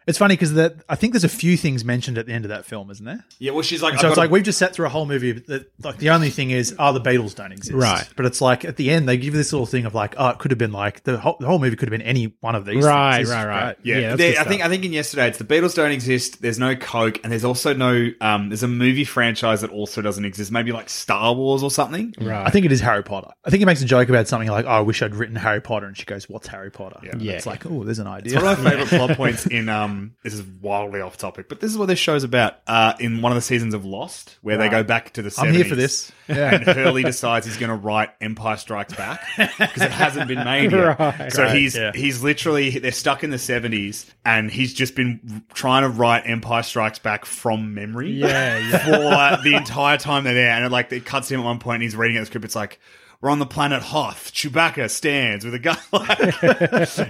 It's 0.07 0.19
funny 0.19 0.35
because 0.35 0.55
that 0.55 0.77
I 0.89 0.95
think 0.95 1.13
there's 1.13 1.25
a 1.25 1.29
few 1.29 1.57
things 1.57 1.85
mentioned 1.85 2.19
at 2.19 2.27
the 2.27 2.33
end 2.33 2.45
of 2.45 2.51
that 2.51 2.65
film, 2.65 2.91
isn't 2.91 3.05
there? 3.05 3.25
Yeah, 3.39 3.53
well, 3.53 3.63
she's 3.63 3.83
like, 3.83 3.93
And 3.95 4.01
so 4.01 4.07
I've 4.09 4.13
it's 4.13 4.17
got 4.17 4.23
like 4.23 4.31
a- 4.31 4.33
we've 4.33 4.43
just 4.45 4.59
sat 4.59 4.73
through 4.75 4.87
a 4.87 4.91
whole 4.91 5.07
movie 5.07 5.33
that 5.33 5.71
like 5.83 5.99
the 5.99 6.11
only 6.11 6.31
thing 6.31 6.51
is 6.51 6.75
oh 6.79 6.93
the 6.93 7.01
Beatles 7.01 7.35
don't 7.35 7.53
exist, 7.53 7.73
Right. 7.75 8.09
But 8.17 8.27
it's 8.27 8.41
like 8.41 8.65
at 8.65 8.77
the 8.77 8.91
end 8.91 9.09
they 9.09 9.17
give 9.17 9.27
you 9.35 9.39
this 9.39 9.53
little 9.53 9.67
thing 9.67 9.85
of 9.85 9.95
like 9.95 10.15
oh 10.17 10.29
it 10.29 10.39
could 10.39 10.51
have 10.53 10.59
been 10.59 10.73
like 10.73 11.03
the 11.05 11.19
whole, 11.19 11.37
the 11.45 11.49
whole 11.51 11.59
movie 11.59 11.77
could 11.77 11.89
have 11.89 11.99
been 11.99 12.07
any 12.07 12.35
one 12.41 12.55
of 12.55 12.65
these, 12.65 12.83
Right, 12.85 13.17
things. 13.17 13.29
This 13.29 13.37
is 13.39 13.45
right, 13.45 13.47
right. 13.65 13.77
Yeah, 13.83 13.99
Yeah, 13.99 14.17
there- 14.17 14.41
I 14.41 14.45
think. 14.45 14.65
I 14.65 14.69
think 14.69 14.85
in 14.85 14.93
yesterday 14.93 15.29
it's 15.29 15.39
the 15.39 15.45
Beatles 15.45 15.75
don't 15.75 15.93
exist. 15.93 16.41
There's 16.43 16.59
no 16.59 16.75
Coke, 16.75 17.21
and 17.23 17.31
there's 17.31 17.45
also 17.45 17.75
no 17.75 18.09
um. 18.21 18.49
There's 18.49 18.63
a 18.63 18.69
movie 18.69 19.05
franchise 19.05 19.61
that 19.61 19.71
also 19.71 20.03
doesn't 20.03 20.25
exist. 20.25 20.51
Maybe 20.51 20.73
like 20.73 20.89
Star 20.89 21.35
Wars 21.35 21.63
or 21.63 21.71
something. 21.71 22.15
Right. 22.21 22.47
I 22.47 22.51
think 22.51 22.65
it 22.67 22.73
is 22.73 22.81
Harry 22.81 23.03
Potter. 23.03 23.29
I 23.45 23.51
think 23.51 23.61
he 23.61 23.65
makes 23.67 23.83
a 23.83 23.85
joke 23.85 24.09
about 24.09 24.27
something 24.29 24.49
like, 24.49 24.65
"Oh, 24.65 24.69
I 24.71 24.81
wish 24.81 25.03
I'd 25.03 25.15
written 25.15 25.37
Harry 25.37 25.61
Potter," 25.61 25.87
and 25.87 25.97
she 25.97 26.05
goes, 26.05 26.29
"What's 26.29 26.49
Harry 26.49 26.71
Potter?" 26.71 26.99
Yeah, 27.03 27.13
Yeah. 27.19 27.33
it's 27.33 27.47
like, 27.47 27.67
"Oh, 27.67 27.85
there's 27.85 27.99
an 27.99 28.07
idea." 28.07 28.41
One 28.41 28.53
of 28.53 28.63
my 28.65 28.71
favorite 28.77 28.89
plot 28.89 29.17
points 29.17 29.47
in 29.47 29.69
um. 29.69 30.13
This 30.23 30.35
is 30.35 30.43
wildly 30.43 31.01
off 31.01 31.17
topic, 31.19 31.49
but 31.49 31.61
this 31.61 31.71
is 31.71 31.77
what 31.79 31.87
this 31.87 31.99
show's 31.99 32.25
about. 32.25 32.55
Uh, 32.67 32.95
in 33.01 33.21
one 33.23 33.33
of 33.33 33.37
the 33.37 33.43
seasons 33.43 33.75
of 33.75 33.85
Lost, 33.85 34.39
where 34.41 34.57
they 34.57 34.69
go 34.71 34.83
back 34.83 35.13
to 35.15 35.23
the. 35.23 35.29
70s, 35.31 35.43
I'm 35.47 35.53
here 35.53 35.65
for 35.65 35.75
this. 35.75 36.11
Yeah. 36.29 36.55
and 36.55 36.65
Hurley 36.65 37.03
decides 37.03 37.45
he's 37.45 37.59
going 37.59 37.69
to 37.69 37.77
write 37.77 38.09
Empire 38.21 38.57
Strikes 38.57 38.95
Back 38.95 39.23
because 39.37 39.83
it 39.83 39.91
hasn't 39.91 40.27
been 40.27 40.43
made 40.43 40.73
yet. 40.73 40.99
Right. 40.99 41.33
So 41.35 41.49
he's 41.49 41.77
yeah. 41.77 41.93
he's 41.95 42.23
literally 42.23 42.79
they're 42.79 42.93
stuck 42.93 43.25
in 43.25 43.31
the 43.31 43.39
seventies, 43.39 44.07
and 44.25 44.51
he's 44.51 44.73
just 44.75 44.95
been 44.95 45.45
trying 45.55 45.83
to 45.83 45.89
write 45.89 46.23
Empire 46.27 46.63
Strikes 46.63 46.99
Back 46.99 47.25
from 47.25 47.75
memory. 47.75 48.13
Yeah, 48.13 48.59
yeah. 48.59 49.37
for 49.39 49.43
the 49.43 49.55
entire 49.55 49.99
time 49.99 50.25
they're 50.25 50.35
there, 50.35 50.51
and 50.51 50.65
it 50.65 50.73
like 50.73 50.91
it 50.93 51.05
cuts 51.05 51.31
him 51.31 51.41
at 51.41 51.45
one 51.45 51.59
point, 51.59 51.77
and 51.77 51.83
he's 51.83 51.97
reading 51.97 52.17
out 52.17 52.21
the 52.21 52.27
script. 52.27 52.45
It's 52.45 52.57
like. 52.57 52.81
We're 53.21 53.31
on 53.31 53.39
the 53.39 53.47
planet 53.47 53.81
Hoth. 53.81 54.35
Chewbacca 54.35 54.91
stands 54.91 55.47
with 55.47 55.55
a 55.55 55.59
gun. 55.59 55.79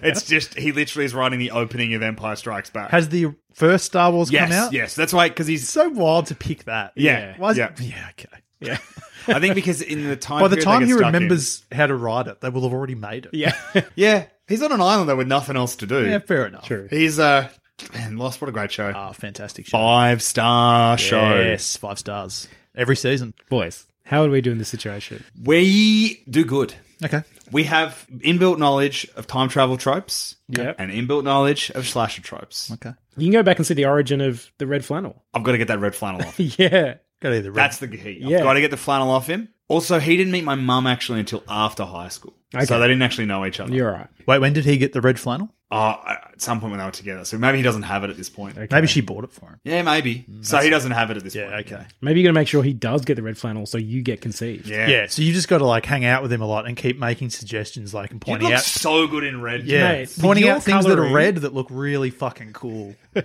It's 0.04 0.22
just 0.22 0.56
he 0.56 0.70
literally 0.70 1.06
is 1.06 1.12
writing 1.12 1.40
the 1.40 1.50
opening 1.50 1.92
of 1.94 2.02
Empire 2.02 2.36
Strikes 2.36 2.70
Back. 2.70 2.90
Has 2.90 3.08
the 3.08 3.34
first 3.52 3.86
Star 3.86 4.12
Wars 4.12 4.30
yes, 4.30 4.48
come 4.48 4.52
out? 4.52 4.72
yes, 4.72 4.94
that's 4.94 5.12
why 5.12 5.28
because 5.28 5.48
It's 5.48 5.62
he's. 5.62 5.68
so 5.68 5.88
wild 5.88 6.26
to 6.26 6.36
pick 6.36 6.64
that. 6.64 6.92
Yeah, 6.94 7.34
Why 7.36 7.50
is 7.50 7.58
yeah. 7.58 7.72
It, 7.72 7.80
yeah. 7.80 8.06
Okay. 8.10 8.28
Yeah. 8.64 8.78
I 9.26 9.40
think 9.40 9.54
because 9.54 9.80
in 9.80 10.06
the 10.06 10.16
time 10.16 10.40
By 10.40 10.48
the 10.48 10.56
time 10.56 10.82
he 10.82 10.88
get 10.88 10.94
stuck 10.98 11.08
in- 11.08 11.14
remembers 11.14 11.64
how 11.72 11.86
to 11.86 11.94
ride 11.94 12.26
it, 12.26 12.40
they 12.42 12.50
will 12.50 12.62
have 12.62 12.72
already 12.74 12.94
made 12.94 13.26
it. 13.26 13.34
Yeah. 13.34 13.54
yeah, 13.94 14.26
he's 14.48 14.62
on 14.62 14.70
an 14.72 14.80
island 14.80 15.08
though 15.08 15.16
with 15.16 15.28
nothing 15.28 15.56
else 15.56 15.76
to 15.76 15.86
do. 15.86 16.06
Yeah, 16.06 16.18
fair 16.18 16.46
enough. 16.46 16.66
True. 16.66 16.88
He's 16.90 17.18
uh, 17.18 17.48
man, 17.94 18.16
Lost. 18.18 18.40
What 18.40 18.48
a 18.48 18.52
great 18.52 18.70
show. 18.72 18.92
Ah, 18.94 19.12
fantastic 19.12 19.66
show. 19.66 19.78
Five 19.78 20.22
star 20.22 20.98
show. 20.98 21.36
Yes, 21.40 21.76
five 21.76 21.98
stars 21.98 22.48
every 22.74 22.96
season. 22.96 23.32
Boys, 23.48 23.86
how 24.04 24.20
would 24.22 24.30
we 24.30 24.40
do 24.42 24.52
in 24.52 24.58
this 24.58 24.68
situation? 24.68 25.24
We 25.42 26.22
do 26.28 26.44
good. 26.44 26.74
Okay. 27.02 27.22
We 27.50 27.64
have 27.64 28.06
inbuilt 28.10 28.58
knowledge 28.58 29.06
of 29.16 29.26
time 29.26 29.48
travel 29.48 29.76
tropes 29.76 30.36
Yep. 30.48 30.76
and 30.78 30.90
inbuilt 30.90 31.24
knowledge 31.24 31.70
of 31.74 31.86
slasher 31.86 32.22
tropes. 32.22 32.70
Okay. 32.72 32.92
You 33.16 33.26
can 33.26 33.32
go 33.32 33.42
back 33.42 33.58
and 33.58 33.66
see 33.66 33.74
the 33.74 33.84
origin 33.84 34.20
of 34.20 34.50
the 34.58 34.66
red 34.66 34.84
flannel. 34.84 35.22
I've 35.34 35.42
got 35.44 35.52
to 35.52 35.58
get 35.58 35.68
that 35.68 35.78
red 35.80 35.94
flannel 35.94 36.22
off. 36.26 36.38
yeah. 36.58 36.94
Got 37.24 37.32
either 37.32 37.50
red. 37.50 37.56
That's 37.56 37.78
the 37.78 37.88
key. 37.88 38.20
I've 38.22 38.30
Yeah. 38.30 38.42
got 38.42 38.52
to 38.52 38.60
get 38.60 38.70
the 38.70 38.76
flannel 38.76 39.10
off 39.10 39.26
him. 39.26 39.48
Also, 39.66 39.98
he 39.98 40.16
didn't 40.18 40.30
meet 40.32 40.44
my 40.44 40.54
mum 40.56 40.86
actually 40.86 41.20
until 41.20 41.42
after 41.48 41.84
high 41.84 42.08
school. 42.08 42.34
Okay. 42.54 42.66
So 42.66 42.78
they 42.78 42.86
didn't 42.86 43.00
actually 43.00 43.24
know 43.24 43.46
each 43.46 43.58
other. 43.60 43.74
You're 43.74 43.90
right. 43.90 44.08
Wait, 44.26 44.38
when 44.40 44.52
did 44.52 44.66
he 44.66 44.76
get 44.76 44.92
the 44.92 45.00
red 45.00 45.18
flannel? 45.18 45.48
Oh, 45.70 45.98
at 46.06 46.34
some 46.40 46.60
point 46.60 46.70
when 46.70 46.78
they 46.78 46.84
were 46.84 46.92
together. 46.92 47.24
So 47.24 47.36
maybe 47.36 47.56
he 47.58 47.64
doesn't 47.64 47.82
have 47.82 48.04
it 48.04 48.10
at 48.10 48.16
this 48.16 48.28
point. 48.30 48.56
Maybe 48.70 48.86
she 48.86 49.00
bought 49.00 49.24
it 49.24 49.32
for 49.32 49.46
him. 49.46 49.60
Yeah, 49.64 49.82
maybe. 49.82 50.24
Mm, 50.30 50.44
so 50.46 50.58
he 50.58 50.70
doesn't 50.70 50.92
have 50.92 51.10
it 51.10 51.16
at 51.16 51.24
this 51.24 51.34
Yeah. 51.34 51.50
point. 51.50 51.66
Okay. 51.72 51.84
Maybe 52.00 52.20
you're 52.20 52.26
going 52.28 52.34
to 52.34 52.40
make 52.40 52.46
sure 52.48 52.62
he 52.62 52.74
does 52.74 53.04
get 53.04 53.16
the 53.16 53.22
red 53.22 53.36
flannel 53.36 53.66
so 53.66 53.78
you 53.78 54.02
get 54.02 54.20
conceived. 54.20 54.68
Yeah. 54.68 54.86
Yeah. 54.86 55.06
So 55.08 55.22
you 55.22 55.32
just 55.32 55.48
got 55.48 55.58
to 55.58 55.66
like 55.66 55.84
hang 55.84 56.04
out 56.04 56.22
with 56.22 56.32
him 56.32 56.42
a 56.42 56.46
lot 56.46 56.66
and 56.68 56.76
keep 56.76 56.98
making 56.98 57.30
suggestions, 57.30 57.92
like 57.92 58.12
and 58.12 58.22
He 58.22 58.30
pointing 58.30 58.48
looks 58.50 58.60
out. 58.60 58.80
so 58.82 59.06
good 59.08 59.24
in 59.24 59.40
red. 59.42 59.64
Yeah, 59.64 59.88
Mate, 59.92 60.16
pointing 60.20 60.44
your 60.44 60.56
out 60.56 60.62
things 60.62 60.84
that 60.84 60.92
are 60.92 60.96
colouring- 60.96 61.14
red 61.14 61.36
that 61.38 61.54
look 61.54 61.66
really 61.70 62.10
fucking 62.10 62.52
cool. 62.52 62.94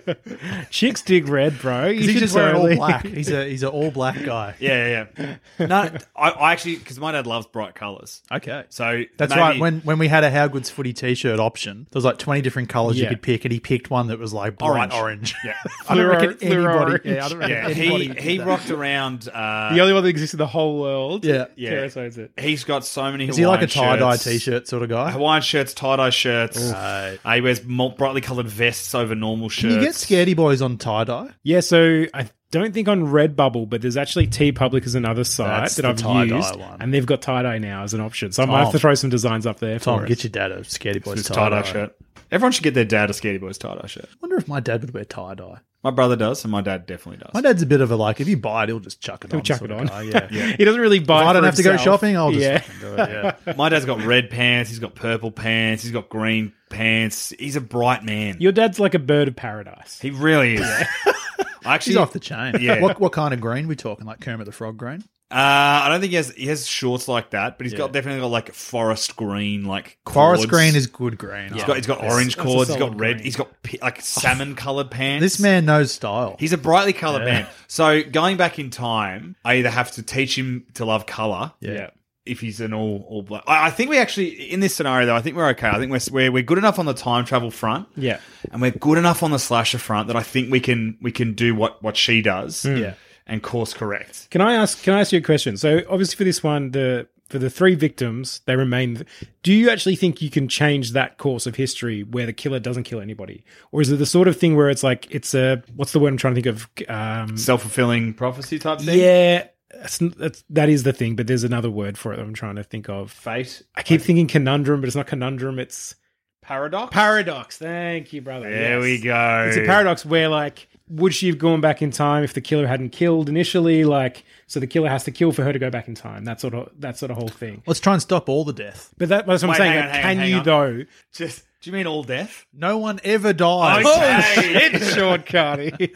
Chicks 0.70 1.02
dig 1.02 1.28
red, 1.28 1.60
bro. 1.60 1.88
You 1.88 2.02
He's 2.02 2.12
should 2.12 2.20
just 2.20 2.36
wearing 2.36 2.56
all 2.56 2.62
totally- 2.62 2.76
black. 2.78 3.06
He's 3.20 3.30
a 3.32 3.48
he's 3.50 3.64
an 3.64 3.70
all 3.70 3.92
black 3.92 4.24
guy. 4.24 4.56
Yeah, 4.60 5.06
yeah, 5.18 5.36
yeah. 5.60 5.68
no, 5.68 5.90
I, 6.16 6.30
I 6.30 6.52
actually, 6.54 6.78
because 6.78 7.00
my 7.00 7.12
dad 7.12 7.28
loves 7.28 7.48
bright 7.48 7.76
colours. 7.76 8.22
Okay. 8.32 8.64
So 8.70 9.04
That's 9.18 9.30
maybe- 9.32 9.42
right. 9.42 9.60
When 9.60 9.80
when 9.82 10.00
we 10.00 10.08
had 10.08 10.24
a 10.24 10.32
How 10.32 10.48
Good's 10.48 10.70
footy 10.70 10.94
T-shirt 10.94 11.40
option, 11.40 11.88
there 11.92 11.98
was 11.98 12.06
like 12.06 12.18
twenty 12.30 12.42
different 12.44 12.70
colors 12.70 13.00
you 13.00 13.08
could 13.08 13.22
pick, 13.24 13.44
and 13.44 13.52
he 13.52 13.60
picked 13.60 13.90
one 13.90 14.08
that 14.08 14.20
was 14.20 14.34
like 14.34 14.58
bright 14.58 14.94
Orange. 14.94 15.34
orange. 15.34 15.36
Yeah. 15.44 15.54
I 15.90 15.96
don't 15.96 16.06
Fluoro- 16.06 16.10
reckon 16.30 16.38
anybody. 16.48 16.78
orange. 16.78 17.02
Yeah, 17.06 17.26
I 17.26 17.30
don't 17.30 17.38
reckon 17.40 17.56
Yeah, 17.56 17.68
anybody 17.84 18.08
he 18.22 18.30
he 18.32 18.38
that. 18.38 18.46
rocked 18.48 18.70
around. 18.70 19.28
Uh, 19.28 19.74
the 19.74 19.82
only 19.82 19.94
one 19.94 20.04
that 20.04 20.10
exists 20.10 20.34
in 20.36 20.38
the 20.38 20.46
whole 20.48 20.80
world. 20.80 21.26
Yeah. 21.26 21.46
Yeah. 21.56 21.72
Keras 21.72 22.18
it. 22.20 22.32
he's 22.40 22.64
got 22.64 22.86
so 22.86 23.10
many. 23.12 23.28
Is 23.28 23.38
he 23.38 23.48
like 23.48 23.62
a 23.64 23.68
tie 23.68 23.96
dye 23.96 24.18
t-shirt 24.18 24.68
sort 24.68 24.84
of 24.84 24.90
guy? 24.90 25.12
Hawaiian 25.12 25.42
shirts, 25.42 25.74
tie 25.74 25.96
dye 25.96 26.10
shirts. 26.12 26.60
Right. 26.72 27.18
Uh, 27.26 27.34
he 27.34 27.42
wears 27.42 27.60
brightly 27.60 28.22
coloured 28.22 28.48
vests 28.48 28.94
over 28.94 29.16
normal 29.16 29.50
Can 29.50 29.72
shirts. 29.72 29.74
you 29.76 29.82
get 29.82 29.94
scaredy 30.28 30.36
boys 30.36 30.62
on 30.62 30.78
tie 30.78 31.04
dye? 31.06 31.30
Yeah, 31.44 31.62
so 31.62 32.06
I 32.14 32.30
don't 32.52 32.74
think 32.74 32.88
on 32.88 33.04
Redbubble, 33.08 33.70
but 33.70 33.82
there's 33.82 33.98
actually 33.98 34.28
TeePublic 34.28 34.86
as 34.86 34.96
another 34.96 35.24
site 35.24 35.48
That's 35.62 35.76
that 35.76 35.82
the 35.84 35.88
I've 35.90 35.98
tie-dye 35.98 36.36
used, 36.38 36.56
one. 36.60 36.82
and 36.82 36.94
they've 36.94 37.06
got 37.06 37.22
tie 37.22 37.44
dye 37.44 37.58
now 37.60 37.84
as 37.84 37.94
an 37.94 38.02
option. 38.02 38.32
So 38.32 38.44
I 38.44 38.46
might 38.46 38.58
have 38.60 38.66
Tom. 38.68 38.72
to 38.74 38.80
throw 38.80 38.96
some 38.96 39.10
designs 39.10 39.46
up 39.46 39.60
there. 39.60 39.80
Tom, 39.80 40.02
for 40.02 40.06
get 40.08 40.18
us. 40.20 40.24
your 40.24 40.32
dad 40.32 40.52
a 40.52 40.62
scaredy 40.62 41.04
boys 41.04 41.24
tie 41.28 41.36
tie 41.36 41.50
dye 41.50 41.62
dye 41.62 41.68
shirt. 41.72 41.96
Everyone 42.32 42.52
should 42.52 42.64
get 42.64 42.76
their 42.76 42.86
dad 42.86 43.10
a 43.10 43.14
Scaredy 43.14 43.40
Boys 43.40 43.58
tie 43.58 43.74
dye 43.76 43.88
shirt. 43.88 44.06
I 44.06 44.16
wonder 44.22 44.38
if 44.38 44.48
my 44.48 44.60
dad 44.60 44.82
would 44.82 44.94
wear 44.94 45.04
tie 45.04 45.34
dye. 45.34 45.58
My 45.84 45.90
brother 45.90 46.16
does, 46.16 46.44
and 46.44 46.52
my 46.52 46.62
dad 46.62 46.86
definitely 46.86 47.18
does. 47.24 47.34
My 47.34 47.42
dad's 47.42 47.62
a 47.64 47.66
bit 47.66 47.82
of 47.82 47.90
a 47.90 47.96
like, 47.96 48.20
if 48.20 48.28
you 48.28 48.38
buy 48.38 48.64
it, 48.66 48.70
he'll 48.70 48.80
just 48.82 49.02
chuck 49.02 49.24
it 49.26 49.32
He'll 49.32 49.40
on. 49.40 49.44
chuck 49.44 49.60
sort 49.60 49.72
it 49.72 49.74
of 49.76 49.80
on. 49.82 49.88
guy, 49.88 50.02
Yeah. 50.04 50.28
Yeah. 50.30 50.46
He 50.58 50.64
doesn't 50.66 50.80
really 50.80 51.00
buy. 51.00 51.22
If 51.24 51.28
I 51.30 51.34
don't 51.34 51.44
have 51.44 51.56
to 51.56 51.64
go 51.64 51.76
shopping, 51.78 52.18
I'll 52.18 52.32
just 52.32 52.44
yeah. 52.44 52.60
fucking 52.60 52.82
do 52.82 53.02
it. 53.02 53.36
Yeah. 53.48 53.54
My 53.58 53.70
dad's 53.70 53.86
got 53.86 54.04
red 54.04 54.30
pants. 54.30 54.70
He's 54.70 54.78
got 54.80 54.94
purple 54.94 55.32
pants. 55.32 55.82
He's 55.82 55.92
got 55.92 56.08
green 56.10 56.54
pants. 56.70 57.34
He's 57.40 57.56
a 57.56 57.62
bright 57.62 58.04
man. 58.04 58.38
Your 58.40 58.52
dad's 58.52 58.80
like 58.80 58.94
a 58.94 59.00
bird 59.00 59.28
of 59.30 59.36
paradise. 59.36 60.00
he 60.00 60.12
really 60.12 60.56
is. 60.56 60.70
I 61.66 61.76
actually, 61.76 61.94
He's 61.94 61.98
off 61.98 62.14
the 62.14 62.20
chain. 62.20 62.56
Yeah. 62.60 62.82
What, 62.82 63.00
what 63.00 63.12
kind 63.12 63.34
of 63.34 63.42
green 63.42 63.68
we 63.68 63.76
talking? 63.76 64.06
Like 64.06 64.20
Kermit 64.22 64.46
the 64.46 64.52
Frog 64.52 64.78
green? 64.78 65.04
Uh, 65.32 65.36
I 65.84 65.90
don't 65.90 66.00
think 66.02 66.10
he 66.10 66.16
has 66.16 66.32
he 66.32 66.48
has 66.48 66.66
shorts 66.66 67.08
like 67.08 67.30
that, 67.32 67.60
but 67.60 67.68
he's 67.68 67.76
got 67.76 67.92
definitely 67.92 68.20
got 68.20 68.32
like 68.32 68.52
forest 68.56 69.16
green, 69.16 69.64
like 69.66 70.00
Forest 70.12 70.42
cords. 70.42 70.46
green 70.48 70.76
is 70.76 70.88
good 70.88 71.20
green. 71.20 71.54
He's 71.54 71.62
I 71.62 71.68
got 71.68 71.76
he's 71.76 71.86
got 71.86 71.98
That's- 72.00 72.14
orange 72.14 72.36
that's 72.36 72.50
a 72.50 72.52
cords. 72.52 72.70
He's 72.70 72.78
solid 72.80 72.94
got 72.94 73.00
red. 73.00 73.14
green. 73.18 73.24
He's 73.26 73.36
got 73.36 73.62
pi- 73.62 73.78
like 73.80 74.02
salmon 74.02 74.56
colored 74.56 74.90
pants. 74.90 75.22
This 75.22 75.40
man 75.40 75.66
knows 75.66 75.92
style. 75.92 76.36
He's 76.40 76.52
a 76.52 76.58
brightly 76.58 76.94
colored 76.94 77.28
Yeah. 77.28 77.32
man. 77.34 77.48
So 77.68 78.02
going 78.02 78.38
back 78.38 78.58
in 78.58 78.72
time, 78.72 79.36
I 79.46 79.58
either 79.58 79.70
have 79.70 79.92
to 79.92 80.02
teach 80.02 80.36
him 80.36 80.66
to 80.74 80.86
love 80.86 81.06
color. 81.06 81.52
Yeah. 81.60 81.92
If 82.30 82.40
he's 82.42 82.62
an 82.62 82.74
all 82.74 83.06
all 83.10 83.22
black, 83.24 83.44
I, 83.48 83.68
I 83.68 83.70
think 83.72 83.90
we 83.90 83.98
actually 83.98 84.30
in 84.52 84.60
this 84.60 84.76
scenario 84.76 85.06
though. 85.08 85.16
I 85.16 85.22
think 85.22 85.36
we're 85.36 85.50
okay. 85.50 85.68
I 85.68 85.78
think 85.80 85.92
we're 85.92 86.00
we're, 86.12 86.32
we're 86.32 86.44
good 86.44 86.58
enough 86.58 86.80
on 86.80 86.86
the 86.86 86.94
time 86.94 87.26
travel 87.26 87.52
front. 87.52 87.88
Yeah. 87.98 88.20
and 88.52 88.62
we're 88.62 88.72
good 88.72 88.98
enough 88.98 89.24
on 89.24 89.32
the 89.32 89.40
slasher 89.40 89.80
front 89.80 90.08
that 90.08 90.16
I 90.16 90.24
think 90.24 90.52
we 90.52 90.60
can 90.60 90.98
we 91.02 91.12
can 91.12 91.34
do 91.34 91.56
what 91.56 91.82
what 91.84 91.98
she 91.98 92.22
does. 92.22 92.64
Yeah. 92.66 92.94
and 93.28 93.42
course 93.44 93.74
correct. 93.74 94.30
Can 94.32 94.42
I 94.42 94.54
ask? 94.54 94.82
Can 94.84 94.94
I 94.94 95.02
ask 95.02 95.12
you 95.12 95.20
a 95.20 95.22
question? 95.24 95.58
So 95.58 95.82
obviously 95.90 96.16
for 96.16 96.24
this 96.24 96.42
one, 96.44 96.72
the 96.72 97.08
for 97.30 97.38
the 97.38 97.50
three 97.52 97.76
victims, 97.76 98.42
they 98.46 98.56
remain. 98.56 99.06
Do 99.44 99.54
you 99.54 99.70
actually 99.70 99.96
think 99.96 100.20
you 100.20 100.32
can 100.32 100.48
change 100.48 100.94
that 100.94 101.20
course 101.20 101.46
of 101.46 101.56
history 101.56 102.02
where 102.02 102.26
the 102.26 102.34
killer 102.34 102.60
doesn't 102.60 102.86
kill 102.86 103.00
anybody, 103.02 103.44
or 103.72 103.82
is 103.82 103.92
it 103.92 103.98
the 103.98 104.08
sort 104.08 104.28
of 104.28 104.36
thing 104.36 104.56
where 104.56 104.68
it's 104.68 104.82
like 104.82 105.06
it's 105.12 105.36
a 105.36 105.62
what's 105.76 105.92
the 105.92 106.00
word 106.00 106.08
I'm 106.10 106.18
trying 106.18 106.34
to 106.34 106.42
think 106.42 106.56
of? 106.56 106.90
Um, 106.90 107.38
Self 107.38 107.62
fulfilling 107.62 108.16
prophecy 108.16 108.58
type 108.58 108.80
thing. 108.80 108.98
yeah, 109.00 109.46
that's, 109.74 109.98
that's, 109.98 110.44
that 110.50 110.70
is 110.70 110.84
the 110.84 110.94
thing, 110.94 111.16
but 111.16 111.28
there's 111.28 111.44
another 111.44 111.70
word 111.70 111.98
for 111.98 112.14
it 112.14 112.18
that 112.18 112.24
I'm 112.24 112.34
trying 112.34 112.56
to 112.56 112.64
think 112.64 112.90
of. 112.90 113.12
fate. 113.12 113.62
I 113.76 113.84
keep 113.84 114.02
thinking 114.02 114.28
conundrum, 114.28 114.82
but 114.82 114.88
it's 114.88 114.96
not 114.96 115.08
conundrum. 115.08 115.60
It's 115.60 115.96
paradox. 116.42 116.94
paradox. 116.94 117.58
Thank 117.58 118.12
you, 118.14 118.22
brother. 118.22 118.50
There 118.50 118.78
Yes. 118.80 118.84
we 118.84 119.00
go. 119.02 119.46
It's 119.48 119.58
a 119.58 119.66
paradox 119.66 120.06
where, 120.06 120.30
like, 120.30 120.68
would 120.88 121.14
she 121.14 121.28
have 121.28 121.38
gone 121.38 121.62
back 121.62 121.84
in 121.84 121.92
time 121.92 122.24
if 122.24 122.34
the 122.34 122.42
killer 122.42 122.66
hadn't 122.66 122.90
killed 122.90 123.30
initially? 123.30 123.84
Like, 123.84 124.24
so 124.48 124.60
the 124.60 124.66
killer 124.66 124.90
has 124.90 125.04
to 125.04 125.12
kill 125.12 125.32
for 125.32 125.44
her 125.44 125.54
to 125.54 125.60
go 125.60 125.70
back 125.70 125.88
in 125.88 125.94
time. 125.94 126.26
That 126.26 126.42
sort 126.42 126.56
of 126.56 126.72
that 126.80 126.98
sort 126.98 127.12
of 127.12 127.18
whole 127.18 127.28
thing. 127.28 127.62
Let's 127.68 127.80
try 127.80 127.94
and 127.94 128.02
stop 128.02 128.28
all 128.28 128.44
the 128.44 128.54
death. 128.54 128.92
But 128.98 129.10
that, 129.10 129.28
that's 129.28 129.44
what 129.44 129.52
I'm 129.52 129.56
saying. 129.58 129.72
hang 129.72 129.82
like, 129.82 129.92
hang 129.92 130.02
can 130.02 130.10
on, 130.12 130.18
hang 130.18 130.30
you 130.32 130.38
on. 130.38 130.44
though? 130.44 130.84
Just 131.14 131.44
do 131.62 131.70
you 131.70 131.76
mean 131.76 131.88
all 131.88 132.04
death? 132.04 132.46
No 132.54 132.78
one 132.78 133.00
ever 133.04 133.34
dies. 133.34 133.86
Okay. 133.86 134.70
it's 134.74 134.94
short, 134.96 135.26
Cardi. 135.26 135.94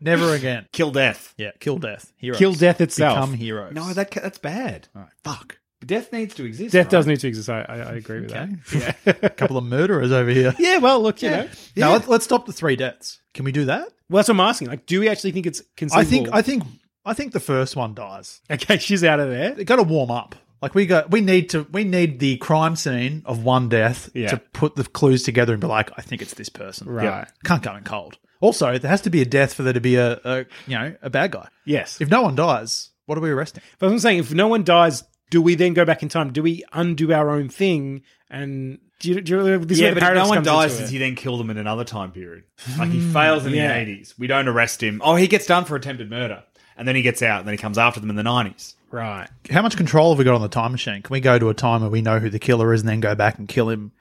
Never 0.00 0.34
again. 0.34 0.66
Kill 0.72 0.90
death. 0.90 1.34
Yeah, 1.36 1.50
kill 1.60 1.78
death. 1.78 2.12
Heroes. 2.16 2.38
Kill 2.38 2.52
death 2.54 2.80
itself. 2.80 3.16
Become 3.16 3.34
heroes. 3.34 3.74
No, 3.74 3.92
that 3.92 4.10
that's 4.10 4.38
bad. 4.38 4.88
fuck. 5.24 5.58
Death 5.84 6.12
needs 6.12 6.34
to 6.36 6.44
exist. 6.44 6.72
Death 6.72 6.86
right? 6.86 6.90
does 6.90 7.06
need 7.06 7.20
to 7.20 7.28
exist. 7.28 7.50
I, 7.50 7.60
I, 7.68 7.76
I 7.76 7.92
agree 7.96 8.20
with 8.20 8.32
Okay. 8.34 8.94
that. 9.04 9.24
A 9.24 9.30
couple 9.36 9.58
of 9.58 9.64
murderers 9.64 10.10
over 10.10 10.30
here. 10.30 10.54
Yeah, 10.58 10.78
well, 10.78 11.00
look, 11.00 11.22
you 11.22 11.30
know. 11.30 11.48
Now 11.76 11.92
let's, 11.92 12.08
let's 12.08 12.24
stop 12.24 12.46
the 12.46 12.52
three 12.52 12.76
deaths. 12.76 13.20
Can 13.34 13.44
we 13.44 13.52
do 13.52 13.66
that? 13.66 13.88
Well, 14.08 14.16
that's 14.18 14.28
what 14.28 14.34
I'm 14.36 14.40
asking. 14.40 14.68
Like, 14.68 14.86
do 14.86 14.98
we 15.00 15.08
actually 15.08 15.32
think 15.32 15.46
it's 15.46 15.62
conceivable? 15.76 16.06
I 16.06 16.10
think. 16.10 16.28
I 16.32 16.42
think. 16.42 16.62
I 17.04 17.14
think 17.14 17.32
the 17.32 17.40
first 17.40 17.76
one 17.76 17.94
dies. 17.94 18.40
okay, 18.50 18.78
she's 18.78 19.04
out 19.04 19.20
of 19.20 19.28
there. 19.28 19.52
They 19.52 19.64
got 19.64 19.76
to 19.76 19.84
warm 19.84 20.10
up. 20.10 20.34
Like 20.66 20.74
we 20.74 20.86
got. 20.86 21.10
We 21.10 21.20
need 21.20 21.50
to. 21.50 21.62
We 21.70 21.84
need 21.84 22.18
the 22.18 22.36
crime 22.38 22.74
scene 22.76 23.22
of 23.24 23.44
one 23.44 23.68
death 23.68 24.10
Yeah. 24.14 24.28
to 24.28 24.38
put 24.38 24.74
the 24.74 24.82
clues 24.84 25.22
together 25.22 25.52
and 25.52 25.60
be 25.60 25.68
like, 25.68 25.90
I 25.96 26.02
think 26.02 26.22
it's 26.22 26.34
this 26.34 26.48
person. 26.48 26.88
Right. 26.88 27.04
Yeah. 27.04 27.24
Can't 27.44 27.62
go 27.62 27.74
in 27.76 27.84
cold. 27.84 28.18
Also, 28.40 28.76
there 28.78 28.90
has 28.90 29.00
to 29.02 29.10
be 29.10 29.22
a 29.22 29.24
death 29.24 29.54
for 29.54 29.62
there 29.62 29.72
to 29.72 29.80
be 29.80 29.94
a, 29.96 30.20
a 30.24 30.38
you 30.66 30.76
know 30.78 30.94
a 31.02 31.08
bad 31.10 31.30
guy. 31.30 31.48
Yes. 31.64 32.00
If 32.00 32.10
no 32.10 32.22
one 32.22 32.34
dies, 32.34 32.90
what 33.06 33.16
are 33.16 33.20
we 33.20 33.30
arresting? 33.30 33.62
But 33.78 33.90
I'm 33.90 33.98
saying, 34.00 34.18
if 34.18 34.34
no 34.34 34.48
one 34.48 34.64
dies, 34.64 35.04
do 35.30 35.40
we 35.40 35.54
then 35.54 35.72
go 35.72 35.84
back 35.84 36.02
in 36.02 36.08
time? 36.08 36.32
Do 36.32 36.42
we 36.42 36.64
undo 36.72 37.12
our 37.12 37.30
own 37.30 37.48
thing? 37.48 38.02
And 38.28 38.78
do 39.00 39.10
you, 39.10 39.20
do 39.20 39.44
you, 39.44 39.58
this 39.58 39.78
is 39.78 39.80
Yeah, 39.80 39.90
the 39.90 39.94
but 39.94 40.02
if 40.02 40.02
no 40.02 40.06
paradox 40.06 40.28
one 40.28 40.36
comes 40.38 40.46
dies, 40.46 40.72
into 40.72 40.82
does 40.82 40.90
it. 40.90 40.92
he 40.92 40.98
then 40.98 41.14
kill 41.14 41.38
them 41.38 41.50
in 41.50 41.56
another 41.58 41.84
time 41.84 42.12
period? 42.12 42.44
Like 42.78 42.90
he 42.90 43.00
fails 43.00 43.46
in 43.46 43.52
mm, 43.52 43.56
yeah. 43.56 43.68
the 43.68 43.74
eighties. 43.78 44.14
We 44.18 44.26
don't 44.26 44.48
arrest 44.48 44.82
him. 44.82 45.00
Oh, 45.04 45.14
he 45.16 45.28
gets 45.28 45.46
done 45.46 45.64
for 45.64 45.76
attempted 45.76 46.10
murder, 46.10 46.44
and 46.76 46.86
then 46.86 46.94
he 46.96 47.02
gets 47.02 47.22
out, 47.22 47.38
and 47.40 47.48
then 47.48 47.54
he 47.54 47.58
comes 47.58 47.78
after 47.78 48.00
them 48.00 48.10
in 48.10 48.16
the 48.16 48.22
nineties. 48.22 48.74
Right. 48.90 49.28
How 49.50 49.62
much 49.62 49.76
control 49.76 50.10
have 50.10 50.18
we 50.18 50.24
got 50.24 50.34
on 50.34 50.42
the 50.42 50.48
time 50.48 50.72
machine? 50.72 51.02
Can 51.02 51.12
we 51.12 51.20
go 51.20 51.38
to 51.38 51.48
a 51.48 51.54
time 51.54 51.80
where 51.82 51.90
we 51.90 52.02
know 52.02 52.18
who 52.18 52.30
the 52.30 52.38
killer 52.38 52.72
is 52.72 52.80
and 52.82 52.88
then 52.88 53.00
go 53.00 53.14
back 53.14 53.38
and 53.38 53.48
kill 53.48 53.68
him 53.68 53.92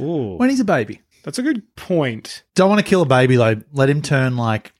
Ooh. 0.00 0.36
when 0.36 0.48
he's 0.50 0.60
a 0.60 0.64
baby? 0.64 1.02
That's 1.24 1.38
a 1.38 1.42
good 1.42 1.74
point. 1.76 2.44
Don't 2.54 2.68
want 2.68 2.78
to 2.78 2.88
kill 2.88 3.02
a 3.02 3.06
baby 3.06 3.36
though. 3.36 3.56
Let 3.72 3.90
him 3.90 4.00
turn 4.00 4.36
like 4.36 4.72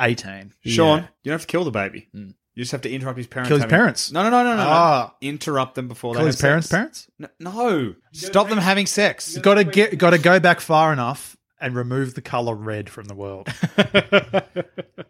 eighteen. 0.00 0.52
Sean, 0.66 0.98
Yeah. 0.98 1.06
you 1.22 1.30
don't 1.30 1.34
have 1.34 1.40
to 1.42 1.46
kill 1.46 1.64
the 1.64 1.70
baby. 1.70 2.08
You 2.12 2.34
just 2.62 2.72
have 2.72 2.82
to 2.82 2.90
interrupt 2.90 3.16
his 3.18 3.26
parents. 3.26 3.48
Kill 3.48 3.56
his 3.56 3.62
having- 3.62 3.76
parents? 3.78 4.12
No, 4.12 4.22
no, 4.22 4.30
no, 4.30 4.42
no, 4.44 4.56
no. 4.56 4.62
Ah. 4.66 5.14
Interrupt 5.20 5.74
them 5.76 5.88
before 5.88 6.14
Kill 6.14 6.22
they 6.22 6.26
his 6.26 6.40
have 6.40 6.48
parents' 6.48 6.68
sex. 6.68 6.72
parents. 6.76 7.08
No, 7.40 7.50
no. 7.50 7.94
stop 8.12 8.48
them 8.48 8.58
having 8.58 8.86
sex. 8.86 9.38
Got 9.38 9.54
to 9.54 9.64
get. 9.64 9.96
Got 9.98 10.10
to 10.10 10.18
go 10.18 10.38
back 10.40 10.60
far 10.60 10.92
enough 10.92 11.36
and 11.60 11.74
remove 11.74 12.14
the 12.14 12.20
color 12.22 12.54
red 12.54 12.88
from 12.90 13.04
the 13.06 13.14
world. 13.14 13.48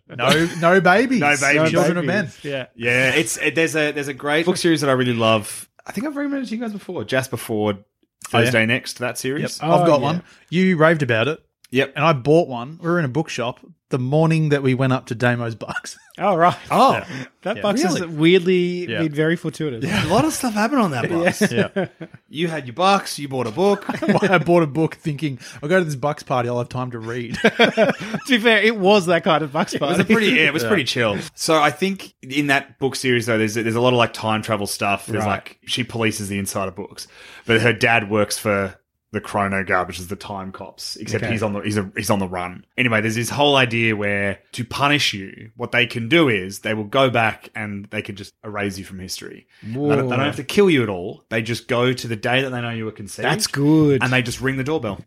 no, 0.09 0.49
no 0.61 0.81
babies. 0.81 1.21
No 1.21 1.35
babies. 1.41 1.71
Children 1.71 1.99
of 1.99 2.05
men. 2.05 2.31
Yeah. 2.43 2.67
Yeah, 2.75 3.11
it's 3.15 3.37
it, 3.39 3.55
there's 3.55 3.75
a 3.77 3.93
there's 3.93 4.09
a 4.09 4.15
great 4.15 4.47
book 4.47 4.57
series 4.57 4.81
that 4.83 4.91
I 4.91 4.93
really 4.95 5.15
love. 5.15 5.69
I 5.87 5.93
think 5.93 6.07
I've 6.07 6.17
recommended 6.17 6.47
it 6.47 6.49
to 6.51 6.57
you 6.57 6.61
guys 6.63 6.73
before. 6.73 7.05
Jasper 7.05 7.37
Fforde, 7.37 7.85
Oh, 8.33 8.39
yeah? 8.39 8.45
Thursday 8.45 8.67
next. 8.67 8.99
That 9.01 9.19
series. 9.19 9.61
Oh, 9.63 9.71
I've 9.71 9.87
got 9.87 10.01
yeah. 10.01 10.05
one. 10.07 10.23
You 10.49 10.77
raved 10.77 11.03
about 11.03 11.29
it, 11.29 11.45
Yep. 11.75 11.93
and 11.97 12.05
I 12.05 12.13
bought 12.13 12.49
one. 12.49 12.79
We 12.81 12.89
were 12.89 12.99
in 12.99 13.05
a 13.05 13.09
bookshop 13.09 13.61
the 13.91 13.99
morning 13.99 14.49
that 14.51 14.63
we 14.63 14.75
went 14.75 14.93
up 14.93 15.07
to 15.07 15.15
Damo's 15.15 15.55
Bucks. 15.55 15.99
Oh, 16.17 16.37
right. 16.37 16.57
Oh, 16.71 17.01
That 17.43 17.57
Yeah. 17.57 17.63
box 17.63 17.83
is 17.83 17.99
Really? 18.01 18.15
weirdly 18.15 18.87
Yeah. 18.89 19.03
been 19.03 19.13
very 19.13 19.35
fortuitous. 19.35 19.85
a 19.85 20.07
lot 20.07 20.25
of 20.25 20.33
stuff 20.33 20.55
happened 20.55 20.81
on 20.81 20.93
that 20.93 21.11
box. 21.11 21.51
yeah. 21.51 21.87
You 22.29 22.47
had 22.47 22.67
your 22.69 22.75
bucks. 22.75 23.19
You 23.19 23.27
bought 23.27 23.49
a 23.49 23.51
book. 23.51 23.85
I 24.31 24.39
bought 24.39 24.63
a 24.63 24.69
book 24.69 24.95
thinking 24.95 25.41
I'll 25.61 25.69
go 25.69 25.81
to 25.81 25.85
this 25.85 25.97
Bucks 25.97 26.23
party. 26.23 26.49
I'll 26.49 26.59
have 26.59 26.69
time 26.69 26.93
to 26.93 27.01
read. 27.01 27.35
to 27.43 27.93
be 28.29 28.39
fair, 28.39 28.63
it 28.63 28.77
was 28.77 29.07
that 29.07 29.25
kind 29.25 29.43
of 29.43 29.53
bucks 29.53 29.77
party. 29.77 29.95
It 29.95 29.99
was 29.99 30.07
a 30.07 30.13
pretty, 30.13 30.27
yeah, 30.37 30.43
it 30.47 30.53
was 30.53 30.63
pretty 30.63 30.85
chill. 30.85 31.19
So 31.35 31.61
I 31.61 31.73
think 31.73 32.15
in 32.23 32.47
that 32.47 32.79
book 32.79 32.95
series 32.95 33.27
though, 33.27 33.37
there's 33.39 33.55
there's 33.55 33.75
a 33.75 33.81
lot 33.81 33.93
of 33.93 33.99
like 33.99 34.13
time 34.13 34.41
travel 34.41 34.69
stuff. 34.69 35.07
There's 35.07 35.25
Right. 35.25 35.31
like 35.33 35.59
she 35.67 35.83
polices 35.83 36.29
the 36.29 36.39
inside 36.39 36.69
of 36.69 36.77
books, 36.77 37.09
but 37.45 37.61
her 37.61 37.73
dad 37.73 38.09
works 38.09 38.39
for 38.39 38.77
the 39.15 39.21
Chrono 39.21 39.65
Guard, 39.65 39.87
which 39.89 39.99
is 39.99 40.09
the 40.09 40.17
time 40.17 40.53
cops. 40.53 40.97
Except 40.97 41.25
Okay. 41.25 41.33
he's 41.33 41.43
on 41.43 41.55
the 41.55 41.61
he's 41.61 41.79
a, 41.79 41.91
he's 41.97 42.11
on 42.11 42.19
the 42.19 42.29
run. 42.29 42.67
Anyway, 42.77 43.01
there's 43.01 43.15
this 43.15 43.31
whole 43.31 43.57
idea 43.57 43.97
where 43.97 44.41
to 44.53 44.65
punish 44.65 45.15
you, 45.15 45.51
what 45.57 45.73
they 45.73 45.87
can 45.87 46.09
do 46.11 46.29
is 46.29 46.59
they 46.59 46.75
will 46.75 46.85
go 46.85 47.09
back 47.09 47.49
and 47.55 47.87
they 47.87 48.03
can 48.03 48.17
just 48.17 48.35
erase 48.45 48.77
you 48.77 48.85
from 48.85 48.99
history. 48.99 49.47
They 49.63 49.73
don't, 49.73 49.89
they 50.09 50.17
don't 50.17 50.27
have 50.27 50.37
to 50.37 50.45
kill 50.45 50.69
you 50.69 50.83
at 50.83 50.89
all. 50.91 51.25
They 51.31 51.41
just 51.41 51.67
go 51.69 51.93
to 51.93 52.07
the 52.09 52.17
day 52.17 52.43
that 52.43 52.51
they 52.51 52.61
know 52.61 52.71
you 52.71 52.85
were 52.85 52.93
conceived. 52.93 53.25
That's 53.25 53.47
good. 53.47 54.03
And 54.03 54.13
they 54.13 54.21
just 54.21 54.41
ring 54.43 54.57
the 54.59 54.65
doorbell. 54.65 55.01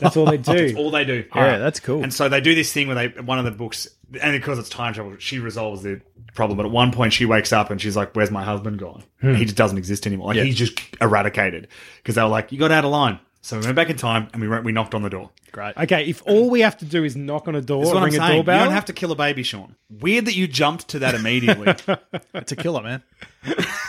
That's 0.00 0.16
all 0.16 0.24
they 0.26 0.36
That's 0.38 0.72
do. 0.72 0.76
all 0.78 0.90
they 0.90 1.04
do. 1.04 1.24
Yeah, 1.34 1.58
that's 1.58 1.80
cool. 1.80 2.02
And 2.02 2.14
so 2.14 2.28
they 2.30 2.40
do 2.40 2.54
this 2.54 2.72
thing 2.72 2.86
where 2.88 2.94
they 3.08 3.20
one 3.20 3.38
of 3.38 3.44
the 3.44 3.50
books, 3.50 3.88
and 4.20 4.32
because 4.32 4.58
it's 4.58 4.68
time 4.68 4.94
travel, 4.94 5.14
she 5.18 5.38
resolves 5.38 5.82
the 5.82 6.00
problem. 6.34 6.56
But 6.56 6.66
at 6.66 6.72
one 6.72 6.92
point, 6.92 7.12
she 7.12 7.26
wakes 7.26 7.52
up 7.52 7.70
and 7.70 7.80
she's 7.80 7.96
like, 7.96 8.14
"Where's 8.14 8.30
my 8.30 8.42
husband 8.44 8.78
gone? 8.78 9.02
Hmm. 9.20 9.34
He 9.34 9.44
just 9.44 9.56
doesn't 9.56 9.76
exist 9.78 10.06
anymore. 10.06 10.28
Like 10.28 10.36
Yeah. 10.36 10.44
he's 10.44 10.56
just 10.56 10.80
eradicated." 11.00 11.68
Because 11.96 12.14
they 12.14 12.22
were 12.22 12.28
like, 12.28 12.52
"You 12.52 12.58
got 12.58 12.70
out 12.72 12.84
of 12.84 12.90
line." 12.90 13.18
So 13.42 13.58
we 13.58 13.64
went 13.64 13.76
back 13.76 13.90
in 13.90 13.96
time 13.96 14.28
and 14.32 14.40
we 14.40 14.48
we 14.60 14.72
knocked 14.72 14.94
on 14.94 15.02
the 15.02 15.10
door. 15.10 15.30
Great. 15.52 15.76
Okay, 15.76 16.06
if 16.06 16.22
all 16.26 16.48
we 16.50 16.60
have 16.62 16.78
to 16.78 16.84
do 16.84 17.04
is 17.04 17.14
knock 17.14 17.46
on 17.46 17.54
a 17.54 17.60
door 17.60 17.80
That's 17.84 17.90
or 17.90 17.94
what 17.94 17.98
I'm 18.02 18.04
ring 18.10 18.14
a 18.14 18.18
saying. 18.26 18.36
doorbell, 18.38 18.58
You 18.58 18.64
don't 18.64 18.72
have 18.74 18.86
to 18.86 18.92
kill 18.94 19.12
a 19.12 19.16
baby, 19.16 19.42
Sean. 19.42 19.76
Weird 19.90 20.24
that 20.24 20.34
you 20.34 20.48
jumped 20.48 20.88
to 20.88 20.98
that 21.00 21.14
immediately. 21.14 21.74
It's 22.34 22.50
a 22.52 22.56
killer, 22.56 22.82
man. 22.82 23.02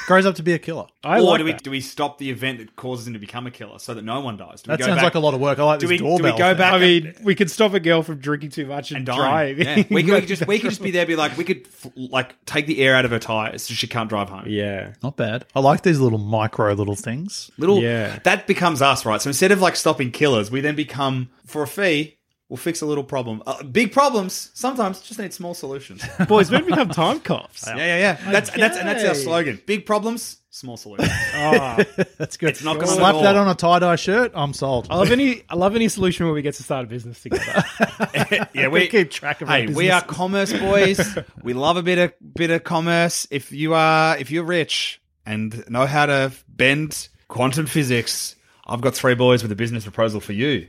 Grows 0.06 0.26
up 0.26 0.36
to 0.36 0.44
be 0.44 0.54
a 0.54 0.60
killer. 0.60 0.86
I 1.04 1.20
or 1.20 1.22
like 1.22 1.38
do 1.40 1.46
we 1.46 1.52
that. 1.54 1.64
do 1.64 1.72
we 1.72 1.80
stop 1.80 2.18
the 2.18 2.30
event 2.30 2.58
that 2.58 2.76
causes 2.76 3.08
him 3.08 3.14
to 3.14 3.20
become 3.20 3.48
a 3.48 3.52
killer 3.52 3.80
so 3.80 3.94
that 3.94 4.04
no 4.04 4.20
one 4.20 4.36
dies? 4.36 4.62
Do 4.62 4.72
we 4.72 4.74
That 4.74 4.80
go 4.80 4.86
sounds 4.88 4.98
back- 4.98 5.04
like 5.06 5.16
a 5.16 5.20
lot 5.20 5.34
of 5.34 5.40
work. 5.40 5.60
I 5.60 5.64
like 5.64 5.80
Do 5.80 5.88
this 5.88 6.02
we- 6.02 6.06
do 6.18 6.24
we 6.24 6.32
go 6.32 6.38
thing. 6.38 6.58
back- 6.58 6.74
I 6.74 6.80
mean, 6.80 7.14
we 7.24 7.36
could 7.36 7.50
stop 7.50 7.74
a 7.74 7.80
girl 7.80 8.04
from 8.04 8.18
drinking 8.18 8.50
too 8.50 8.66
much 8.66 8.92
and, 8.92 8.98
and 8.98 9.06
dying. 9.06 9.56
driving. 9.56 9.66
Yeah. 9.66 9.76
We, 9.90 10.04
could, 10.04 10.14
we 10.14 10.20
could 10.20 10.28
just 10.28 10.48
we 10.48 10.60
could 10.60 10.70
just 10.72 10.82
be 10.82 10.92
there, 10.92 11.06
be 11.06 11.16
like 11.16 11.38
we 11.38 11.46
could 11.46 11.66
f- 11.68 11.92
like 11.96 12.44
take 12.46 12.68
the 12.68 12.80
air 12.82 12.96
out 12.96 13.06
of 13.06 13.12
her 13.12 13.20
tires 13.20 13.64
so 13.64 13.74
she 13.74 13.88
can't 13.88 14.10
drive 14.10 14.30
home. 14.30 14.44
yeah. 14.48 14.94
Not 15.02 15.16
bad. 15.16 15.46
I 15.56 15.62
like 15.62 15.84
these 15.84 16.00
little 16.00 16.20
micro 16.20 16.74
little 16.74 16.96
things. 16.96 17.50
Little 17.58 17.80
Yeah. 17.82 18.20
that 18.24 18.46
becomes 18.48 18.82
us, 18.82 19.06
right? 19.06 19.22
So 19.22 19.30
instead 19.30 19.52
of 19.52 19.62
like 19.62 19.76
stopping 19.78 20.12
killers, 20.12 20.52
we 20.52 20.60
then 20.62 20.76
become 20.76 21.30
for 21.46 21.64
a 21.64 21.68
fee. 21.68 22.18
We'll 22.50 22.58
fix 22.58 22.82
a 22.82 22.86
little 22.86 23.04
problem. 23.06 23.42
Uh, 23.48 23.64
big 23.64 23.92
problems 23.92 24.52
sometimes 24.54 25.02
just 25.02 25.20
need 25.20 25.34
small 25.34 25.56
solutions. 25.56 26.04
Boys, 26.28 26.52
we 26.52 26.62
become 26.62 26.90
time 26.90 27.20
cops. 27.20 27.66
yeah, 27.66 27.78
yeah. 27.78 27.98
Yeah. 27.98 28.32
That's 28.32 28.52
that's 28.52 28.78
and 28.78 28.88
that's 28.88 29.04
our 29.06 29.16
slogan. 29.16 29.60
Big 29.66 29.88
problems, 29.88 30.38
small 30.52 30.78
solutions. 30.78 31.10
Oh, 31.36 31.78
That's 32.20 32.38
good. 32.38 32.50
It's 32.50 32.64
not 32.64 32.76
gonna 32.76 32.88
slap 32.92 33.16
that 33.24 33.36
on 33.38 33.48
a 33.48 33.56
tie 33.56 33.80
dye 33.80 33.96
shirt. 33.96 34.34
I'm 34.36 34.54
sold. 34.54 34.86
I 34.92 34.98
love 34.98 35.10
any. 35.12 35.42
I 35.50 35.56
love 35.56 35.76
any 35.76 35.88
solution 35.88 36.28
where 36.28 36.34
we 36.36 36.44
get 36.44 36.54
to 36.56 36.64
start 36.64 36.86
a 36.86 36.88
business 36.88 37.22
together. 37.24 37.64
yeah, 38.54 38.68
we 38.68 38.88
keep 38.88 39.10
track 39.10 39.42
of 39.42 39.50
our 39.50 39.56
Hey, 39.58 39.68
we 39.68 39.90
are 39.90 40.02
business. 40.02 40.18
commerce 40.18 40.54
boys. 40.54 41.18
we 41.42 41.54
love 41.54 41.78
a 41.78 41.82
bit 41.84 41.98
of 41.98 42.14
bit 42.36 42.52
of 42.52 42.64
commerce. 42.64 43.26
If 43.32 43.52
you 43.52 43.74
are 43.74 44.16
if 44.18 44.30
you're 44.30 44.44
rich 44.44 45.02
and 45.26 45.68
know 45.72 45.88
how 45.88 46.06
to 46.06 46.32
bend 46.48 47.08
quantum 47.30 47.66
physics, 47.66 48.36
I've 48.68 48.82
got 48.82 48.94
three 48.94 49.16
boys 49.16 49.42
with 49.42 49.52
a 49.52 49.56
business 49.56 49.84
proposal 49.86 50.20
for 50.20 50.34
you. 50.34 50.68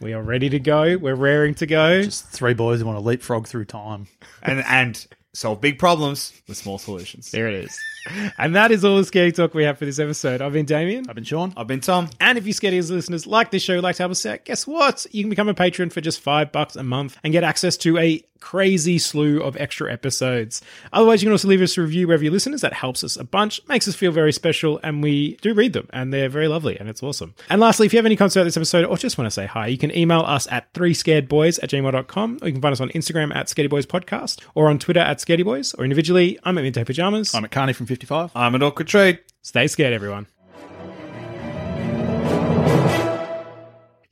We 0.00 0.12
are 0.12 0.22
ready 0.22 0.48
to 0.50 0.58
go. 0.58 0.96
We're 0.96 1.14
raring 1.14 1.54
to 1.56 1.66
go. 1.66 2.02
Just 2.02 2.26
three 2.28 2.54
boys 2.54 2.80
who 2.80 2.86
want 2.86 2.96
to 2.96 3.04
leapfrog 3.04 3.46
through 3.46 3.66
time. 3.66 4.08
And 4.42 4.60
and 4.66 5.06
solve 5.32 5.60
big 5.60 5.78
problems 5.78 6.32
with 6.46 6.56
small 6.56 6.78
solutions. 6.78 7.30
there 7.32 7.48
it 7.48 7.54
is. 7.54 7.78
And 8.36 8.54
that 8.54 8.70
is 8.70 8.84
all 8.84 8.98
the 8.98 9.04
scary 9.04 9.32
talk 9.32 9.54
we 9.54 9.64
have 9.64 9.78
for 9.78 9.86
this 9.86 9.98
episode. 9.98 10.42
I've 10.42 10.52
been 10.52 10.66
Damien. 10.66 11.06
I've 11.08 11.14
been 11.14 11.24
Sean. 11.24 11.54
I've 11.56 11.66
been 11.66 11.80
Tom. 11.80 12.10
And 12.20 12.36
if 12.36 12.46
you 12.46 12.52
Scared 12.52 12.74
as 12.74 12.90
listeners 12.90 13.26
like 13.26 13.50
this 13.50 13.62
show, 13.62 13.78
like 13.80 13.96
to 13.96 14.02
help 14.02 14.10
us 14.10 14.26
out, 14.26 14.44
guess 14.44 14.66
what? 14.66 15.06
You 15.10 15.22
can 15.22 15.30
become 15.30 15.48
a 15.48 15.54
patron 15.54 15.88
for 15.88 16.02
just 16.02 16.20
five 16.20 16.52
bucks 16.52 16.76
a 16.76 16.82
month 16.82 17.16
and 17.24 17.32
get 17.32 17.44
access 17.44 17.78
to 17.78 17.96
a 17.96 18.22
crazy 18.44 18.98
slew 18.98 19.40
of 19.42 19.56
extra 19.56 19.90
episodes. 19.90 20.60
Otherwise, 20.92 21.22
you 21.22 21.26
can 21.26 21.32
also 21.32 21.48
leave 21.48 21.62
us 21.62 21.78
a 21.78 21.80
review 21.80 22.06
wherever 22.06 22.22
you 22.22 22.30
listen, 22.30 22.52
as 22.52 22.60
that 22.60 22.74
helps 22.74 23.02
us 23.02 23.16
a 23.16 23.24
bunch, 23.24 23.58
makes 23.68 23.88
us 23.88 23.94
feel 23.94 24.12
very 24.12 24.34
special, 24.34 24.78
and 24.82 25.02
we 25.02 25.36
do 25.36 25.54
read 25.54 25.72
them, 25.72 25.88
and 25.94 26.12
they're 26.12 26.28
very 26.28 26.46
lovely, 26.46 26.78
and 26.78 26.86
it's 26.90 27.02
awesome. 27.02 27.34
And 27.48 27.58
lastly, 27.58 27.86
if 27.86 27.94
you 27.94 27.96
have 27.96 28.04
any 28.04 28.16
comments 28.16 28.36
about 28.36 28.44
this 28.44 28.58
episode 28.58 28.84
or 28.84 28.98
just 28.98 29.16
want 29.16 29.24
to 29.24 29.30
say 29.30 29.46
hi, 29.46 29.68
you 29.68 29.78
can 29.78 29.96
email 29.96 30.20
us 30.20 30.46
at 30.50 30.70
three 30.74 30.92
scaredboys 30.92 31.58
at 31.62 31.70
gmail.com, 31.70 32.38
or 32.42 32.46
you 32.46 32.52
can 32.52 32.60
find 32.60 32.74
us 32.74 32.82
on 32.82 32.90
Instagram 32.90 33.34
at 33.34 33.46
Scaredy 33.46 33.70
Boys 33.70 33.86
Podcast, 33.86 34.42
or 34.54 34.68
on 34.68 34.78
Twitter 34.78 35.00
at 35.00 35.20
Scaredy 35.20 35.42
Boys, 35.42 35.72
or 35.72 35.84
individually, 35.84 36.38
I'm 36.44 36.58
at 36.58 36.64
Midday 36.64 36.84
Pajamas. 36.84 37.34
I'm 37.34 37.46
at 37.46 37.50
Carney 37.50 37.72
from 37.72 37.86
55. 37.86 38.30
I'm 38.34 38.54
at 38.54 38.62
awkward 38.62 38.88
trade. 38.88 39.20
Stay 39.40 39.68
scared, 39.68 39.94
everyone. 39.94 40.26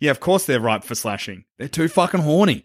Yeah, 0.00 0.10
of 0.10 0.20
course 0.20 0.46
they're 0.46 0.58
ripe 0.58 0.84
for 0.84 0.94
slashing. 0.94 1.44
They're 1.58 1.68
too 1.68 1.88
fucking 1.88 2.22
horny. 2.22 2.64